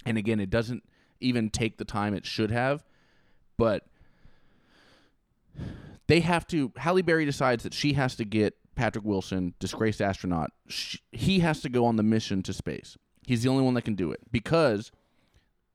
and 0.04 0.18
again 0.18 0.38
it 0.38 0.50
doesn't 0.50 0.84
even 1.20 1.50
take 1.50 1.78
the 1.78 1.84
time 1.84 2.14
it 2.14 2.26
should 2.26 2.50
have 2.50 2.84
but 3.56 3.86
they 6.06 6.20
have 6.20 6.46
to 6.48 6.72
halle 6.76 7.02
berry 7.02 7.24
decides 7.24 7.62
that 7.62 7.74
she 7.74 7.94
has 7.94 8.16
to 8.16 8.24
get 8.24 8.56
patrick 8.74 9.04
wilson 9.04 9.54
disgraced 9.58 10.00
astronaut. 10.00 10.50
Sh 10.68 10.96
he 11.12 11.40
has 11.40 11.60
to 11.62 11.68
go 11.68 11.84
on 11.84 11.96
the 11.96 12.02
mission 12.02 12.42
to 12.42 12.52
space. 12.52 12.96
He's 13.26 13.42
the 13.42 13.48
only 13.48 13.64
one 13.64 13.74
that 13.74 13.82
can 13.82 13.94
do 13.94 14.10
it 14.12 14.20
because 14.30 14.90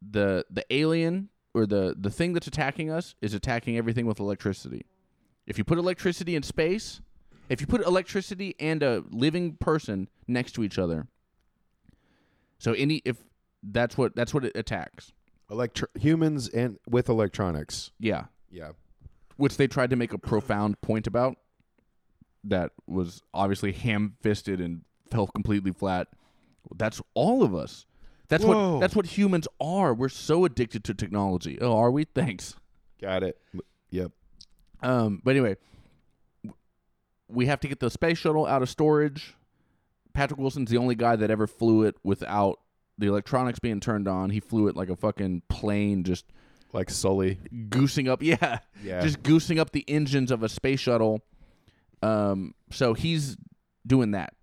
the 0.01 0.45
the 0.49 0.65
alien 0.69 1.29
or 1.53 1.65
the 1.65 1.95
the 1.97 2.09
thing 2.11 2.33
that's 2.33 2.47
attacking 2.47 2.89
us 2.91 3.15
is 3.21 3.33
attacking 3.33 3.77
everything 3.77 4.05
with 4.05 4.19
electricity. 4.19 4.85
If 5.45 5.57
you 5.57 5.63
put 5.63 5.77
electricity 5.77 6.35
in 6.35 6.43
space 6.43 7.01
if 7.49 7.61
you 7.61 7.67
put 7.67 7.81
electricity 7.81 8.55
and 8.59 8.83
a 8.83 9.03
living 9.09 9.55
person 9.55 10.09
next 10.27 10.51
to 10.53 10.63
each 10.63 10.77
other 10.77 11.07
so 12.57 12.73
any 12.73 13.01
if 13.05 13.17
that's 13.63 13.97
what 13.97 14.15
that's 14.15 14.33
what 14.33 14.45
it 14.45 14.51
attacks. 14.55 15.13
Electro- 15.49 15.87
humans 15.95 16.49
and 16.49 16.77
with 16.89 17.09
electronics. 17.09 17.91
yeah. 17.99 18.25
Yeah. 18.51 18.71
Which 19.37 19.57
they 19.57 19.67
tried 19.67 19.89
to 19.89 19.95
make 19.95 20.13
a 20.13 20.17
profound 20.17 20.79
point 20.81 21.07
about 21.07 21.37
that 22.43 22.71
was 22.85 23.21
obviously 23.33 23.71
ham-fisted 23.71 24.59
and 24.61 24.81
fell 25.09 25.27
completely 25.27 25.71
flat 25.71 26.07
that's 26.75 27.01
all 27.13 27.43
of 27.43 27.55
us 27.55 27.85
that's 28.27 28.43
Whoa. 28.43 28.73
what 28.73 28.79
that's 28.81 28.95
what 28.95 29.05
humans 29.05 29.47
are 29.59 29.93
we're 29.93 30.09
so 30.09 30.43
addicted 30.45 30.83
to 30.83 30.93
technology 30.93 31.57
oh 31.61 31.77
are 31.77 31.91
we 31.91 32.03
thanks 32.03 32.55
Got 33.01 33.23
it. 33.23 33.37
Yep. 33.91 34.11
Um, 34.81 35.21
but 35.23 35.31
anyway, 35.31 35.57
we 37.27 37.45
have 37.47 37.59
to 37.61 37.67
get 37.67 37.79
the 37.79 37.89
space 37.89 38.17
shuttle 38.17 38.45
out 38.45 38.61
of 38.61 38.69
storage. 38.69 39.35
Patrick 40.13 40.39
Wilson's 40.39 40.71
the 40.71 40.77
only 40.77 40.95
guy 40.95 41.15
that 41.15 41.29
ever 41.29 41.45
flew 41.45 41.83
it 41.83 41.95
without 42.03 42.59
the 42.97 43.07
electronics 43.07 43.59
being 43.59 43.79
turned 43.79 44.07
on. 44.07 44.31
He 44.31 44.39
flew 44.39 44.67
it 44.67 44.75
like 44.75 44.89
a 44.89 44.95
fucking 44.95 45.43
plane, 45.47 46.03
just 46.03 46.25
Like 46.73 46.89
Sully. 46.89 47.39
goosing 47.69 48.07
up. 48.07 48.21
Yeah, 48.23 48.59
Yeah. 48.83 49.01
just 49.01 49.23
goosing 49.23 49.59
up 49.59 49.71
the 49.71 49.85
engines 49.87 50.31
of 50.31 50.43
a 50.43 50.49
space 50.49 50.79
shuttle. 50.79 51.21
Um, 52.01 52.53
so 52.71 52.93
he's 52.93 53.37
doing 53.85 54.11
that. 54.11 54.33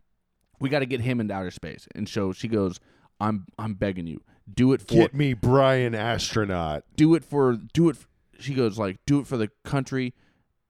We 0.60 0.68
got 0.68 0.80
to 0.80 0.86
get 0.86 1.00
him 1.00 1.20
into 1.20 1.34
outer 1.34 1.50
space, 1.50 1.86
and 1.94 2.08
so 2.08 2.32
she 2.32 2.48
goes, 2.48 2.80
"I'm, 3.20 3.46
I'm 3.58 3.74
begging 3.74 4.06
you, 4.06 4.22
do 4.52 4.72
it 4.72 4.80
for 4.80 4.94
Get 4.94 5.14
me 5.14 5.34
Brian 5.34 5.94
astronaut. 5.94 6.84
do 6.96 7.14
it 7.14 7.24
for 7.24 7.58
do 7.72 7.88
it 7.90 7.96
f- 7.96 8.08
she 8.40 8.54
goes 8.54 8.78
like 8.78 8.98
do 9.06 9.20
it 9.20 9.26
for 9.26 9.36
the 9.36 9.50
country 9.64 10.12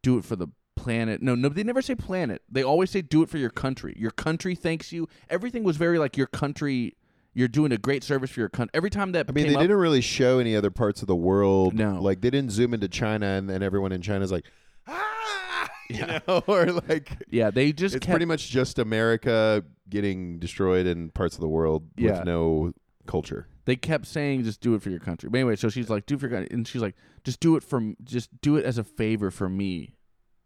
do 0.02 0.18
it 0.18 0.24
for 0.24 0.36
the 0.36 0.48
planet 0.76 1.22
no 1.22 1.34
no 1.34 1.48
they 1.48 1.62
never 1.62 1.80
say 1.80 1.94
planet 1.94 2.42
they 2.50 2.62
always 2.62 2.90
say 2.90 3.00
do 3.00 3.22
it 3.22 3.28
for 3.30 3.38
your 3.38 3.48
country 3.48 3.94
your 3.96 4.10
country 4.10 4.54
thanks 4.54 4.92
you 4.92 5.08
everything 5.30 5.64
was 5.64 5.78
very 5.78 5.98
like 5.98 6.14
your 6.16 6.26
country 6.26 6.94
you're 7.34 7.48
doing 7.48 7.72
a 7.72 7.76
great 7.78 8.02
service 8.04 8.30
for 8.30 8.40
your 8.40 8.48
country 8.48 8.70
every 8.74 8.90
time 8.90 9.12
that 9.12 9.26
I 9.28 9.32
mean, 9.32 9.48
they 9.48 9.54
up, 9.54 9.60
didn't 9.60 9.76
really 9.76 10.00
show 10.00 10.38
any 10.38 10.54
other 10.56 10.70
parts 10.70 11.02
of 11.02 11.08
the 11.08 11.16
world. 11.16 11.74
No. 11.74 12.00
Like 12.00 12.20
they 12.20 12.30
didn't 12.30 12.52
zoom 12.52 12.72
into 12.74 12.88
China 12.88 13.26
and 13.26 13.48
then 13.50 13.62
everyone 13.62 13.92
in 13.92 14.00
China's 14.02 14.30
like, 14.32 14.44
ah, 14.86 15.68
you 15.90 15.96
Yeah. 15.96 16.20
know, 16.28 16.42
or 16.46 16.66
like 16.66 17.10
yeah 17.30 17.50
they 17.50 17.72
just 17.72 17.94
it's 17.96 18.04
kept 18.06 18.12
pretty 18.14 18.24
much 18.26 18.48
just 18.50 18.78
America 18.78 19.64
getting 19.90 20.38
destroyed 20.38 20.86
in 20.86 21.10
parts 21.10 21.34
of 21.34 21.40
the 21.40 21.48
world 21.48 21.88
Yeah. 21.96 22.18
with 22.18 22.24
no 22.24 22.72
culture. 23.06 23.46
they 23.66 23.76
kept 23.76 24.06
saying 24.06 24.44
just 24.44 24.60
do 24.62 24.74
it 24.74 24.80
for 24.82 24.88
your 24.90 24.98
country 25.00 25.28
but 25.28 25.36
anyway 25.38 25.56
so 25.56 25.68
she's 25.68 25.90
like 25.90 26.06
do 26.06 26.14
it 26.14 26.20
for 26.20 26.26
your 26.28 26.36
country 26.38 26.54
and 26.54 26.66
she's 26.66 26.80
like 26.80 26.94
just 27.22 27.38
do 27.40 27.54
it 27.56 27.62
from 27.62 27.96
just 28.02 28.30
do 28.40 28.56
it 28.56 28.64
as 28.64 28.78
a 28.78 28.84
favor 28.84 29.30
for 29.30 29.46
me 29.48 29.94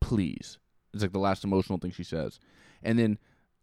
please 0.00 0.58
it's 0.92 1.02
like 1.02 1.12
the 1.12 1.18
last 1.20 1.44
emotional 1.44 1.78
thing 1.78 1.92
she 1.92 2.02
says 2.02 2.40
and 2.82 2.98
then 2.98 3.16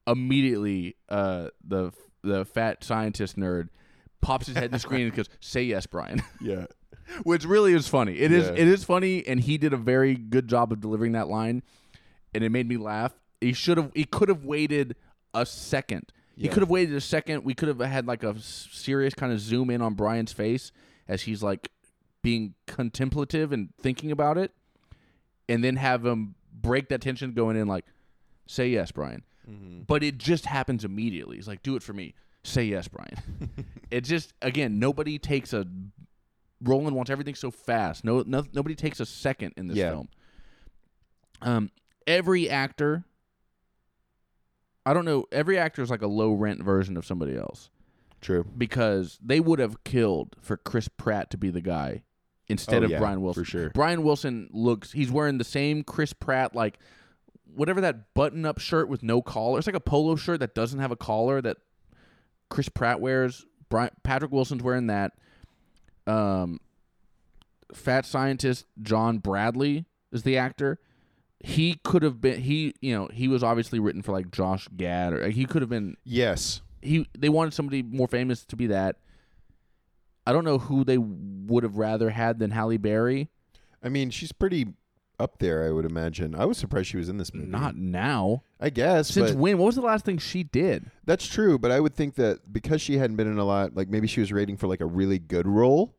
immediately 0.08 0.96
uh 1.10 1.50
the 1.68 1.92
the 2.26 2.46
fat 2.46 2.84
scientist 2.84 3.38
nerd 3.38 3.70
pops 4.22 4.48
his 4.48 4.56
head 4.56 4.66
in 4.66 4.72
the 4.72 4.80
screen 4.80 5.06
and 5.08 5.16
goes 5.16 5.30
say 5.40 5.64
yes 5.64 5.86
brian. 5.86 6.22
Yeah. 6.42 6.66
which 7.24 7.46
really 7.46 7.74
is 7.74 7.88
funny. 7.88 8.18
It 8.20 8.32
is 8.32 8.48
Yeah. 8.48 8.54
it 8.54 8.68
is 8.68 8.84
funny 8.84 9.26
and 9.28 9.40
he 9.40 9.58
did 9.58 9.74
a 9.74 9.78
very 9.78 10.16
good 10.16 10.48
job 10.48 10.72
of 10.72 10.82
delivering 10.82 11.12
that 11.14 11.28
line 11.28 11.62
and 12.34 12.44
it 12.44 12.50
made 12.50 12.68
me 12.68 12.78
laugh. 12.78 13.14
He 13.42 13.54
should 13.54 13.78
have 13.78 13.92
he 13.94 14.04
could 14.06 14.30
have 14.30 14.44
waited 14.44 14.96
a 15.34 15.46
second. 15.46 16.12
He 16.38 16.50
could 16.50 16.60
have 16.64 16.70
waited 16.70 16.94
a 16.96 17.00
second. 17.02 17.46
We 17.46 17.54
could 17.54 17.70
have 17.70 17.80
had 17.80 18.08
like 18.08 18.22
a 18.24 18.38
serious 18.42 19.14
kind 19.14 19.32
of 19.32 19.40
zoom 19.40 19.70
in 19.70 19.82
on 19.82 19.94
brian's 19.94 20.34
face 20.34 20.72
as 21.08 21.22
he's 21.22 21.42
like 21.44 21.70
being 22.24 22.56
contemplative 22.66 23.52
and 23.54 23.70
thinking 23.80 24.12
about 24.12 24.38
it 24.38 24.52
and 25.48 25.64
then 25.64 25.76
have 25.76 26.04
him 26.06 26.34
break 26.52 26.90
that 26.90 27.00
tension 27.02 27.32
going 27.34 27.56
in 27.56 27.68
like 27.68 27.86
say 28.48 28.68
yes 28.68 28.92
brian 28.92 29.24
but 29.88 30.04
it 30.04 30.18
just 30.18 30.46
happens 30.46 30.84
immediately 30.84 31.36
he's 31.36 31.48
like 31.48 31.62
do 31.64 31.76
it 31.76 31.84
for 31.84 31.94
me 31.94 32.14
say 32.44 32.64
yes 32.64 32.88
brian 32.88 33.16
it 33.92 34.02
just 34.02 34.34
again 34.42 34.80
nobody 34.80 35.18
takes 35.20 35.54
a 35.54 35.66
roland 36.64 36.96
wants 36.96 37.12
everything 37.12 37.36
so 37.36 37.52
fast 37.52 38.04
no, 38.04 38.24
no 38.26 38.44
nobody 38.54 38.76
takes 38.76 39.00
a 39.00 39.06
second 39.06 39.54
in 39.58 39.68
this 39.68 39.78
Yeah. 39.78 39.92
film 39.92 40.10
um 41.42 41.70
every 42.08 42.50
actor 42.50 43.04
i 44.86 44.94
don't 44.94 45.06
know 45.06 45.26
every 45.32 45.58
actor 45.58 45.82
is 45.82 45.90
like 45.90 46.02
a 46.02 46.08
low 46.08 46.32
rent 46.34 46.64
version 46.64 46.98
of 46.98 47.06
somebody 47.06 47.36
else 47.36 47.70
True. 48.22 48.46
because 48.58 49.20
they 49.24 49.40
would 49.40 49.60
have 49.60 49.84
killed 49.84 50.36
for 50.42 50.58
Chris 50.58 50.88
Pratt 50.88 51.30
to 51.30 51.38
be 51.38 51.52
the 51.52 51.62
guy 51.62 52.02
instead 52.48 52.82
Oh, 52.82 52.86
of 52.86 52.92
yeah, 52.92 52.98
Brian 53.00 53.22
Wilson. 53.22 53.44
for 53.44 53.50
sure. 53.50 53.70
Brian 53.72 54.02
Wilson 54.02 54.50
looks 54.52 54.92
he's 54.94 55.12
wearing 55.12 55.38
the 55.38 55.44
same 55.44 55.84
Chris 55.84 56.12
Pratt 56.14 56.56
like 56.56 56.80
whatever 57.56 57.82
that 57.82 58.14
button 58.14 58.46
up 58.46 58.60
shirt 58.60 58.90
with 58.90 59.04
no 59.04 59.22
collar. 59.22 59.58
It's 59.58 59.68
like 59.68 59.76
a 59.76 59.80
polo 59.80 60.16
shirt 60.16 60.40
that 60.42 60.56
doesn't 60.56 60.80
have 60.80 60.92
a 60.92 60.96
collar 60.96 61.42
that 61.42 61.58
Chris 62.50 62.70
Pratt 62.70 63.00
wears. 63.00 63.46
Brian, 63.70 63.90
Patrick 64.04 64.32
Wilson's 64.32 64.64
wearing 64.64 64.88
that. 64.88 65.14
Um 66.08 66.60
fat 67.74 68.06
scientist 68.06 68.66
John 68.82 69.18
Bradley 69.18 69.86
is 70.12 70.24
the 70.24 70.38
actor. 70.38 70.80
He 71.40 71.80
could 71.84 72.04
have 72.04 72.22
been 72.22 72.42
he 72.42 72.74
you 72.82 72.94
know, 72.96 73.08
he 73.12 73.28
was 73.28 73.44
obviously 73.44 73.80
written 73.80 74.02
for 74.02 74.12
like 74.12 74.32
Josh 74.32 74.68
Gad 74.76 75.14
or 75.14 75.24
like, 75.24 75.34
he 75.34 75.46
could 75.46 75.62
have 75.62 75.70
been 75.70 75.98
Yes. 76.04 76.62
he 76.82 77.08
they 77.18 77.30
wanted 77.30 77.54
somebody 77.54 77.82
more 77.82 78.08
famous 78.08 78.46
to 78.46 78.56
be 78.56 78.68
that. 78.68 78.98
I 80.28 80.32
don't 80.34 80.46
know 80.46 80.58
who 80.58 80.84
they 80.84 80.98
would 80.98 81.64
have 81.64 81.78
rather 81.78 82.10
had 82.10 82.40
than 82.40 82.52
Halle 82.52 82.78
Berry. 82.78 83.30
I 83.84 83.90
mean, 83.90 84.10
she's 84.10 84.32
pretty 84.32 84.74
up 85.20 85.40
there, 85.40 85.66
I 85.66 85.72
would 85.72 85.86
imagine. 85.86 86.36
I 86.36 86.46
was 86.46 86.58
surprised 86.58 86.88
she 86.88 86.98
was 86.98 87.10
in 87.10 87.18
this 87.18 87.34
movie. 87.34 87.48
Not 87.48 87.76
now. 87.76 88.44
I 88.60 88.70
guess, 88.70 89.10
Since 89.10 89.32
but 89.32 89.40
when? 89.40 89.58
What 89.58 89.68
was 89.68 89.76
the 89.76 89.82
last 89.82 90.06
thing 90.06 90.18
she 90.18 90.44
did? 90.44 90.90
that's 91.06 91.28
true. 91.28 91.58
But 91.60 91.72
I 91.72 91.80
would 91.80 91.94
think 91.96 92.16
that 92.16 92.52
because 92.52 92.82
she 92.82 92.98
hadn't 92.98 93.16
been 93.16 93.28
in 93.28 93.38
a 93.38 93.44
lot, 93.44 93.76
like 93.76 93.90
maybe 93.90 94.08
she 94.08 94.20
was 94.20 94.32
rating 94.32 94.58
for 94.58 94.68
like 94.68 94.82
a 94.82 94.86
really 94.86 95.20
good 95.20 95.48
role, 95.48 95.96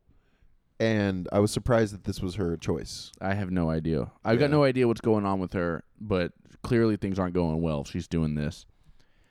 and 0.79 1.27
I 1.31 1.39
was 1.39 1.51
surprised 1.51 1.93
that 1.93 2.03
this 2.03 2.21
was 2.21 2.35
her 2.35 2.57
choice. 2.57 3.11
I 3.21 3.33
have 3.33 3.51
no 3.51 3.69
idea. 3.69 4.11
I've 4.23 4.39
got 4.39 4.49
no 4.49 4.63
idea 4.63 4.87
what's 4.87 5.01
going 5.01 5.25
on 5.25 5.39
with 5.39 5.53
her, 5.53 5.83
but 5.99 6.33
clearly 6.63 6.97
things 6.97 7.19
aren't 7.19 7.33
going 7.33 7.61
well. 7.61 7.83
She's 7.83 8.07
doing 8.07 8.35
this. 8.35 8.65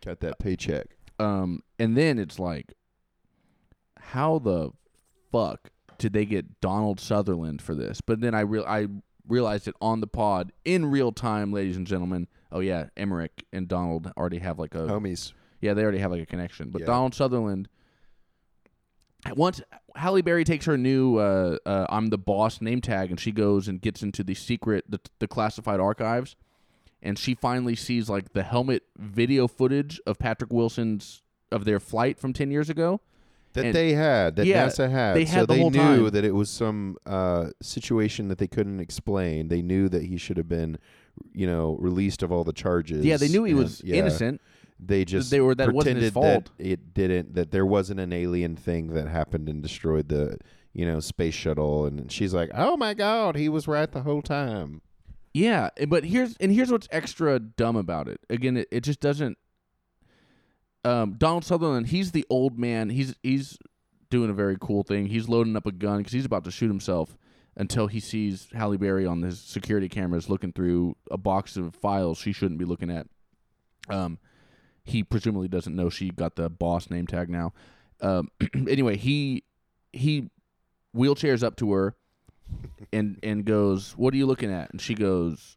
Got 0.04 0.20
that 0.20 0.38
paycheck. 0.38 0.86
Um, 1.18 1.62
and 1.78 1.96
then 1.96 2.18
it's 2.18 2.38
like, 2.38 2.74
how 3.98 4.38
the 4.38 4.70
fuck 5.32 5.70
did 5.98 6.12
they 6.12 6.24
get 6.24 6.60
Donald 6.60 7.00
Sutherland 7.00 7.62
for 7.62 7.74
this? 7.74 8.00
But 8.00 8.20
then 8.20 8.34
I 8.34 8.40
real 8.40 8.64
I 8.66 8.86
realized 9.28 9.68
it 9.68 9.74
on 9.80 10.00
the 10.00 10.06
pod 10.06 10.52
in 10.64 10.86
real 10.86 11.12
time, 11.12 11.52
ladies 11.52 11.76
and 11.76 11.86
gentlemen. 11.86 12.28
Oh 12.52 12.60
yeah, 12.60 12.86
Emmerich 12.96 13.44
and 13.52 13.68
Donald 13.68 14.12
already 14.16 14.38
have 14.38 14.58
like 14.58 14.74
a 14.74 14.86
Homies. 14.86 15.32
Yeah, 15.60 15.74
they 15.74 15.82
already 15.82 15.98
have 15.98 16.10
like 16.10 16.22
a 16.22 16.26
connection. 16.26 16.70
But 16.70 16.80
Yeah. 16.82 16.86
Donald 16.86 17.14
Sutherland, 17.14 17.68
once 19.34 19.60
Halle 19.94 20.22
Berry 20.22 20.44
takes 20.44 20.66
her 20.66 20.76
new 20.76 21.16
uh, 21.18 21.58
uh, 21.66 21.86
"I'm 21.88 22.08
the 22.08 22.18
boss" 22.18 22.60
name 22.60 22.80
tag, 22.80 23.10
and 23.10 23.18
she 23.18 23.32
goes 23.32 23.68
and 23.68 23.80
gets 23.80 24.02
into 24.02 24.22
the 24.22 24.34
secret, 24.34 24.84
the, 24.88 25.00
the 25.18 25.26
classified 25.26 25.80
archives, 25.80 26.36
and 27.02 27.18
she 27.18 27.34
finally 27.34 27.74
sees 27.74 28.08
like 28.08 28.32
the 28.32 28.42
helmet 28.42 28.84
video 28.96 29.48
footage 29.48 30.00
of 30.06 30.18
Patrick 30.18 30.52
Wilson's 30.52 31.22
of 31.50 31.64
their 31.64 31.80
flight 31.80 32.18
from 32.18 32.32
ten 32.32 32.50
years 32.50 32.70
ago. 32.70 33.00
That 33.56 33.64
And- 33.66 33.74
they 33.74 33.92
had, 33.94 34.36
that 34.36 34.46
Yeah, 34.46 34.66
NASA 34.66 34.90
had. 34.90 35.16
they 35.16 35.24
so 35.26 35.40
the 35.46 35.54
they 35.54 35.68
knew 35.68 35.70
time. 35.78 36.10
that 36.10 36.24
it 36.24 36.34
was 36.34 36.48
some 36.48 36.96
uh, 37.06 37.50
situation 37.60 38.28
that 38.28 38.38
they 38.38 38.46
couldn't 38.46 38.80
explain. 38.80 39.48
They 39.48 39.62
knew 39.62 39.88
that 39.88 40.02
he 40.04 40.16
should 40.16 40.36
have 40.36 40.48
been, 40.48 40.78
you 41.32 41.46
know, 41.46 41.76
released 41.80 42.22
of 42.22 42.30
all 42.30 42.44
the 42.44 42.52
charges. 42.52 43.04
Yeah, 43.04 43.16
they 43.16 43.28
knew 43.28 43.44
he 43.44 43.52
and- 43.52 43.60
was 43.60 43.82
yeah, 43.84 43.96
innocent. 43.96 44.40
They 44.78 45.04
just 45.06 45.30
they 45.30 45.40
were- 45.40 45.54
that 45.54 45.72
wasn't 45.72 45.96
his 46.02 46.12
pretended 46.12 46.12
fault. 46.12 46.50
that 46.58 46.66
it 46.66 46.94
didn't. 46.94 47.34
That 47.34 47.50
there 47.50 47.64
wasn't 47.66 47.98
an 48.00 48.12
alien 48.12 48.56
thing 48.56 48.88
that 48.94 49.08
happened 49.08 49.48
and 49.48 49.62
destroyed 49.62 50.08
the, 50.10 50.38
you 50.74 50.84
know, 50.84 51.00
space 51.00 51.32
shuttle. 51.34 51.86
And 51.86 52.12
she's 52.12 52.34
like, 52.34 52.50
"Oh 52.54 52.76
my 52.76 52.92
god, 52.92 53.36
he 53.36 53.48
was 53.48 53.66
right 53.66 53.90
the 53.90 54.02
whole 54.02 54.20
time." 54.20 54.82
Yeah, 55.32 55.70
but 55.88 56.04
here's 56.04 56.36
and 56.38 56.52
here's 56.52 56.70
what's 56.70 56.88
extra 56.90 57.38
dumb 57.38 57.76
about 57.76 58.06
it. 58.08 58.20
Again, 58.28 58.58
it, 58.58 58.68
it 58.70 58.80
just 58.82 59.00
doesn't. 59.00 59.38
Um, 60.86 61.14
Donald 61.18 61.44
Sutherland, 61.44 61.88
he's 61.88 62.12
the 62.12 62.24
old 62.30 62.60
man. 62.60 62.90
He's 62.90 63.16
he's 63.24 63.58
doing 64.08 64.30
a 64.30 64.32
very 64.32 64.56
cool 64.60 64.84
thing. 64.84 65.06
He's 65.06 65.28
loading 65.28 65.56
up 65.56 65.66
a 65.66 65.72
gun 65.72 65.98
because 65.98 66.12
he's 66.12 66.24
about 66.24 66.44
to 66.44 66.52
shoot 66.52 66.68
himself 66.68 67.16
until 67.56 67.88
he 67.88 67.98
sees 67.98 68.46
Halle 68.54 68.76
Berry 68.76 69.04
on 69.04 69.20
his 69.22 69.40
security 69.40 69.88
cameras 69.88 70.30
looking 70.30 70.52
through 70.52 70.94
a 71.10 71.16
box 71.16 71.56
of 71.56 71.74
files 71.74 72.18
she 72.18 72.32
shouldn't 72.32 72.60
be 72.60 72.64
looking 72.64 72.90
at. 72.90 73.08
Um, 73.88 74.20
he 74.84 75.02
presumably 75.02 75.48
doesn't 75.48 75.74
know 75.74 75.90
she 75.90 76.10
got 76.10 76.36
the 76.36 76.48
boss 76.48 76.88
name 76.88 77.08
tag 77.08 77.30
now. 77.30 77.52
Um, 78.00 78.30
anyway, 78.54 78.96
he 78.96 79.42
he 79.92 80.30
wheelchairs 80.94 81.42
up 81.42 81.56
to 81.56 81.72
her 81.72 81.96
and 82.92 83.18
and 83.24 83.44
goes, 83.44 83.96
"What 83.96 84.14
are 84.14 84.18
you 84.18 84.26
looking 84.26 84.52
at?" 84.52 84.70
And 84.70 84.80
she 84.80 84.94
goes, 84.94 85.56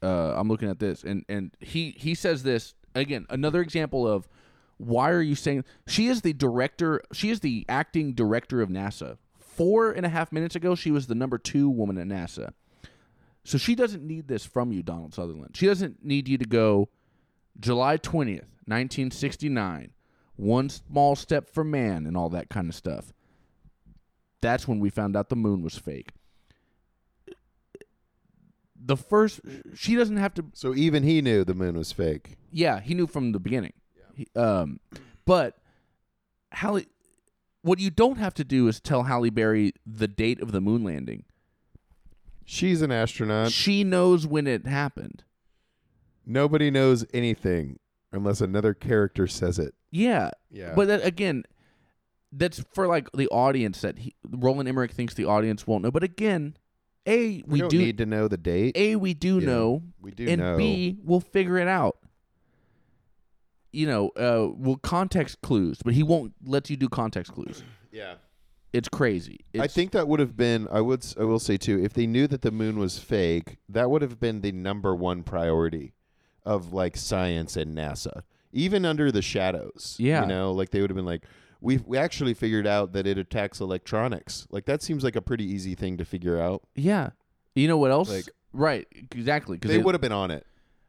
uh, 0.00 0.34
"I'm 0.36 0.46
looking 0.46 0.70
at 0.70 0.78
this." 0.78 1.02
And 1.02 1.24
and 1.28 1.56
he 1.58 1.90
he 1.98 2.14
says 2.14 2.44
this 2.44 2.74
again. 2.96 3.26
Another 3.30 3.60
example 3.60 4.06
of 4.06 4.28
why 4.78 5.10
are 5.10 5.22
you 5.22 5.34
saying 5.34 5.64
she 5.86 6.06
is 6.06 6.22
the 6.22 6.32
director? 6.32 7.00
She 7.12 7.30
is 7.30 7.40
the 7.40 7.64
acting 7.68 8.12
director 8.12 8.60
of 8.60 8.68
NASA. 8.68 9.18
Four 9.38 9.90
and 9.90 10.04
a 10.04 10.10
half 10.10 10.32
minutes 10.32 10.54
ago, 10.54 10.74
she 10.74 10.90
was 10.90 11.06
the 11.06 11.14
number 11.14 11.38
two 11.38 11.68
woman 11.70 11.96
at 11.98 12.06
NASA. 12.06 12.52
So 13.44 13.58
she 13.58 13.74
doesn't 13.74 14.02
need 14.02 14.28
this 14.28 14.44
from 14.44 14.72
you, 14.72 14.82
Donald 14.82 15.14
Sutherland. 15.14 15.56
She 15.56 15.66
doesn't 15.66 16.04
need 16.04 16.28
you 16.28 16.36
to 16.36 16.44
go 16.44 16.88
July 17.58 17.96
20th, 17.96 18.50
1969, 18.66 19.92
one 20.34 20.68
small 20.68 21.16
step 21.16 21.48
for 21.48 21.64
man 21.64 22.06
and 22.06 22.16
all 22.16 22.28
that 22.30 22.50
kind 22.50 22.68
of 22.68 22.74
stuff. 22.74 23.12
That's 24.42 24.68
when 24.68 24.80
we 24.80 24.90
found 24.90 25.16
out 25.16 25.28
the 25.28 25.36
moon 25.36 25.62
was 25.62 25.78
fake. 25.78 26.10
The 28.84 28.96
first, 28.96 29.40
she 29.74 29.96
doesn't 29.96 30.16
have 30.18 30.34
to. 30.34 30.44
So 30.54 30.74
even 30.74 31.02
he 31.02 31.20
knew 31.22 31.44
the 31.44 31.54
moon 31.54 31.76
was 31.76 31.92
fake. 31.92 32.36
Yeah, 32.52 32.80
he 32.80 32.94
knew 32.94 33.06
from 33.06 33.32
the 33.32 33.40
beginning. 33.40 33.72
He- 34.14 34.28
um, 34.36 34.80
but 35.24 35.56
Halle, 36.52 36.84
what 37.62 37.78
you 37.80 37.90
don't 37.90 38.18
have 38.18 38.34
to 38.34 38.44
do 38.44 38.68
is 38.68 38.80
tell 38.80 39.04
Halle 39.04 39.30
Berry 39.30 39.72
the 39.84 40.06
date 40.08 40.40
of 40.40 40.52
the 40.52 40.60
moon 40.60 40.84
landing. 40.84 41.24
She's 42.44 42.80
an 42.80 42.92
astronaut. 42.92 43.50
she 43.50 43.82
knows 43.82 44.26
when 44.26 44.46
it 44.46 44.66
happened. 44.66 45.24
Nobody 46.24 46.70
knows 46.70 47.04
anything 47.12 47.78
unless 48.12 48.40
another 48.40 48.72
character 48.72 49.26
says 49.26 49.58
it. 49.58 49.74
Yeah, 49.90 50.30
Yeah. 50.50 50.74
but 50.76 50.86
that, 50.88 51.04
again, 51.04 51.44
that's 52.32 52.62
for 52.72 52.86
like 52.86 53.10
the 53.12 53.28
audience 53.28 53.80
that 53.80 53.98
he, 53.98 54.14
Roland 54.28 54.68
Emmerich 54.68 54.92
thinks 54.92 55.14
the 55.14 55.24
audience 55.24 55.66
won't 55.66 55.82
know. 55.84 55.90
But 55.90 56.02
again, 56.04 56.56
a 57.06 57.42
we, 57.46 57.62
we 57.62 57.68
do 57.68 57.78
need 57.78 57.98
to 57.98 58.06
know 58.06 58.28
the 58.28 58.36
date. 58.36 58.76
a 58.76 58.96
we 58.96 59.14
do 59.14 59.38
Yeah, 59.38 59.46
know, 59.46 59.82
we 60.00 60.10
do 60.10 60.26
and 60.28 60.40
know. 60.40 60.56
b 60.56 60.98
we'll 61.04 61.20
figure 61.20 61.58
it 61.58 61.68
out. 61.68 61.98
You 63.72 63.86
know, 63.86 64.08
uh, 64.16 64.48
well, 64.56 64.76
context 64.76 65.42
clues, 65.42 65.80
but 65.84 65.92
he 65.92 66.02
won't 66.02 66.32
let 66.44 66.70
you 66.70 66.76
do 66.76 66.88
context 66.88 67.32
clues. 67.32 67.62
yeah. 67.92 68.14
It's 68.72 68.88
crazy. 68.88 69.40
I 69.58 69.68
think 69.68 69.92
that 69.92 70.06
would 70.08 70.20
have 70.20 70.36
been. 70.36 70.68
I 70.70 70.80
would. 70.82 71.06
I 71.18 71.24
will 71.24 71.38
say 71.38 71.56
too. 71.56 71.82
If 71.82 71.94
they 71.94 72.06
knew 72.06 72.26
that 72.26 72.42
the 72.42 72.50
moon 72.50 72.78
was 72.78 72.98
fake, 72.98 73.56
that 73.70 73.90
would 73.90 74.02
have 74.02 74.20
been 74.20 74.42
the 74.42 74.52
number 74.52 74.94
one 74.94 75.22
priority 75.22 75.94
of 76.44 76.72
like 76.74 76.96
science 76.96 77.56
and 77.56 77.76
NASA. 77.76 78.22
Even 78.52 78.84
under 78.84 79.10
the 79.10 79.22
shadows. 79.22 79.96
Yeah. 79.98 80.22
You 80.22 80.26
know, 80.28 80.52
like 80.52 80.70
they 80.70 80.80
would 80.80 80.90
have 80.90 80.96
been 80.96 81.06
like, 81.06 81.24
we 81.60 81.78
we 81.78 81.96
actually 81.98 82.34
figured 82.34 82.66
out 82.66 82.92
that 82.92 83.06
it 83.06 83.18
attacks 83.18 83.60
electronics. 83.60 84.46
Like 84.50 84.66
that 84.66 84.82
seems 84.82 85.02
like 85.04 85.16
a 85.16 85.22
pretty 85.22 85.44
easy 85.44 85.74
thing 85.74 85.96
to 85.98 86.04
figure 86.04 86.40
out. 86.40 86.62
yeah. 86.74 87.10
You 87.54 87.68
know 87.68 87.78
what 87.78 87.90
else? 87.90 88.10
Like- 88.10 88.28
right, 88.52 88.86
exactly. 89.12 89.56
Because 89.56 89.70
They 89.70 89.78
would 89.82 89.94
have 89.94 90.02
been 90.02 90.12
on 90.12 90.30
it. 90.30 90.46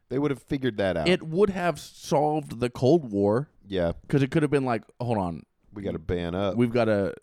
They 0.09 0.19
would 0.19 0.31
have 0.31 0.41
figured 0.41 0.75
that 0.77 0.97
out. 0.97 1.07
it 1.07 1.23
would 1.23 1.49
have 1.49 1.79
solved 1.79 2.59
the 2.59 2.69
Cold 2.69 3.09
War 3.11 3.47
yeah. 3.65 3.93
because 4.01 4.21
it 4.21 4.31
could 4.31 4.41
have 4.41 4.51
been 4.51 4.65
like, 4.65 4.83
hold 4.99 5.17
on, 5.17 5.43
We 5.73 5.81
got 5.81 5.93
to 5.93 5.99
ban 5.99 6.35
up. 6.35 6.55
we've 6.55 6.71
got 6.73 6.89
a 6.89 7.13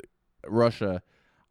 Russia. 0.46 1.02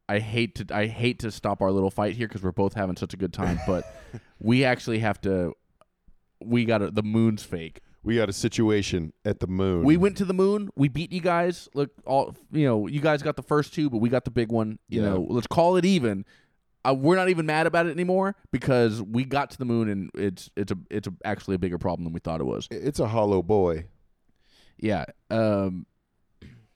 I 0.10 0.20
hate 0.20 0.56
to 0.56 0.76
I 0.76 0.88
hate 0.88 1.20
to 1.20 1.32
stop 1.32 1.62
our 1.62 1.72
little 1.72 1.90
fight 1.92 2.16
here 2.16 2.28
because 2.28 2.44
we're 2.44 2.52
both 2.52 2.74
having 2.74 2.98
such 2.98 3.14
a 3.14 3.18
good 3.18 3.32
time, 3.34 3.60
but 3.68 3.86
we 4.40 4.64
actually 4.66 5.00
have 5.00 5.22
to. 5.22 5.54
We 6.44 6.66
got 6.66 6.80
to 6.80 6.92
the 6.92 7.04
moon's 7.04 7.44
fake. 7.44 7.80
We 8.04 8.16
got 8.18 8.30
a 8.30 8.34
situation 8.34 9.14
at 9.26 9.40
the 9.40 9.48
moon. 9.48 9.84
We 9.84 9.98
went 9.98 10.18
to 10.18 10.26
the 10.26 10.34
moon. 10.34 10.70
We 10.76 10.90
beat 10.90 11.12
you 11.14 11.22
guys. 11.22 11.70
Look, 11.74 11.92
all 12.06 12.36
you 12.52 12.66
know, 12.66 12.88
you 12.88 13.00
guys 13.00 13.22
got 13.24 13.36
the 13.36 13.44
first 13.44 13.74
two, 13.74 13.90
but 13.90 13.98
we 14.00 14.10
got 14.10 14.26
the 14.26 14.32
big 14.32 14.52
one. 14.52 14.80
You 14.90 15.02
Yeah. 15.02 15.10
know, 15.10 15.28
let's 15.30 15.48
call 15.48 15.78
it 15.78 15.86
even. 15.86 16.26
Uh, 16.86 16.94
we're 16.94 17.16
not 17.16 17.30
even 17.30 17.46
mad 17.46 17.66
about 17.66 17.86
it 17.86 17.92
anymore 17.92 18.36
because 18.52 19.02
we 19.02 19.24
got 19.24 19.50
to 19.52 19.58
the 19.58 19.64
moon 19.64 19.88
and 19.88 20.10
it's 20.16 20.50
it's 20.58 20.72
a 20.72 20.78
it's 20.90 21.08
a, 21.08 21.14
actually 21.24 21.56
a 21.56 21.60
bigger 21.60 21.78
problem 21.78 22.04
than 22.04 22.12
we 22.14 22.20
thought 22.20 22.42
it 22.42 22.46
was. 22.46 22.68
It's 22.70 23.00
a 23.00 23.08
hollow 23.08 23.42
boy. 23.42 23.86
Yeah. 24.78 25.06
Um. 25.30 25.86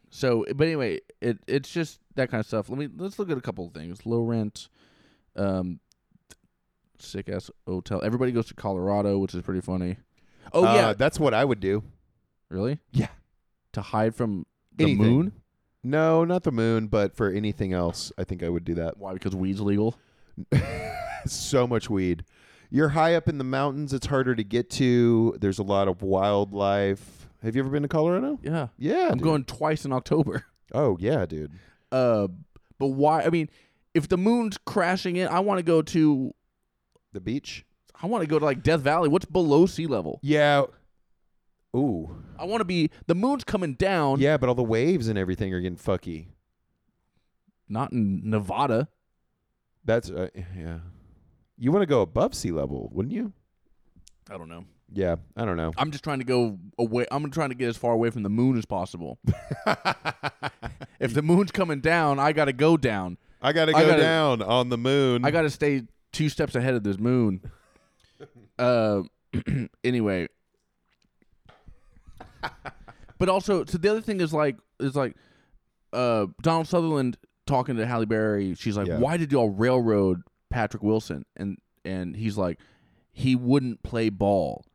So, 0.09 0.45
but 0.55 0.65
anyway, 0.65 1.01
it 1.19 1.39
it's 1.47 1.69
just 1.69 1.99
that 2.15 2.31
kind 2.31 2.39
of 2.39 2.45
stuff. 2.47 2.69
Let 2.69 2.79
me 2.79 2.87
let's 2.97 3.19
look 3.19 3.29
at 3.29 3.37
a 3.37 3.41
couple 3.41 3.65
of 3.67 3.73
things. 3.73 4.05
Low 4.05 4.21
rent, 4.21 4.69
um, 5.35 5.81
sick 6.99 7.27
ass 7.27 7.51
hotel. 7.67 8.01
Everybody 8.01 8.31
goes 8.31 8.47
to 8.47 8.53
Colorado, 8.53 9.17
which 9.19 9.35
is 9.35 9.41
pretty 9.41 9.59
funny. 9.61 9.97
Oh 10.53 10.65
Uh, 10.65 10.73
yeah, 10.75 10.93
that's 10.93 11.19
what 11.19 11.33
I 11.33 11.43
would 11.45 11.59
do. 11.59 11.83
really? 12.49 12.79
Yeah. 12.91 13.07
To 13.73 13.81
hide 13.81 14.15
from 14.15 14.45
the 14.75 14.85
Anything. 14.85 14.97
moon? 15.05 15.31
No, 15.83 16.25
not 16.25 16.43
the 16.43 16.51
moon, 16.51 16.87
but 16.87 17.15
for 17.15 17.29
anything 17.29 17.73
else, 17.73 18.11
I 18.17 18.23
think 18.23 18.43
I 18.43 18.49
would 18.49 18.65
do 18.65 18.73
that. 18.75 18.97
Why? 18.97 19.13
Because 19.13 19.35
weed's 19.35 19.61
legal. 19.61 19.97
so 21.25 21.67
much 21.67 21.89
weed. 21.89 22.23
You're 22.69 22.89
high 22.89 23.15
up 23.15 23.27
in 23.29 23.37
the 23.37 23.43
mountains. 23.43 23.93
It's 23.93 24.07
harder 24.07 24.35
to 24.35 24.43
get 24.43 24.69
to. 24.71 25.35
There's 25.39 25.59
a 25.59 25.63
lot 25.63 25.87
of 25.87 26.01
wildlife. 26.01 27.29
Have 27.43 27.55
you 27.55 27.61
ever 27.61 27.69
been 27.69 27.83
to 27.83 27.87
Colorado? 27.87 28.39
Yeah, 28.41 28.67
Yeah, 28.77 29.07
I'm 29.11 29.17
dude. 29.17 29.23
going 29.23 29.43
twice 29.45 29.85
in 29.85 29.93
October. 29.93 30.45
Oh 30.73 30.97
yeah, 30.99 31.25
dude. 31.25 31.53
Uh, 31.93 32.27
but 32.77 32.87
why? 32.87 33.21
I 33.23 33.29
mean, 33.29 33.49
if 33.93 34.09
the 34.09 34.17
moon's 34.17 34.57
crashing 34.57 35.15
in, 35.15 35.29
I 35.29 35.39
want 35.39 35.59
to 35.59 35.63
go 35.63 35.81
to. 35.81 36.33
The 37.13 37.21
beach. 37.21 37.63
I 38.01 38.07
want 38.07 38.21
to 38.21 38.27
go 38.27 38.39
to 38.39 38.45
like 38.45 38.63
Death 38.63 38.81
Valley. 38.81 39.09
What's 39.09 39.25
below 39.25 39.65
sea 39.65 39.87
level? 39.87 40.19
Yeah. 40.21 40.65
Ooh. 41.75 42.23
I 42.37 42.45
want 42.45 42.61
to 42.61 42.65
be. 42.65 42.91
The 43.07 43.15
moon's 43.15 43.43
coming 43.43 43.73
down. 43.73 44.19
Yeah, 44.19 44.37
but 44.37 44.49
all 44.49 44.55
the 44.55 44.63
waves 44.63 45.07
and 45.07 45.17
everything 45.17 45.53
are 45.53 45.61
getting 45.61 45.77
fucky. 45.77 46.27
Not 47.67 47.91
in 47.91 48.29
Nevada. 48.29 48.87
That's 49.83 50.09
uh, 50.09 50.29
yeah. 50.35 50.79
You 51.57 51.71
want 51.71 51.81
to 51.81 51.87
go 51.87 52.01
above 52.01 52.35
sea 52.35 52.51
level, 52.51 52.89
wouldn't 52.93 53.13
you? 53.13 53.33
I 54.29 54.37
don't 54.37 54.49
know. 54.49 54.65
Yeah, 54.93 55.15
I 55.35 55.43
don't 55.43 55.57
know. 55.57 55.73
I'm 55.77 55.91
just 55.91 56.03
trying 56.03 56.19
to 56.19 56.25
go 56.25 56.59
away. 56.77 57.05
I'm 57.11 57.29
trying 57.31 57.49
to 57.49 57.55
get 57.55 57.67
as 57.67 57.77
far 57.77 57.93
away 57.93 58.09
from 58.09 58.23
the 58.23 58.29
moon 58.29 58.57
as 58.57 58.65
possible. 58.65 59.19
if 60.99 61.13
the 61.13 61.21
moon's 61.21 61.51
coming 61.51 61.81
down, 61.81 62.19
I 62.19 62.31
got 62.31 62.45
to 62.45 62.53
go 62.53 62.77
down. 62.77 63.17
I 63.41 63.53
got 63.53 63.65
to 63.65 63.73
go 63.73 63.85
gotta- 63.85 64.01
down 64.01 64.41
on 64.41 64.69
the 64.69 64.77
moon. 64.77 65.25
I 65.25 65.31
got 65.31 65.41
to 65.41 65.49
stay 65.49 65.83
two 66.13 66.29
steps 66.29 66.55
ahead 66.55 66.75
of 66.75 66.83
this 66.83 66.97
moon. 66.97 67.41
Uh, 68.59 69.03
anyway, 69.83 70.27
but 73.19 73.29
also, 73.29 73.65
so 73.65 73.77
the 73.77 73.89
other 73.89 74.01
thing 74.01 74.21
is 74.21 74.33
like 74.33 74.57
is 74.79 74.95
like 74.95 75.15
uh 75.93 76.27
Donald 76.41 76.67
Sutherland 76.67 77.17
talking 77.45 77.75
to 77.77 77.85
Halle 77.85 78.05
Berry. 78.05 78.53
She's 78.55 78.77
like, 78.77 78.87
Yeah. 78.87 78.97
"Why 78.99 79.17
did 79.17 79.31
y'all 79.31 79.49
railroad 79.49 80.21
Patrick 80.49 80.83
Wilson?" 80.83 81.25
And 81.35 81.57
and 81.83 82.15
he's 82.15 82.37
like, 82.37 82.59
"He 83.11 83.35
wouldn't 83.35 83.83
play 83.83 84.09
ball." 84.09 84.65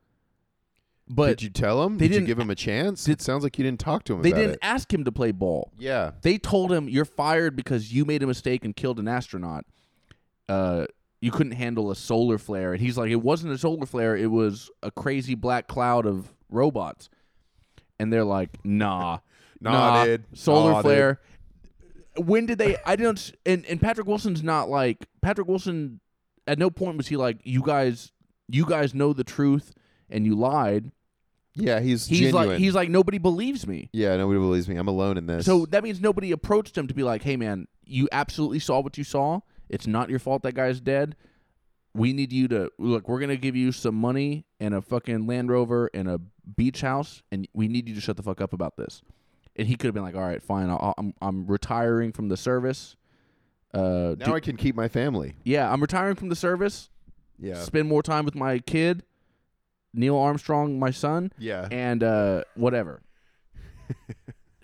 But 1.09 1.27
Did 1.31 1.43
you 1.43 1.49
tell 1.49 1.83
him? 1.83 1.97
they 1.97 2.05
Did 2.07 2.13
you 2.13 2.19
didn't- 2.21 2.27
give 2.27 2.39
him 2.39 2.49
a 2.49 2.55
chance? 2.55 3.03
did- 3.03 3.11
it 3.13 3.21
sounds 3.21 3.43
like 3.43 3.57
you 3.57 3.63
didn't 3.65 3.81
talk 3.81 4.05
to 4.05 4.13
him 4.15 4.21
they 4.21 4.31
didn't 4.31 4.51
it. 4.53 4.59
ask 4.61 4.91
him 4.91 5.03
to 5.03 5.11
play 5.11 5.31
ball. 5.33 5.71
Yeah. 5.77 6.11
They 6.21 6.37
told 6.37 6.71
him 6.71 6.87
you're 6.87 7.03
fired 7.03 7.57
because 7.57 7.91
you 7.93 8.05
made 8.05 8.23
a 8.23 8.27
mistake 8.27 8.63
and 8.63 8.73
killed 8.73 8.99
an 8.99 9.09
astronaut. 9.09 9.65
Uh, 10.47 10.85
you 11.23 11.31
couldn't 11.31 11.53
handle 11.53 11.89
a 11.89 11.95
solar 11.95 12.37
flare, 12.37 12.73
and 12.73 12.81
he's 12.81 12.97
like, 12.97 13.09
it 13.09 13.21
wasn't 13.21 13.53
a 13.53 13.57
solar 13.57 13.85
flare; 13.85 14.17
it 14.17 14.29
was 14.31 14.69
a 14.81 14.91
crazy 14.91 15.35
black 15.35 15.67
cloud 15.67 16.05
of 16.05 16.33
robots. 16.49 17.09
And 17.99 18.11
they're 18.11 18.25
like, 18.25 18.49
nah, 18.65 19.19
Nah, 19.61 20.03
dude. 20.03 20.25
solar 20.33 20.71
Nah, 20.73 20.81
flare. 20.81 21.21
When 22.17 22.45
did 22.45 22.57
they? 22.57 22.75
I 22.85 22.95
don't. 22.95 23.17
s- 23.17 23.31
And 23.45 23.65
and 23.65 23.79
Patrick 23.81 24.05
Wilson's 24.07 24.43
not 24.43 24.69
like 24.69 25.05
Patrick 25.21 25.47
Wilson. 25.47 25.99
At 26.45 26.59
no 26.59 26.69
point 26.69 26.97
was 26.97 27.07
he 27.07 27.15
like, 27.15 27.37
you 27.45 27.61
guys, 27.61 28.11
you 28.49 28.65
guys 28.65 28.93
know 28.93 29.13
the 29.13 29.23
truth, 29.23 29.71
and 30.09 30.25
you 30.25 30.35
lied. 30.35 30.91
Yeah, 31.55 31.79
he's, 31.79 32.07
He's 32.07 32.19
genuine. 32.19 32.49
like, 32.49 32.57
he's 32.57 32.73
like, 32.75 32.89
nobody 32.89 33.19
believes 33.19 33.65
me. 33.67 33.89
yeah, 33.93 34.17
nobody 34.17 34.39
believes 34.39 34.67
me. 34.67 34.75
I'm 34.75 34.87
alone 34.87 35.17
in 35.17 35.27
this. 35.27 35.45
So 35.45 35.65
that 35.67 35.83
means 35.83 36.01
nobody 36.01 36.31
approached 36.31 36.75
him 36.77 36.87
to 36.87 36.93
be 36.95 37.03
like, 37.03 37.21
"Hey, 37.23 37.37
man, 37.37 37.67
you 37.85 38.09
absolutely 38.11 38.59
saw 38.59 38.81
what 38.81 38.97
you 38.97 39.03
saw. 39.03 39.39
It's 39.73 39.87
not 39.87 40.09
your 40.09 40.19
fault 40.19 40.43
that 40.43 40.53
guy's 40.53 40.79
dead. 40.79 41.15
We 41.95 42.13
need 42.13 42.31
you 42.31 42.47
to 42.49 42.71
look. 42.77 43.07
We're 43.09 43.19
gonna 43.19 43.35
give 43.37 43.55
you 43.55 43.71
some 43.71 43.95
money 43.95 44.45
and 44.59 44.73
a 44.73 44.81
fucking 44.81 45.27
Land 45.27 45.49
Rover 45.49 45.89
and 45.93 46.07
a 46.07 46.19
beach 46.55 46.81
house, 46.81 47.21
and 47.31 47.47
we 47.53 47.67
need 47.67 47.87
you 47.89 47.95
to 47.95 48.01
shut 48.01 48.17
the 48.17 48.23
fuck 48.23 48.39
up 48.41 48.53
about 48.53 48.77
this." 48.77 49.01
And 49.55 49.67
he 49.67 49.75
could 49.75 49.87
have 49.87 49.93
been 49.93 50.03
like, 50.03 50.15
"All 50.15 50.21
right, 50.21 50.41
fine. 50.41 50.69
I'll, 50.69 50.93
I'm 50.97 51.13
I'm 51.21 51.45
retiring 51.47 52.11
from 52.11 52.29
the 52.29 52.37
service. 52.37 52.95
Uh, 53.73 54.15
now 54.19 54.25
do- 54.27 54.35
I 54.35 54.39
can 54.39 54.57
keep 54.57 54.75
my 54.75 54.87
family. 54.87 55.33
yeah, 55.43 55.71
I'm 55.71 55.81
retiring 55.81 56.15
from 56.15 56.29
the 56.29 56.35
service. 56.35 56.89
Yeah. 57.39 57.61
Spend 57.61 57.87
more 57.89 58.03
time 58.03 58.25
with 58.25 58.35
my 58.35 58.59
kid, 58.59 59.03
Neil 59.93 60.17
Armstrong, 60.17 60.79
my 60.79 60.91
son." 60.91 61.31
Yeah. 61.37 61.67
and 61.71 62.03
uh 62.03 62.43
whatever. 62.55 63.01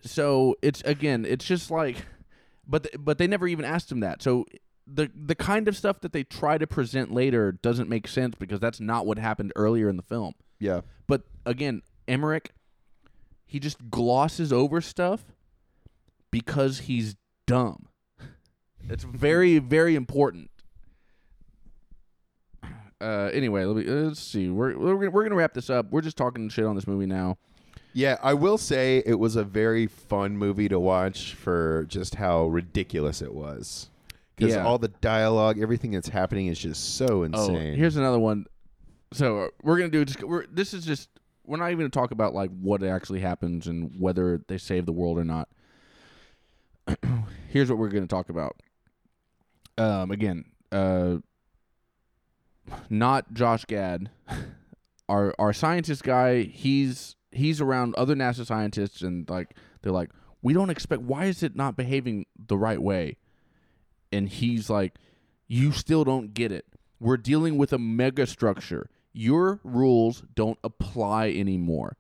so 0.02 0.56
it's 0.62 0.82
again, 0.82 1.26
it's 1.26 1.46
just 1.46 1.70
like, 1.72 1.98
but 2.68 2.84
th- 2.84 2.96
but 3.00 3.18
they 3.18 3.28
never 3.28 3.48
even 3.48 3.66
asked 3.66 3.92
him 3.92 4.00
that. 4.02 4.22
So 4.22 4.46
the 4.92 5.12
the 5.16 5.36
kind 5.36 5.68
of 5.68 5.76
stuff 5.78 6.00
that 6.02 6.14
they 6.14 6.24
try 6.24 6.58
to 6.58 6.66
present 6.68 7.14
later 7.14 7.52
doesn't 7.52 7.90
make 7.90 8.08
sense 8.08 8.36
because 8.40 8.60
that's 8.60 8.80
not 8.80 9.06
what 9.06 9.20
happened 9.20 9.52
earlier 9.56 9.90
in 9.90 9.98
the 9.98 10.04
film. 10.04 10.34
yeah. 10.60 10.82
But 11.08 11.24
again, 11.46 11.82
Emmerich, 12.08 12.52
he 13.46 13.60
just 13.60 13.90
glosses 13.90 14.54
over 14.54 14.82
stuff 14.82 15.26
because 16.32 16.80
he's 16.80 17.16
dumb. 17.48 17.88
It's 18.90 19.04
very 19.04 19.60
very 19.60 19.96
important. 19.96 20.50
Uh, 23.02 23.30
anyway, 23.34 23.64
let 23.64 23.76
me, 23.78 23.84
let's 23.92 24.20
see. 24.20 24.50
We're 24.50 24.78
we're 24.78 24.96
gonna, 24.96 25.10
we're 25.12 25.24
gonna 25.24 25.36
wrap 25.36 25.54
this 25.54 25.70
up. 25.70 25.92
We're 25.92 26.02
just 26.02 26.18
talking 26.18 26.50
shit 26.50 26.66
on 26.66 26.76
this 26.76 26.88
movie 26.88 27.06
now. 27.06 27.38
Yeah, 27.94 28.18
I 28.22 28.34
will 28.34 28.58
say 28.58 29.02
it 29.06 29.20
was 29.20 29.36
a 29.36 29.44
very 29.44 29.88
fun 29.88 30.38
movie 30.38 30.68
to 30.70 30.80
watch 30.80 31.34
for 31.34 31.86
just 31.88 32.16
how 32.16 32.48
ridiculous 32.48 33.22
it 33.22 33.34
was. 33.34 33.90
Because 34.40 34.56
Yeah. 34.56 34.66
all 34.66 34.78
the 34.78 34.88
dialogue, 34.88 35.60
everything 35.60 35.92
that's 35.92 36.08
happening 36.08 36.48
is 36.48 36.58
just 36.58 36.96
so 36.96 37.08
Oh, 37.08 37.24
insane. 37.24 37.76
here's 37.76 37.98
another 37.98 38.20
one. 38.20 38.46
So 39.12 39.40
uh, 39.44 39.48
we're 39.64 39.78
gonna 39.78 39.90
do 39.90 40.06
just 40.06 40.24
we're 40.24 40.46
this 40.48 40.74
is 40.74 40.86
just 40.86 41.10
we're 41.46 41.58
not 41.58 41.68
even 41.72 41.80
gonna 41.80 41.90
talk 41.90 42.12
about 42.12 42.34
like 42.34 42.50
what 42.62 42.82
actually 42.84 43.20
happens 43.20 43.68
and 43.68 43.92
whether 44.00 44.42
they 44.48 44.58
save 44.58 44.86
the 44.86 44.94
world 44.94 45.18
or 45.18 45.26
not. 45.26 45.50
here's 47.50 47.70
what 47.70 47.78
we're 47.78 47.90
gonna 47.90 48.08
talk 48.08 48.30
about. 48.30 48.56
Um, 49.78 50.12
again, 50.12 50.46
uh, 50.72 51.18
not 52.90 53.34
Josh 53.34 53.66
Gad, 53.66 54.10
our 55.10 55.34
our 55.40 55.54
scientist 55.54 56.04
guy. 56.04 56.44
He's 56.44 57.16
he's 57.32 57.60
around 57.62 57.96
other 57.96 58.16
NASA 58.16 58.46
scientists 58.46 59.02
and 59.02 59.30
like 59.30 59.56
they're 59.82 59.92
like, 59.92 60.12
we 60.42 60.54
don't 60.54 60.70
expect. 60.70 61.02
Why 61.02 61.26
is 61.26 61.44
it 61.44 61.56
not 61.56 61.76
behaving 61.76 62.26
the 62.48 62.58
right 62.58 62.82
way? 62.82 63.18
And 64.12 64.30
he's 64.30 64.70
like, 64.70 64.96
you 65.48 65.72
still 65.72 66.04
don't 66.04 66.34
get 66.34 66.52
it. 66.52 66.66
We're 67.00 67.18
dealing 67.18 67.58
with 67.58 67.74
a 67.74 67.78
mega 67.78 68.28
structure. 68.28 68.90
Your 69.14 69.60
rules 69.64 70.24
don't 70.36 70.60
apply 70.64 71.30
anymore. 71.30 71.98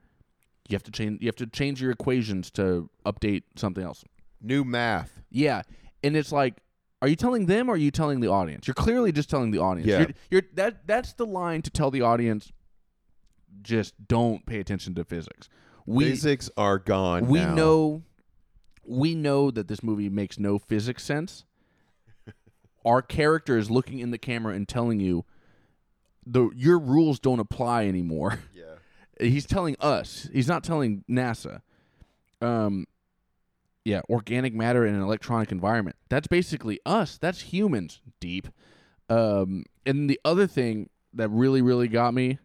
You 0.67 0.75
have 0.75 0.83
to 0.83 0.91
change. 0.91 1.21
You 1.21 1.27
have 1.27 1.35
to 1.37 1.47
change 1.47 1.81
your 1.81 1.91
equations 1.91 2.51
to 2.51 2.89
update 3.05 3.43
something 3.55 3.83
else. 3.83 4.03
New 4.41 4.63
math. 4.63 5.21
Yeah, 5.31 5.63
and 6.03 6.15
it's 6.15 6.31
like, 6.31 6.55
are 7.01 7.07
you 7.07 7.15
telling 7.15 7.45
them 7.47 7.69
or 7.69 7.73
are 7.73 7.77
you 7.77 7.91
telling 7.91 8.19
the 8.19 8.27
audience? 8.27 8.67
You're 8.67 8.75
clearly 8.75 9.11
just 9.11 9.29
telling 9.29 9.51
the 9.51 9.57
audience. 9.59 9.87
Yeah. 9.87 9.99
You're, 9.99 10.09
you're 10.29 10.41
that. 10.53 10.85
That's 10.85 11.13
the 11.13 11.25
line 11.25 11.61
to 11.63 11.71
tell 11.71 11.89
the 11.91 12.01
audience. 12.01 12.51
Just 13.61 13.95
don't 14.07 14.45
pay 14.45 14.59
attention 14.59 14.93
to 14.95 15.03
physics. 15.03 15.49
We 15.85 16.05
Physics 16.11 16.51
are 16.55 16.77
gone. 16.77 17.27
we 17.27 17.39
now. 17.39 17.55
know 17.55 18.03
we 18.85 19.15
know 19.15 19.49
that 19.51 19.67
this 19.67 19.81
movie 19.81 20.09
makes 20.09 20.37
no 20.37 20.59
physics 20.59 21.03
sense. 21.03 21.45
Our 22.85 23.01
character 23.01 23.57
is 23.57 23.69
looking 23.69 23.99
in 23.99 24.11
the 24.11 24.17
camera 24.17 24.53
and 24.53 24.67
telling 24.67 24.99
you 24.99 25.25
the 26.25 26.49
your 26.55 26.79
rules 26.79 27.19
don't 27.19 27.39
apply 27.39 27.85
anymore. 27.85 28.39
Yeah. 28.53 28.65
He's 29.27 29.45
telling 29.45 29.75
us. 29.81 30.29
He's 30.31 30.47
not 30.47 30.63
telling 30.63 31.03
NASA. 31.09 31.61
Um 32.41 32.85
yeah, 33.83 34.01
organic 34.09 34.53
matter 34.53 34.85
in 34.85 34.95
an 34.95 35.01
electronic 35.01 35.51
environment. 35.51 35.97
That's 36.09 36.27
basically 36.27 36.79
us. 36.85 37.17
That's 37.17 37.41
humans 37.41 38.01
deep. 38.21 38.47
Um 39.09 39.65
and 39.85 40.09
the 40.09 40.19
other 40.23 40.47
thing 40.47 40.89
that 41.13 41.29
really 41.29 41.61
really 41.61 41.87
got 41.89 42.13
me 42.13 42.39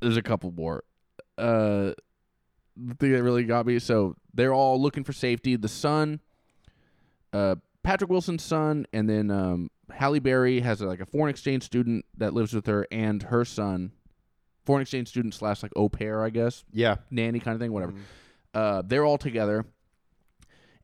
there's 0.00 0.16
a 0.16 0.22
couple 0.22 0.50
more. 0.50 0.82
Uh 1.38 1.92
the 2.76 2.94
thing 2.94 3.12
that 3.12 3.22
really 3.22 3.44
got 3.44 3.66
me. 3.66 3.78
So 3.78 4.16
they're 4.34 4.54
all 4.54 4.80
looking 4.80 5.04
for 5.04 5.12
safety. 5.12 5.56
The 5.56 5.68
sun 5.68 6.20
uh, 7.32 7.56
Patrick 7.82 8.10
Wilson's 8.10 8.42
son, 8.44 8.86
and 8.92 9.08
then 9.08 9.30
um, 9.30 9.70
Halle 9.90 10.18
Berry 10.20 10.60
has 10.60 10.80
a, 10.80 10.86
like 10.86 11.00
a 11.00 11.06
foreign 11.06 11.30
exchange 11.30 11.64
student 11.64 12.04
that 12.16 12.32
lives 12.34 12.52
with 12.54 12.66
her, 12.66 12.86
and 12.92 13.24
her 13.24 13.44
son, 13.44 13.92
foreign 14.64 14.82
exchange 14.82 15.08
student 15.08 15.34
slash 15.34 15.62
like 15.62 15.72
au 15.76 15.88
pair, 15.88 16.22
I 16.24 16.30
guess, 16.30 16.64
Yeah. 16.72 16.96
nanny 17.10 17.40
kind 17.40 17.54
of 17.54 17.60
thing, 17.60 17.72
whatever. 17.72 17.92
Mhm. 17.92 17.98
Uh, 18.54 18.82
they're 18.86 19.04
all 19.04 19.18
together, 19.18 19.64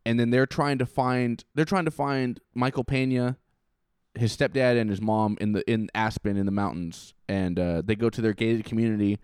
and 0.04 0.18
then 0.18 0.30
they're 0.30 0.46
trying 0.46 0.78
to 0.78 0.86
find 0.86 1.44
they're 1.54 1.64
trying 1.64 1.84
to 1.84 1.90
find 1.90 2.40
Michael 2.54 2.84
Pena, 2.84 3.36
his 4.14 4.36
stepdad, 4.36 4.80
and 4.80 4.88
his 4.90 5.00
mom 5.00 5.36
in 5.40 5.52
the 5.52 5.70
in 5.70 5.88
Aspen 5.94 6.36
in 6.36 6.46
the 6.46 6.52
mountains, 6.52 7.14
and 7.28 7.58
uh, 7.58 7.82
they 7.84 7.94
go 7.94 8.08
to 8.10 8.20
their 8.20 8.32
gated 8.32 8.64
community, 8.64 9.18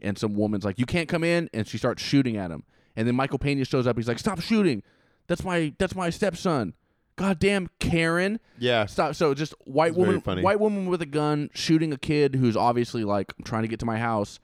and 0.00 0.16
some 0.16 0.34
woman's 0.34 0.64
like, 0.64 0.78
"You 0.78 0.86
can't 0.86 1.08
come 1.08 1.24
in," 1.24 1.50
and 1.52 1.66
she 1.66 1.78
starts 1.78 2.02
shooting 2.02 2.36
at 2.36 2.50
him, 2.50 2.62
and 2.96 3.06
then 3.08 3.14
Michael 3.16 3.38
Pena 3.38 3.64
shows 3.64 3.86
up. 3.86 3.96
He's 3.96 4.08
like, 4.08 4.18
"Stop 4.20 4.40
shooting! 4.40 4.82
That's 5.26 5.44
my 5.44 5.74
that's 5.78 5.94
my 5.94 6.10
stepson." 6.10 6.74
Goddamn 7.20 7.68
Karen! 7.80 8.40
Yeah. 8.58 8.86
Stop. 8.86 9.14
So 9.14 9.34
just 9.34 9.54
white 9.66 9.88
It's 9.88 9.96
very 9.96 10.06
woman, 10.08 10.20
funny. 10.22 10.42
white 10.42 10.58
woman 10.58 10.86
with 10.86 11.02
a 11.02 11.06
gun 11.06 11.50
shooting 11.54 11.92
a 11.92 11.98
kid 11.98 12.34
who's 12.34 12.56
obviously 12.56 13.04
like 13.04 13.32
I'm 13.38 13.44
trying 13.44 13.62
to 13.62 13.68
get 13.68 13.78
to 13.80 13.86
my 13.86 13.98
house. 13.98 14.40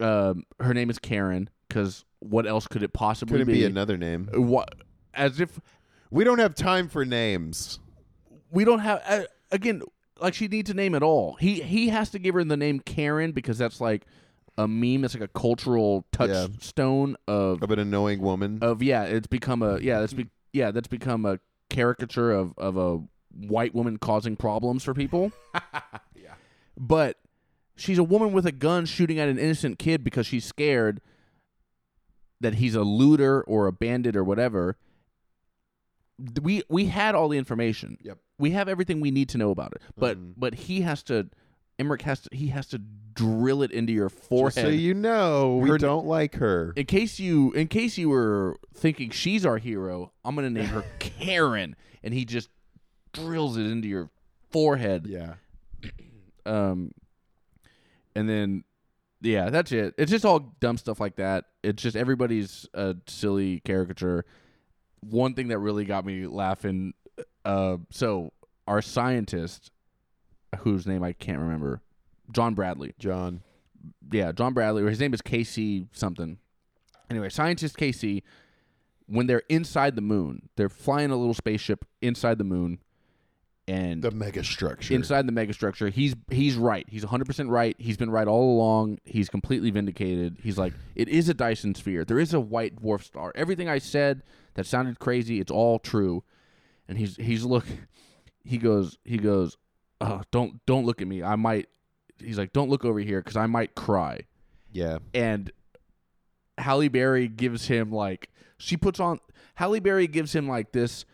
Um, 0.00 0.44
her 0.60 0.74
name 0.74 0.90
is 0.90 0.98
Karen 0.98 1.48
because 1.68 2.04
what 2.18 2.46
else 2.46 2.66
could 2.66 2.82
it 2.82 2.92
possibly 2.92 3.38
Couldn't 3.38 3.52
be 3.54 3.64
another 3.64 3.96
name. 3.96 4.28
What? 4.34 4.74
As 5.14 5.38
if 5.40 5.60
We 6.10 6.24
don't 6.24 6.40
have 6.40 6.54
time 6.56 6.88
for 6.88 7.04
names. 7.04 7.78
we 8.50 8.64
don't 8.64 8.80
have 8.80 9.00
uh, 9.06 9.22
again 9.52 9.82
like 10.20 10.34
she 10.34 10.48
needs 10.48 10.70
a 10.70 10.74
name 10.74 10.94
at 10.96 11.02
all. 11.04 11.34
He 11.34 11.62
he 11.62 11.88
has 11.90 12.10
to 12.10 12.18
give 12.18 12.34
her 12.34 12.42
the 12.42 12.56
name 12.56 12.80
Karen 12.80 13.30
because 13.30 13.56
that's 13.58 13.80
like 13.80 14.04
a 14.58 14.66
meme. 14.66 15.04
It's 15.04 15.14
like 15.14 15.22
a 15.22 15.28
cultural 15.38 16.04
touchstone 16.12 17.16
of 17.28 17.62
Of 17.62 17.70
an 17.70 17.78
annoying 17.78 18.20
woman. 18.20 18.58
of 18.62 18.82
yeah. 18.82 19.04
It's 19.04 19.28
become 19.28 19.62
a 19.62 19.78
yeah. 19.78 20.00
That's 20.00 20.12
be, 20.12 20.26
yeah. 20.52 20.72
That's 20.72 20.88
become 20.88 21.24
a 21.24 21.38
caricature 21.70 22.30
of 22.32 22.54
of 22.58 22.76
a 22.76 23.00
white 23.48 23.74
woman 23.74 23.98
causing 23.98 24.36
problems 24.36 24.84
for 24.84 24.94
people. 24.94 25.32
yeah. 26.14 26.34
but 26.78 27.18
she's 27.76 27.98
a 27.98 28.04
woman 28.04 28.32
with 28.32 28.46
a 28.46 28.52
gun 28.52 28.86
shooting 28.86 29.18
at 29.18 29.28
an 29.28 29.38
innocent 29.38 29.78
kid 29.78 30.04
because 30.04 30.26
she's 30.26 30.44
scared 30.44 31.00
that 32.40 32.54
he's 32.54 32.74
a 32.74 32.82
looter 32.82 33.42
or 33.42 33.66
a 33.66 33.72
bandit 33.72 34.14
or 34.16 34.22
whatever. 34.24 34.76
We 36.42 36.62
we 36.68 36.86
had 36.86 37.14
all 37.14 37.28
the 37.28 37.38
information. 37.38 37.98
Yep. 38.02 38.18
We 38.38 38.50
have 38.52 38.68
everything 38.68 39.00
we 39.00 39.10
need 39.10 39.28
to 39.30 39.38
know 39.38 39.50
about 39.50 39.72
it. 39.72 39.82
But 39.96 40.18
Mhm. 40.18 40.34
but 40.36 40.54
he 40.54 40.82
has 40.82 41.02
to 41.04 41.28
Emmerich 41.78 42.02
has 42.02 42.20
to 42.22 42.28
he 42.32 42.48
has 42.48 42.66
to 42.68 42.78
drill 43.14 43.62
it 43.62 43.70
into 43.70 43.92
your 43.92 44.08
Just 44.08 44.22
forehead. 44.28 44.64
so 44.64 44.68
you 44.68 44.94
know, 44.94 45.56
we 45.56 45.68
Her- 45.70 45.78
don't 45.78 46.06
like 46.06 46.34
her. 46.36 46.72
in 46.76 46.86
case 46.86 47.18
you 47.20 47.52
in 47.52 47.68
case 47.68 47.96
you 47.98 48.08
were 48.08 48.56
thinking 48.74 49.10
she's 49.10 49.44
our 49.46 49.58
hero, 49.58 50.12
I'm 50.24 50.34
gonna 50.34 50.50
name 50.50 50.66
her 50.66 50.84
Karen, 50.98 51.76
and 52.02 52.12
he 52.14 52.24
just 52.24 52.48
drills 53.12 53.56
it 53.56 53.66
into 53.66 53.88
your 53.88 54.10
forehead. 54.50 55.06
yeah. 55.06 55.34
Um, 56.46 56.90
and 58.14 58.28
then, 58.28 58.64
yeah, 59.22 59.48
that's 59.48 59.72
it. 59.72 59.94
It's 59.96 60.10
just 60.10 60.26
all 60.26 60.54
dumb 60.60 60.76
stuff 60.76 61.00
like 61.00 61.16
that. 61.16 61.46
It's 61.62 61.82
just 61.82 61.96
everybody's 61.96 62.66
a 62.74 62.96
silly 63.06 63.60
caricature. 63.60 64.26
One 65.00 65.32
thing 65.32 65.48
that 65.48 65.58
really 65.58 65.86
got 65.86 66.04
me 66.04 66.26
laughing. 66.26 66.92
Uh, 67.46 67.78
so 67.90 68.32
our 68.68 68.82
scientist, 68.82 69.70
whose 70.56 70.86
name 70.86 71.02
I 71.02 71.12
can't 71.12 71.38
remember, 71.38 71.80
John 72.32 72.54
Bradley. 72.54 72.94
John. 72.98 73.42
Yeah, 74.10 74.32
John 74.32 74.54
Bradley, 74.54 74.82
or 74.82 74.88
his 74.88 75.00
name 75.00 75.12
is 75.14 75.20
Casey 75.22 75.88
something. 75.92 76.38
Anyway, 77.10 77.28
scientist 77.28 77.76
Casey, 77.76 78.22
when 79.06 79.26
they're 79.26 79.42
inside 79.50 79.94
the 79.94 80.00
moon, 80.02 80.48
they're 80.56 80.70
flying 80.70 81.10
a 81.10 81.16
little 81.16 81.34
spaceship 81.34 81.84
inside 82.00 82.38
the 82.38 82.44
moon, 82.44 82.78
and 83.68 84.02
The 84.02 84.10
mega 84.10 84.42
structure. 84.42 84.94
inside 84.94 85.26
the 85.26 85.32
megastructure. 85.32 85.90
He's 85.92 86.14
he's 86.30 86.56
right. 86.56 86.86
He's 86.88 87.04
100% 87.04 87.50
right. 87.50 87.74
He's 87.78 87.96
been 87.98 88.10
right 88.10 88.26
all 88.26 88.56
along. 88.56 88.98
He's 89.04 89.28
completely 89.28 89.70
vindicated. 89.70 90.38
He's 90.42 90.56
like, 90.58 90.72
it 90.94 91.08
is 91.08 91.28
a 91.28 91.34
Dyson 91.34 91.74
sphere. 91.74 92.04
There 92.04 92.18
is 92.18 92.32
a 92.34 92.40
white 92.40 92.76
dwarf 92.82 93.02
star. 93.04 93.32
Everything 93.34 93.68
I 93.68 93.78
said 93.78 94.22
that 94.54 94.66
sounded 94.66 94.98
crazy, 94.98 95.40
it's 95.40 95.50
all 95.52 95.78
true. 95.78 96.24
And 96.88 96.96
he's 96.98 97.16
he's 97.16 97.44
look 97.44 97.64
he 98.44 98.58
goes 98.58 98.98
he 99.04 99.16
goes, 99.18 99.56
"Oh, 100.00 100.22
don't 100.30 100.64
don't 100.66 100.84
look 100.86 101.00
at 101.00 101.08
me. 101.08 101.22
I 101.22 101.36
might 101.36 101.68
He's 102.18 102.38
like, 102.38 102.52
"Don't 102.52 102.70
look 102.70 102.84
over 102.84 103.00
here 103.00 103.22
cuz 103.22 103.36
I 103.36 103.46
might 103.46 103.74
cry." 103.74 104.20
yeah. 104.72 104.98
And 105.12 105.50
Halle 106.58 106.88
Berry 106.88 107.28
gives 107.28 107.66
him 107.66 107.90
like 107.90 108.30
she 108.58 108.76
puts 108.76 109.00
on 109.00 109.18
Halle 109.56 109.80
Berry 109.80 110.06
gives 110.06 110.34
him 110.34 110.48
like 110.48 110.72
this 110.72 111.04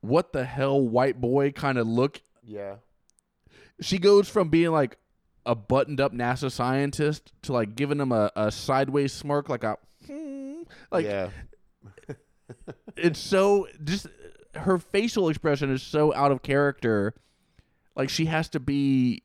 what 0.00 0.32
the 0.32 0.44
hell 0.44 0.80
white 0.80 1.20
boy 1.20 1.50
kind 1.50 1.78
of 1.78 1.86
look 1.88 2.20
Yeah. 2.42 2.76
she 3.80 3.98
goes 3.98 4.28
from 4.28 4.48
being 4.48 4.70
like 4.70 4.98
a 5.46 5.54
buttoned 5.54 6.00
up 6.00 6.12
NASA 6.12 6.50
scientist 6.50 7.32
to 7.42 7.52
like 7.52 7.74
giving 7.76 8.00
him 8.00 8.12
a, 8.12 8.30
a 8.34 8.50
sideways 8.50 9.12
smirk, 9.12 9.48
like 9.48 9.64
a 9.64 9.76
hmm, 10.06 10.62
like 10.90 11.04
yeah. 11.04 11.30
it's 12.96 13.18
so 13.18 13.66
just 13.82 14.06
her 14.54 14.78
facial 14.78 15.28
expression 15.28 15.70
is 15.70 15.82
so 15.82 16.14
out 16.14 16.32
of 16.32 16.42
character. 16.42 17.14
Like 17.96 18.08
she 18.10 18.26
has 18.26 18.48
to 18.50 18.60
be, 18.60 19.22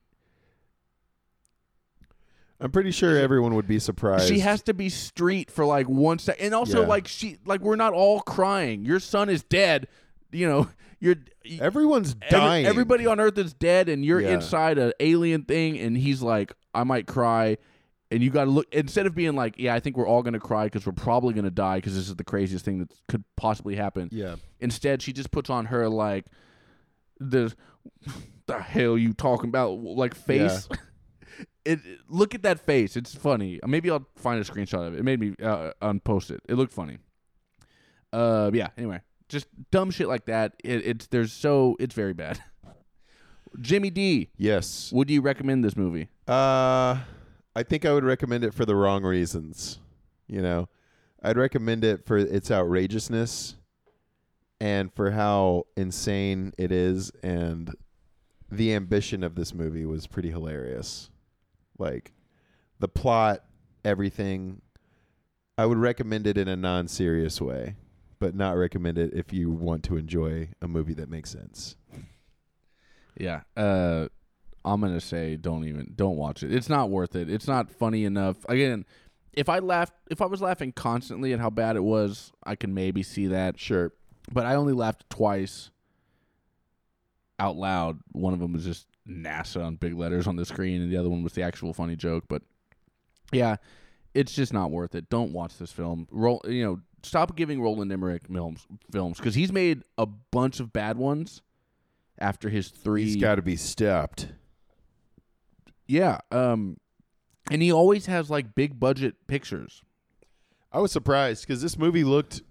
I'm 2.61 2.71
pretty 2.71 2.91
sure 2.91 3.17
everyone 3.17 3.55
would 3.55 3.67
be 3.67 3.79
surprised. 3.79 4.27
she 4.27 4.39
has 4.39 4.61
to 4.63 4.73
be 4.73 4.89
street 4.89 5.49
for 5.49 5.63
like 5.65 5.87
one 5.87 6.19
second, 6.19 6.45
and 6.45 6.53
also 6.53 6.81
Yeah. 6.81 6.87
like 6.87 7.07
she, 7.07 7.37
like 7.45 7.61
we're 7.61 7.77
not 7.77 7.93
all 7.93 8.19
crying. 8.21 8.83
Your 8.85 8.99
son 8.99 9.29
is 9.29 9.43
dead. 9.43 9.87
You 10.31 10.47
know, 10.47 10.69
you're 10.99 11.15
Everyone's 11.59 12.15
Every- 12.21 12.29
dying. 12.37 12.65
everybody 12.65 13.07
on 13.07 13.19
Earth 13.19 13.37
is 13.37 13.53
dead, 13.53 13.89
and 13.89 14.03
you're 14.05 14.21
Yeah. 14.21 14.33
inside 14.35 14.77
an 14.77 14.91
alien 14.99 15.43
thing, 15.43 15.79
and 15.79 15.97
he's 15.97 16.21
like, 16.21 16.53
I 16.73 16.83
might 16.83 17.07
cry. 17.07 17.57
And 18.11 18.21
you 18.23 18.29
got 18.31 18.45
to 18.45 18.49
look, 18.51 18.67
instead 18.73 19.05
of 19.05 19.15
being 19.15 19.35
like, 19.35 19.55
yeah, 19.57 19.73
I 19.73 19.79
think 19.79 19.95
we're 19.95 20.07
all 20.07 20.21
going 20.23 20.33
to 20.33 20.39
cry 20.39 20.65
because 20.65 20.85
we're 20.85 20.91
probably 20.93 21.33
going 21.33 21.45
to 21.45 21.51
die 21.51 21.77
because 21.77 21.95
this 21.95 22.07
is 22.09 22.15
the 22.15 22.23
craziest 22.23 22.65
thing 22.65 22.79
that 22.79 22.91
could 23.07 23.23
possibly 23.37 23.75
happen. 23.75 24.09
Yeah. 24.11 24.35
Instead, 24.59 25.01
she 25.03 25.13
just 25.13 25.29
puts 25.31 25.49
on 25.49 25.67
her, 25.67 25.87
like, 25.87 26.25
the, 27.19 27.53
the 28.49 28.59
hell 28.59 28.97
you 28.97 29.13
talking 29.13 29.49
about, 29.49 29.79
like, 29.79 30.13
face. 30.13 30.67
It, 31.65 31.79
it- 31.85 31.99
look 32.09 32.35
at 32.35 32.43
that 32.43 32.59
face. 32.59 32.95
It's 32.97 33.15
funny. 33.15 33.59
Maybe 33.65 33.89
I'll 33.89 34.05
find 34.15 34.39
a 34.39 34.43
screenshot 34.43 34.85
of 34.87 34.93
it. 34.93 34.99
It 34.99 35.03
made 35.03 35.19
me 35.19 35.35
uh, 35.41 35.71
unpost 35.81 36.29
it. 36.31 36.41
It 36.49 36.55
looked 36.55 36.73
funny. 36.73 36.97
Uh, 38.11 38.51
yeah. 38.53 38.69
Anyway, 38.77 39.01
just 39.27 39.47
dumb 39.71 39.91
shit 39.91 40.07
like 40.07 40.25
that. 40.25 40.53
It, 40.63 40.85
it's 40.85 41.07
there's 41.07 41.31
so 41.31 41.75
it's 41.79 41.93
very 41.95 42.13
bad. 42.13 42.39
Jimmy 43.61 43.89
D, 43.89 44.29
Yes. 44.37 44.91
would 44.91 45.09
you 45.09 45.21
recommend 45.21 45.63
this 45.63 45.75
movie? 45.75 46.09
Uh, 46.27 46.99
I 47.55 47.63
think 47.63 47.85
I 47.85 47.93
would 47.93 48.03
recommend 48.03 48.43
it 48.43 48.53
for 48.53 48.63
the 48.65 48.75
wrong 48.75 49.03
reasons. 49.03 49.79
You 50.27 50.41
know, 50.41 50.69
I'd 51.23 51.37
recommend 51.37 51.83
it 51.83 52.05
for 52.05 52.17
its 52.17 52.51
outrageousness 52.51 53.55
and 54.61 54.93
for 54.93 55.11
how 55.11 55.65
insane 55.75 56.53
it 56.57 56.71
is, 56.71 57.11
and 57.23 57.73
the 58.51 58.73
ambition 58.73 59.23
of 59.23 59.35
this 59.35 59.53
movie 59.53 59.85
was 59.85 60.07
pretty 60.07 60.31
hilarious. 60.31 61.09
Like 61.77 62.11
the 62.79 62.87
plot, 62.87 63.43
everything. 63.85 64.61
I 65.57 65.65
would 65.65 65.77
recommend 65.77 66.25
it 66.25 66.37
in 66.37 66.47
a 66.47 66.55
non-serious 66.55 67.41
way, 67.41 67.75
but 68.19 68.33
not 68.33 68.55
recommend 68.55 68.97
it 68.97 69.13
if 69.13 69.33
you 69.33 69.51
want 69.51 69.83
to 69.85 69.97
enjoy 69.97 70.49
a 70.61 70.67
movie 70.67 70.93
that 70.93 71.09
makes 71.09 71.29
sense. 71.29 71.75
Yeah. 73.17 73.41
Uh, 73.57 74.07
I'm 74.63 74.81
gonna 74.81 75.01
say 75.01 75.35
don't 75.35 75.65
even 75.65 75.93
don't 75.95 76.17
watch 76.17 76.43
it. 76.43 76.53
It's 76.53 76.69
not 76.69 76.89
worth 76.89 77.15
it. 77.15 77.29
It's 77.29 77.47
not 77.47 77.69
funny 77.69 78.05
enough. 78.05 78.37
Again, 78.47 78.85
if 79.33 79.49
I 79.49 79.59
laughed, 79.59 79.93
if 80.09 80.21
I 80.21 80.25
was 80.25 80.41
laughing 80.41 80.71
constantly 80.71 81.33
at 81.33 81.39
how 81.39 81.49
bad 81.49 81.75
it 81.75 81.83
was, 81.83 82.31
I 82.43 82.55
can 82.55 82.73
maybe 82.73 83.03
see 83.03 83.27
that. 83.27 83.59
Sure. 83.59 83.93
But 84.31 84.45
I 84.45 84.55
only 84.55 84.73
laughed 84.73 85.09
twice 85.09 85.71
out 87.39 87.55
loud. 87.55 87.99
One 88.11 88.33
of 88.33 88.39
them 88.39 88.53
was 88.53 88.63
just 88.65 88.87
NASA 89.07 89.65
on 89.65 89.75
big 89.75 89.93
letters 89.95 90.27
on 90.27 90.35
the 90.35 90.45
screen, 90.45 90.81
and 90.81 90.91
the 90.91 90.97
other 90.97 91.09
one 91.09 91.23
was 91.23 91.33
the 91.33 91.41
actual 91.41 91.73
funny 91.73 91.95
joke. 91.95 92.25
But 92.27 92.41
yeah, 93.31 93.57
it's 94.13 94.33
just 94.33 94.53
not 94.53 94.71
worth 94.71 94.95
it. 94.95 95.09
Don't 95.09 95.31
watch 95.31 95.57
this 95.57 95.71
film. 95.71 96.07
Roll, 96.11 96.41
you 96.47 96.63
know, 96.63 96.79
stop 97.03 97.35
giving 97.35 97.61
Roland 97.61 97.91
Emmerich 97.91 98.23
films 98.31 98.67
films 98.91 99.17
because 99.17 99.35
he's 99.35 99.51
made 99.51 99.83
a 99.97 100.05
bunch 100.05 100.59
of 100.59 100.73
bad 100.73 100.97
ones 100.97 101.41
after 102.19 102.49
his 102.49 102.69
three. 102.69 103.05
He's 103.05 103.15
got 103.15 103.35
to 103.35 103.41
be 103.41 103.55
stepped. 103.55 104.27
yeah, 105.87 106.19
um, 106.31 106.77
and 107.49 107.61
he 107.61 107.71
always 107.71 108.05
has 108.07 108.29
like 108.29 108.53
big 108.55 108.79
budget 108.79 109.15
pictures. 109.27 109.81
I 110.71 110.79
was 110.79 110.91
surprised 110.91 111.47
because 111.47 111.61
this 111.61 111.77
movie 111.77 112.03
looked. 112.03 112.41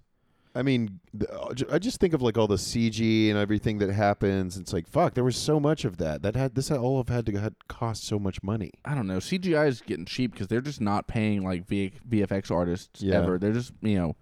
I 0.55 0.63
mean, 0.63 0.99
uh, 1.31 1.53
I 1.71 1.77
just 1.77 1.99
think 1.99 2.13
of 2.13 2.21
like 2.23 2.37
all 2.37 2.47
the 2.47 2.55
CG 2.55 3.29
and 3.29 3.37
everything 3.37 3.77
that 3.79 3.91
happens. 3.91 4.57
It's 4.57 4.73
like 4.73 4.87
fuck, 4.87 5.13
there 5.13 5.23
was 5.23 5.35
so 5.37 5.59
much 5.59 5.85
of 5.85 5.97
that. 5.97 6.21
That 6.23 6.35
had 6.35 6.55
this 6.55 6.71
all 6.71 6.97
have 6.97 7.09
had 7.09 7.25
to 7.27 7.39
had 7.39 7.55
cost 7.67 8.03
so 8.03 8.17
much 8.17 8.41
money. 8.41 8.71
I 8.83 8.95
don't 8.95 9.05
know. 9.07 9.17
CGI 9.19 9.67
is 9.67 9.81
getting 9.81 10.05
cheap 10.05 10.31
because 10.31 10.47
they're 10.47 10.61
just 10.61 10.81
not 10.81 11.07
paying 11.07 11.43
like 11.43 11.67
v- 11.67 11.93
VFX 12.07 12.49
artists 12.51 13.01
Yeah. 13.01 13.15
ever. 13.21 13.37
They're 13.37 13.53
just 13.53 13.73
you 13.81 13.97
know. 13.97 14.15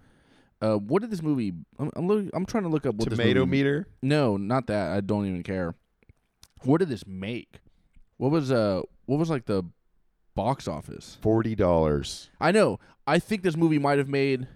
Uh, 0.59 0.75
what 0.75 1.01
did 1.03 1.11
this 1.11 1.21
movie? 1.21 1.53
I'm 1.79 1.91
I'm, 1.95 2.07
look, 2.07 2.25
I'm 2.33 2.45
trying 2.45 2.63
to 2.63 2.69
look 2.69 2.85
up 2.85 2.95
what 2.95 3.09
this 3.09 3.17
Tomato 3.17 3.41
movie, 3.41 3.51
meter, 3.57 3.87
No, 4.01 4.37
not 4.37 4.67
that. 4.67 4.91
I 4.91 5.01
don't 5.01 5.25
even 5.27 5.43
care. 5.43 5.75
What 6.63 6.79
did 6.79 6.89
this 6.89 7.05
make? 7.07 7.59
What 8.17 8.31
was 8.31 8.51
uh? 8.51 8.81
What 9.05 9.17
was 9.19 9.29
like 9.29 9.45
the 9.45 9.63
box 10.35 10.67
office? 10.67 11.17
forty 11.21 11.55
dollars. 11.55 12.29
I 12.41 12.51
know. 12.51 12.79
I 13.05 13.19
think 13.19 13.43
this 13.43 13.55
movie 13.55 13.79
might 13.79 13.97
have 13.99 14.09
made. 14.09 14.47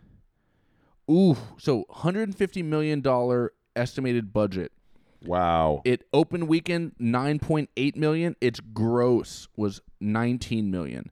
Ooh, 1.11 1.35
so 1.57 1.85
150 1.89 2.63
million 2.63 3.01
dollar 3.01 3.51
estimated 3.75 4.31
budget. 4.31 4.71
Wow. 5.23 5.81
It 5.85 6.03
opened 6.13 6.47
weekend 6.47 6.93
9.8 6.99 7.95
million. 7.95 8.35
Its 8.41 8.59
gross 8.59 9.47
was 9.55 9.81
19 9.99 10.71
million. 10.71 11.11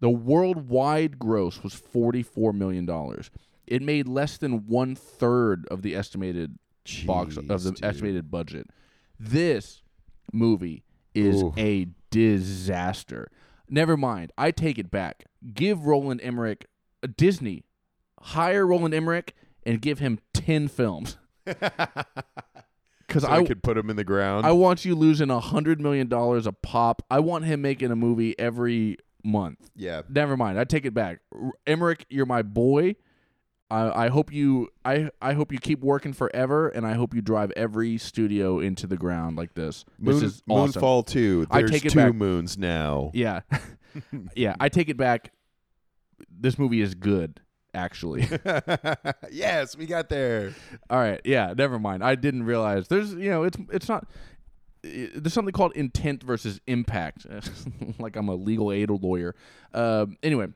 The 0.00 0.10
worldwide 0.10 1.18
gross 1.18 1.62
was 1.62 1.74
44 1.74 2.52
million 2.52 2.86
dollars. 2.86 3.30
It 3.66 3.82
made 3.82 4.06
less 4.06 4.38
than 4.38 4.66
one 4.66 4.94
third 4.94 5.66
of 5.70 5.82
the 5.82 5.96
estimated 5.96 6.58
box 7.04 7.36
of 7.36 7.48
the 7.48 7.58
dude. 7.72 7.84
estimated 7.84 8.30
budget. 8.30 8.68
This 9.18 9.82
movie 10.32 10.84
is 11.14 11.42
Oof. 11.42 11.58
a 11.58 11.88
disaster. 12.10 13.28
Never 13.68 13.96
mind. 13.96 14.32
I 14.38 14.52
take 14.52 14.78
it 14.78 14.90
back. 14.90 15.24
Give 15.52 15.84
Roland 15.84 16.20
Emmerich 16.22 16.66
uh, 17.02 17.08
Disney 17.16 17.64
hire 18.20 18.66
Roland 18.66 18.94
Emmerich 18.94 19.34
and 19.64 19.80
give 19.80 19.98
him 19.98 20.18
10 20.34 20.68
films. 20.68 21.18
Cuz 23.08 23.22
so 23.22 23.28
I 23.28 23.38
I 23.38 23.44
could 23.44 23.62
put 23.62 23.76
him 23.78 23.88
in 23.88 23.96
the 23.96 24.04
ground. 24.04 24.44
I 24.46 24.52
want 24.52 24.84
you 24.84 24.94
losing 24.96 25.30
a 25.30 25.38
hundred 25.38 25.80
million 25.80 26.08
dollars 26.08 26.46
a 26.46 26.52
pop. 26.52 27.02
I 27.10 27.20
want 27.20 27.44
him 27.44 27.62
making 27.62 27.90
a 27.92 27.96
movie 27.96 28.36
every 28.38 28.98
month. 29.22 29.70
Yeah. 29.76 30.02
Never 30.08 30.36
mind. 30.36 30.58
I 30.58 30.64
take 30.64 30.84
it 30.84 30.92
back. 30.94 31.20
Emmerich, 31.66 32.04
you're 32.08 32.26
my 32.26 32.42
boy. 32.42 32.96
I, 33.70 34.06
I 34.06 34.08
hope 34.08 34.32
you 34.32 34.68
I 34.84 35.10
I 35.20 35.32
hope 35.32 35.52
you 35.52 35.58
keep 35.58 35.80
working 35.80 36.12
forever, 36.12 36.68
and 36.68 36.86
I 36.86 36.94
hope 36.94 37.14
you 37.14 37.20
drive 37.20 37.50
every 37.56 37.98
studio 37.98 38.60
into 38.60 38.86
the 38.86 38.96
ground 38.96 39.36
like 39.36 39.54
this. 39.54 39.84
Moon, 39.98 40.14
this 40.14 40.22
is 40.22 40.42
awesome. 40.48 40.80
Moonfall 40.80 41.06
2. 41.06 41.46
I 41.50 41.62
take 41.62 41.84
it 41.84 41.90
two 41.90 41.98
back. 41.98 42.14
moons 42.14 42.56
now. 42.56 43.10
Yeah, 43.12 43.40
yeah. 44.36 44.54
I 44.60 44.68
take 44.68 44.88
it 44.88 44.96
back. 44.96 45.32
This 46.30 46.58
movie 46.58 46.80
is 46.80 46.94
good, 46.94 47.40
actually. 47.74 48.28
yes, 49.30 49.76
we 49.76 49.86
got 49.86 50.08
there. 50.08 50.54
All 50.90 50.98
right. 50.98 51.20
Yeah. 51.24 51.54
Never 51.56 51.78
mind. 51.78 52.02
I 52.02 52.14
didn't 52.14 52.44
realize 52.44 52.88
there's 52.88 53.12
you 53.14 53.30
know 53.30 53.42
it's 53.44 53.58
it's 53.72 53.88
not. 53.88 54.06
There's 54.82 55.32
something 55.32 55.52
called 55.52 55.72
intent 55.74 56.22
versus 56.22 56.60
impact. 56.66 57.26
like 57.98 58.16
I'm 58.16 58.28
a 58.28 58.34
legal 58.34 58.70
aid 58.70 58.90
lawyer. 58.90 59.34
Um, 59.74 60.16
anyway, 60.22 60.46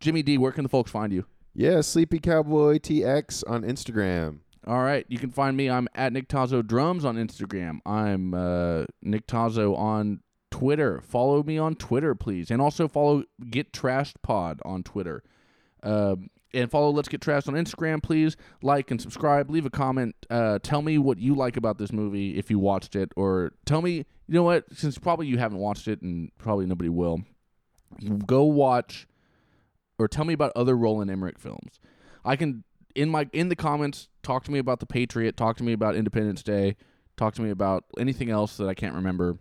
Jimmy 0.00 0.22
D, 0.22 0.38
where 0.38 0.52
can 0.52 0.64
the 0.64 0.68
folks 0.68 0.90
find 0.90 1.12
you? 1.12 1.24
Yeah, 1.54 1.80
Sleepy 1.80 2.18
Cowboy 2.18 2.78
TX 2.78 3.44
on 3.48 3.62
Instagram. 3.62 4.40
All 4.66 4.82
right, 4.82 5.06
you 5.08 5.18
can 5.18 5.30
find 5.30 5.56
me. 5.56 5.70
I'm 5.70 5.88
at 5.94 6.12
Nick 6.12 6.28
Tozzo 6.28 6.66
Drums 6.66 7.04
on 7.04 7.16
Instagram. 7.16 7.78
I'm 7.86 8.34
uh, 8.34 8.84
Nick 9.00 9.28
Tozzo 9.28 9.78
on 9.78 10.20
Twitter. 10.50 11.00
Follow 11.00 11.42
me 11.42 11.56
on 11.56 11.76
Twitter, 11.76 12.14
please, 12.14 12.50
and 12.50 12.60
also 12.60 12.88
follow 12.88 13.22
Get 13.48 13.72
Trashed 13.72 14.16
Pod 14.22 14.60
on 14.64 14.82
Twitter. 14.82 15.22
Um, 15.86 16.30
and 16.52 16.70
follow 16.70 16.90
Let's 16.90 17.08
Get 17.08 17.20
Trashed 17.20 17.48
on 17.48 17.54
Instagram, 17.54 18.02
please. 18.02 18.36
Like 18.62 18.90
and 18.90 19.00
subscribe. 19.00 19.50
Leave 19.50 19.66
a 19.66 19.70
comment. 19.70 20.14
Uh, 20.30 20.58
tell 20.62 20.82
me 20.82 20.98
what 20.98 21.18
you 21.18 21.34
like 21.34 21.56
about 21.56 21.78
this 21.78 21.92
movie 21.92 22.38
if 22.38 22.50
you 22.50 22.58
watched 22.58 22.96
it, 22.96 23.12
or 23.16 23.52
tell 23.64 23.82
me. 23.82 24.04
You 24.28 24.34
know 24.34 24.42
what? 24.42 24.64
Since 24.72 24.98
probably 24.98 25.28
you 25.28 25.38
haven't 25.38 25.58
watched 25.58 25.86
it, 25.86 26.02
and 26.02 26.30
probably 26.38 26.66
nobody 26.66 26.88
will, 26.88 27.22
go 28.26 28.44
watch 28.44 29.06
or 29.98 30.08
tell 30.08 30.24
me 30.24 30.34
about 30.34 30.52
other 30.56 30.76
Roland 30.76 31.10
Emmerich 31.10 31.38
films. 31.38 31.78
I 32.24 32.36
can 32.36 32.64
in 32.94 33.08
my 33.08 33.28
in 33.32 33.48
the 33.48 33.56
comments 33.56 34.08
talk 34.22 34.44
to 34.44 34.50
me 34.50 34.58
about 34.58 34.80
the 34.80 34.86
Patriot, 34.86 35.36
talk 35.36 35.56
to 35.58 35.64
me 35.64 35.72
about 35.72 35.94
Independence 35.94 36.42
Day, 36.42 36.76
talk 37.16 37.34
to 37.34 37.42
me 37.42 37.50
about 37.50 37.84
anything 37.98 38.30
else 38.30 38.56
that 38.56 38.68
I 38.68 38.74
can't 38.74 38.94
remember. 38.94 39.38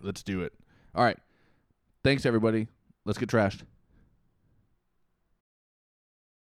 Let's 0.00 0.22
do 0.22 0.42
it. 0.42 0.52
All 0.94 1.04
right. 1.04 1.18
Thanks 2.02 2.26
everybody. 2.26 2.68
Let's 3.04 3.18
get 3.18 3.28
trashed. 3.28 3.62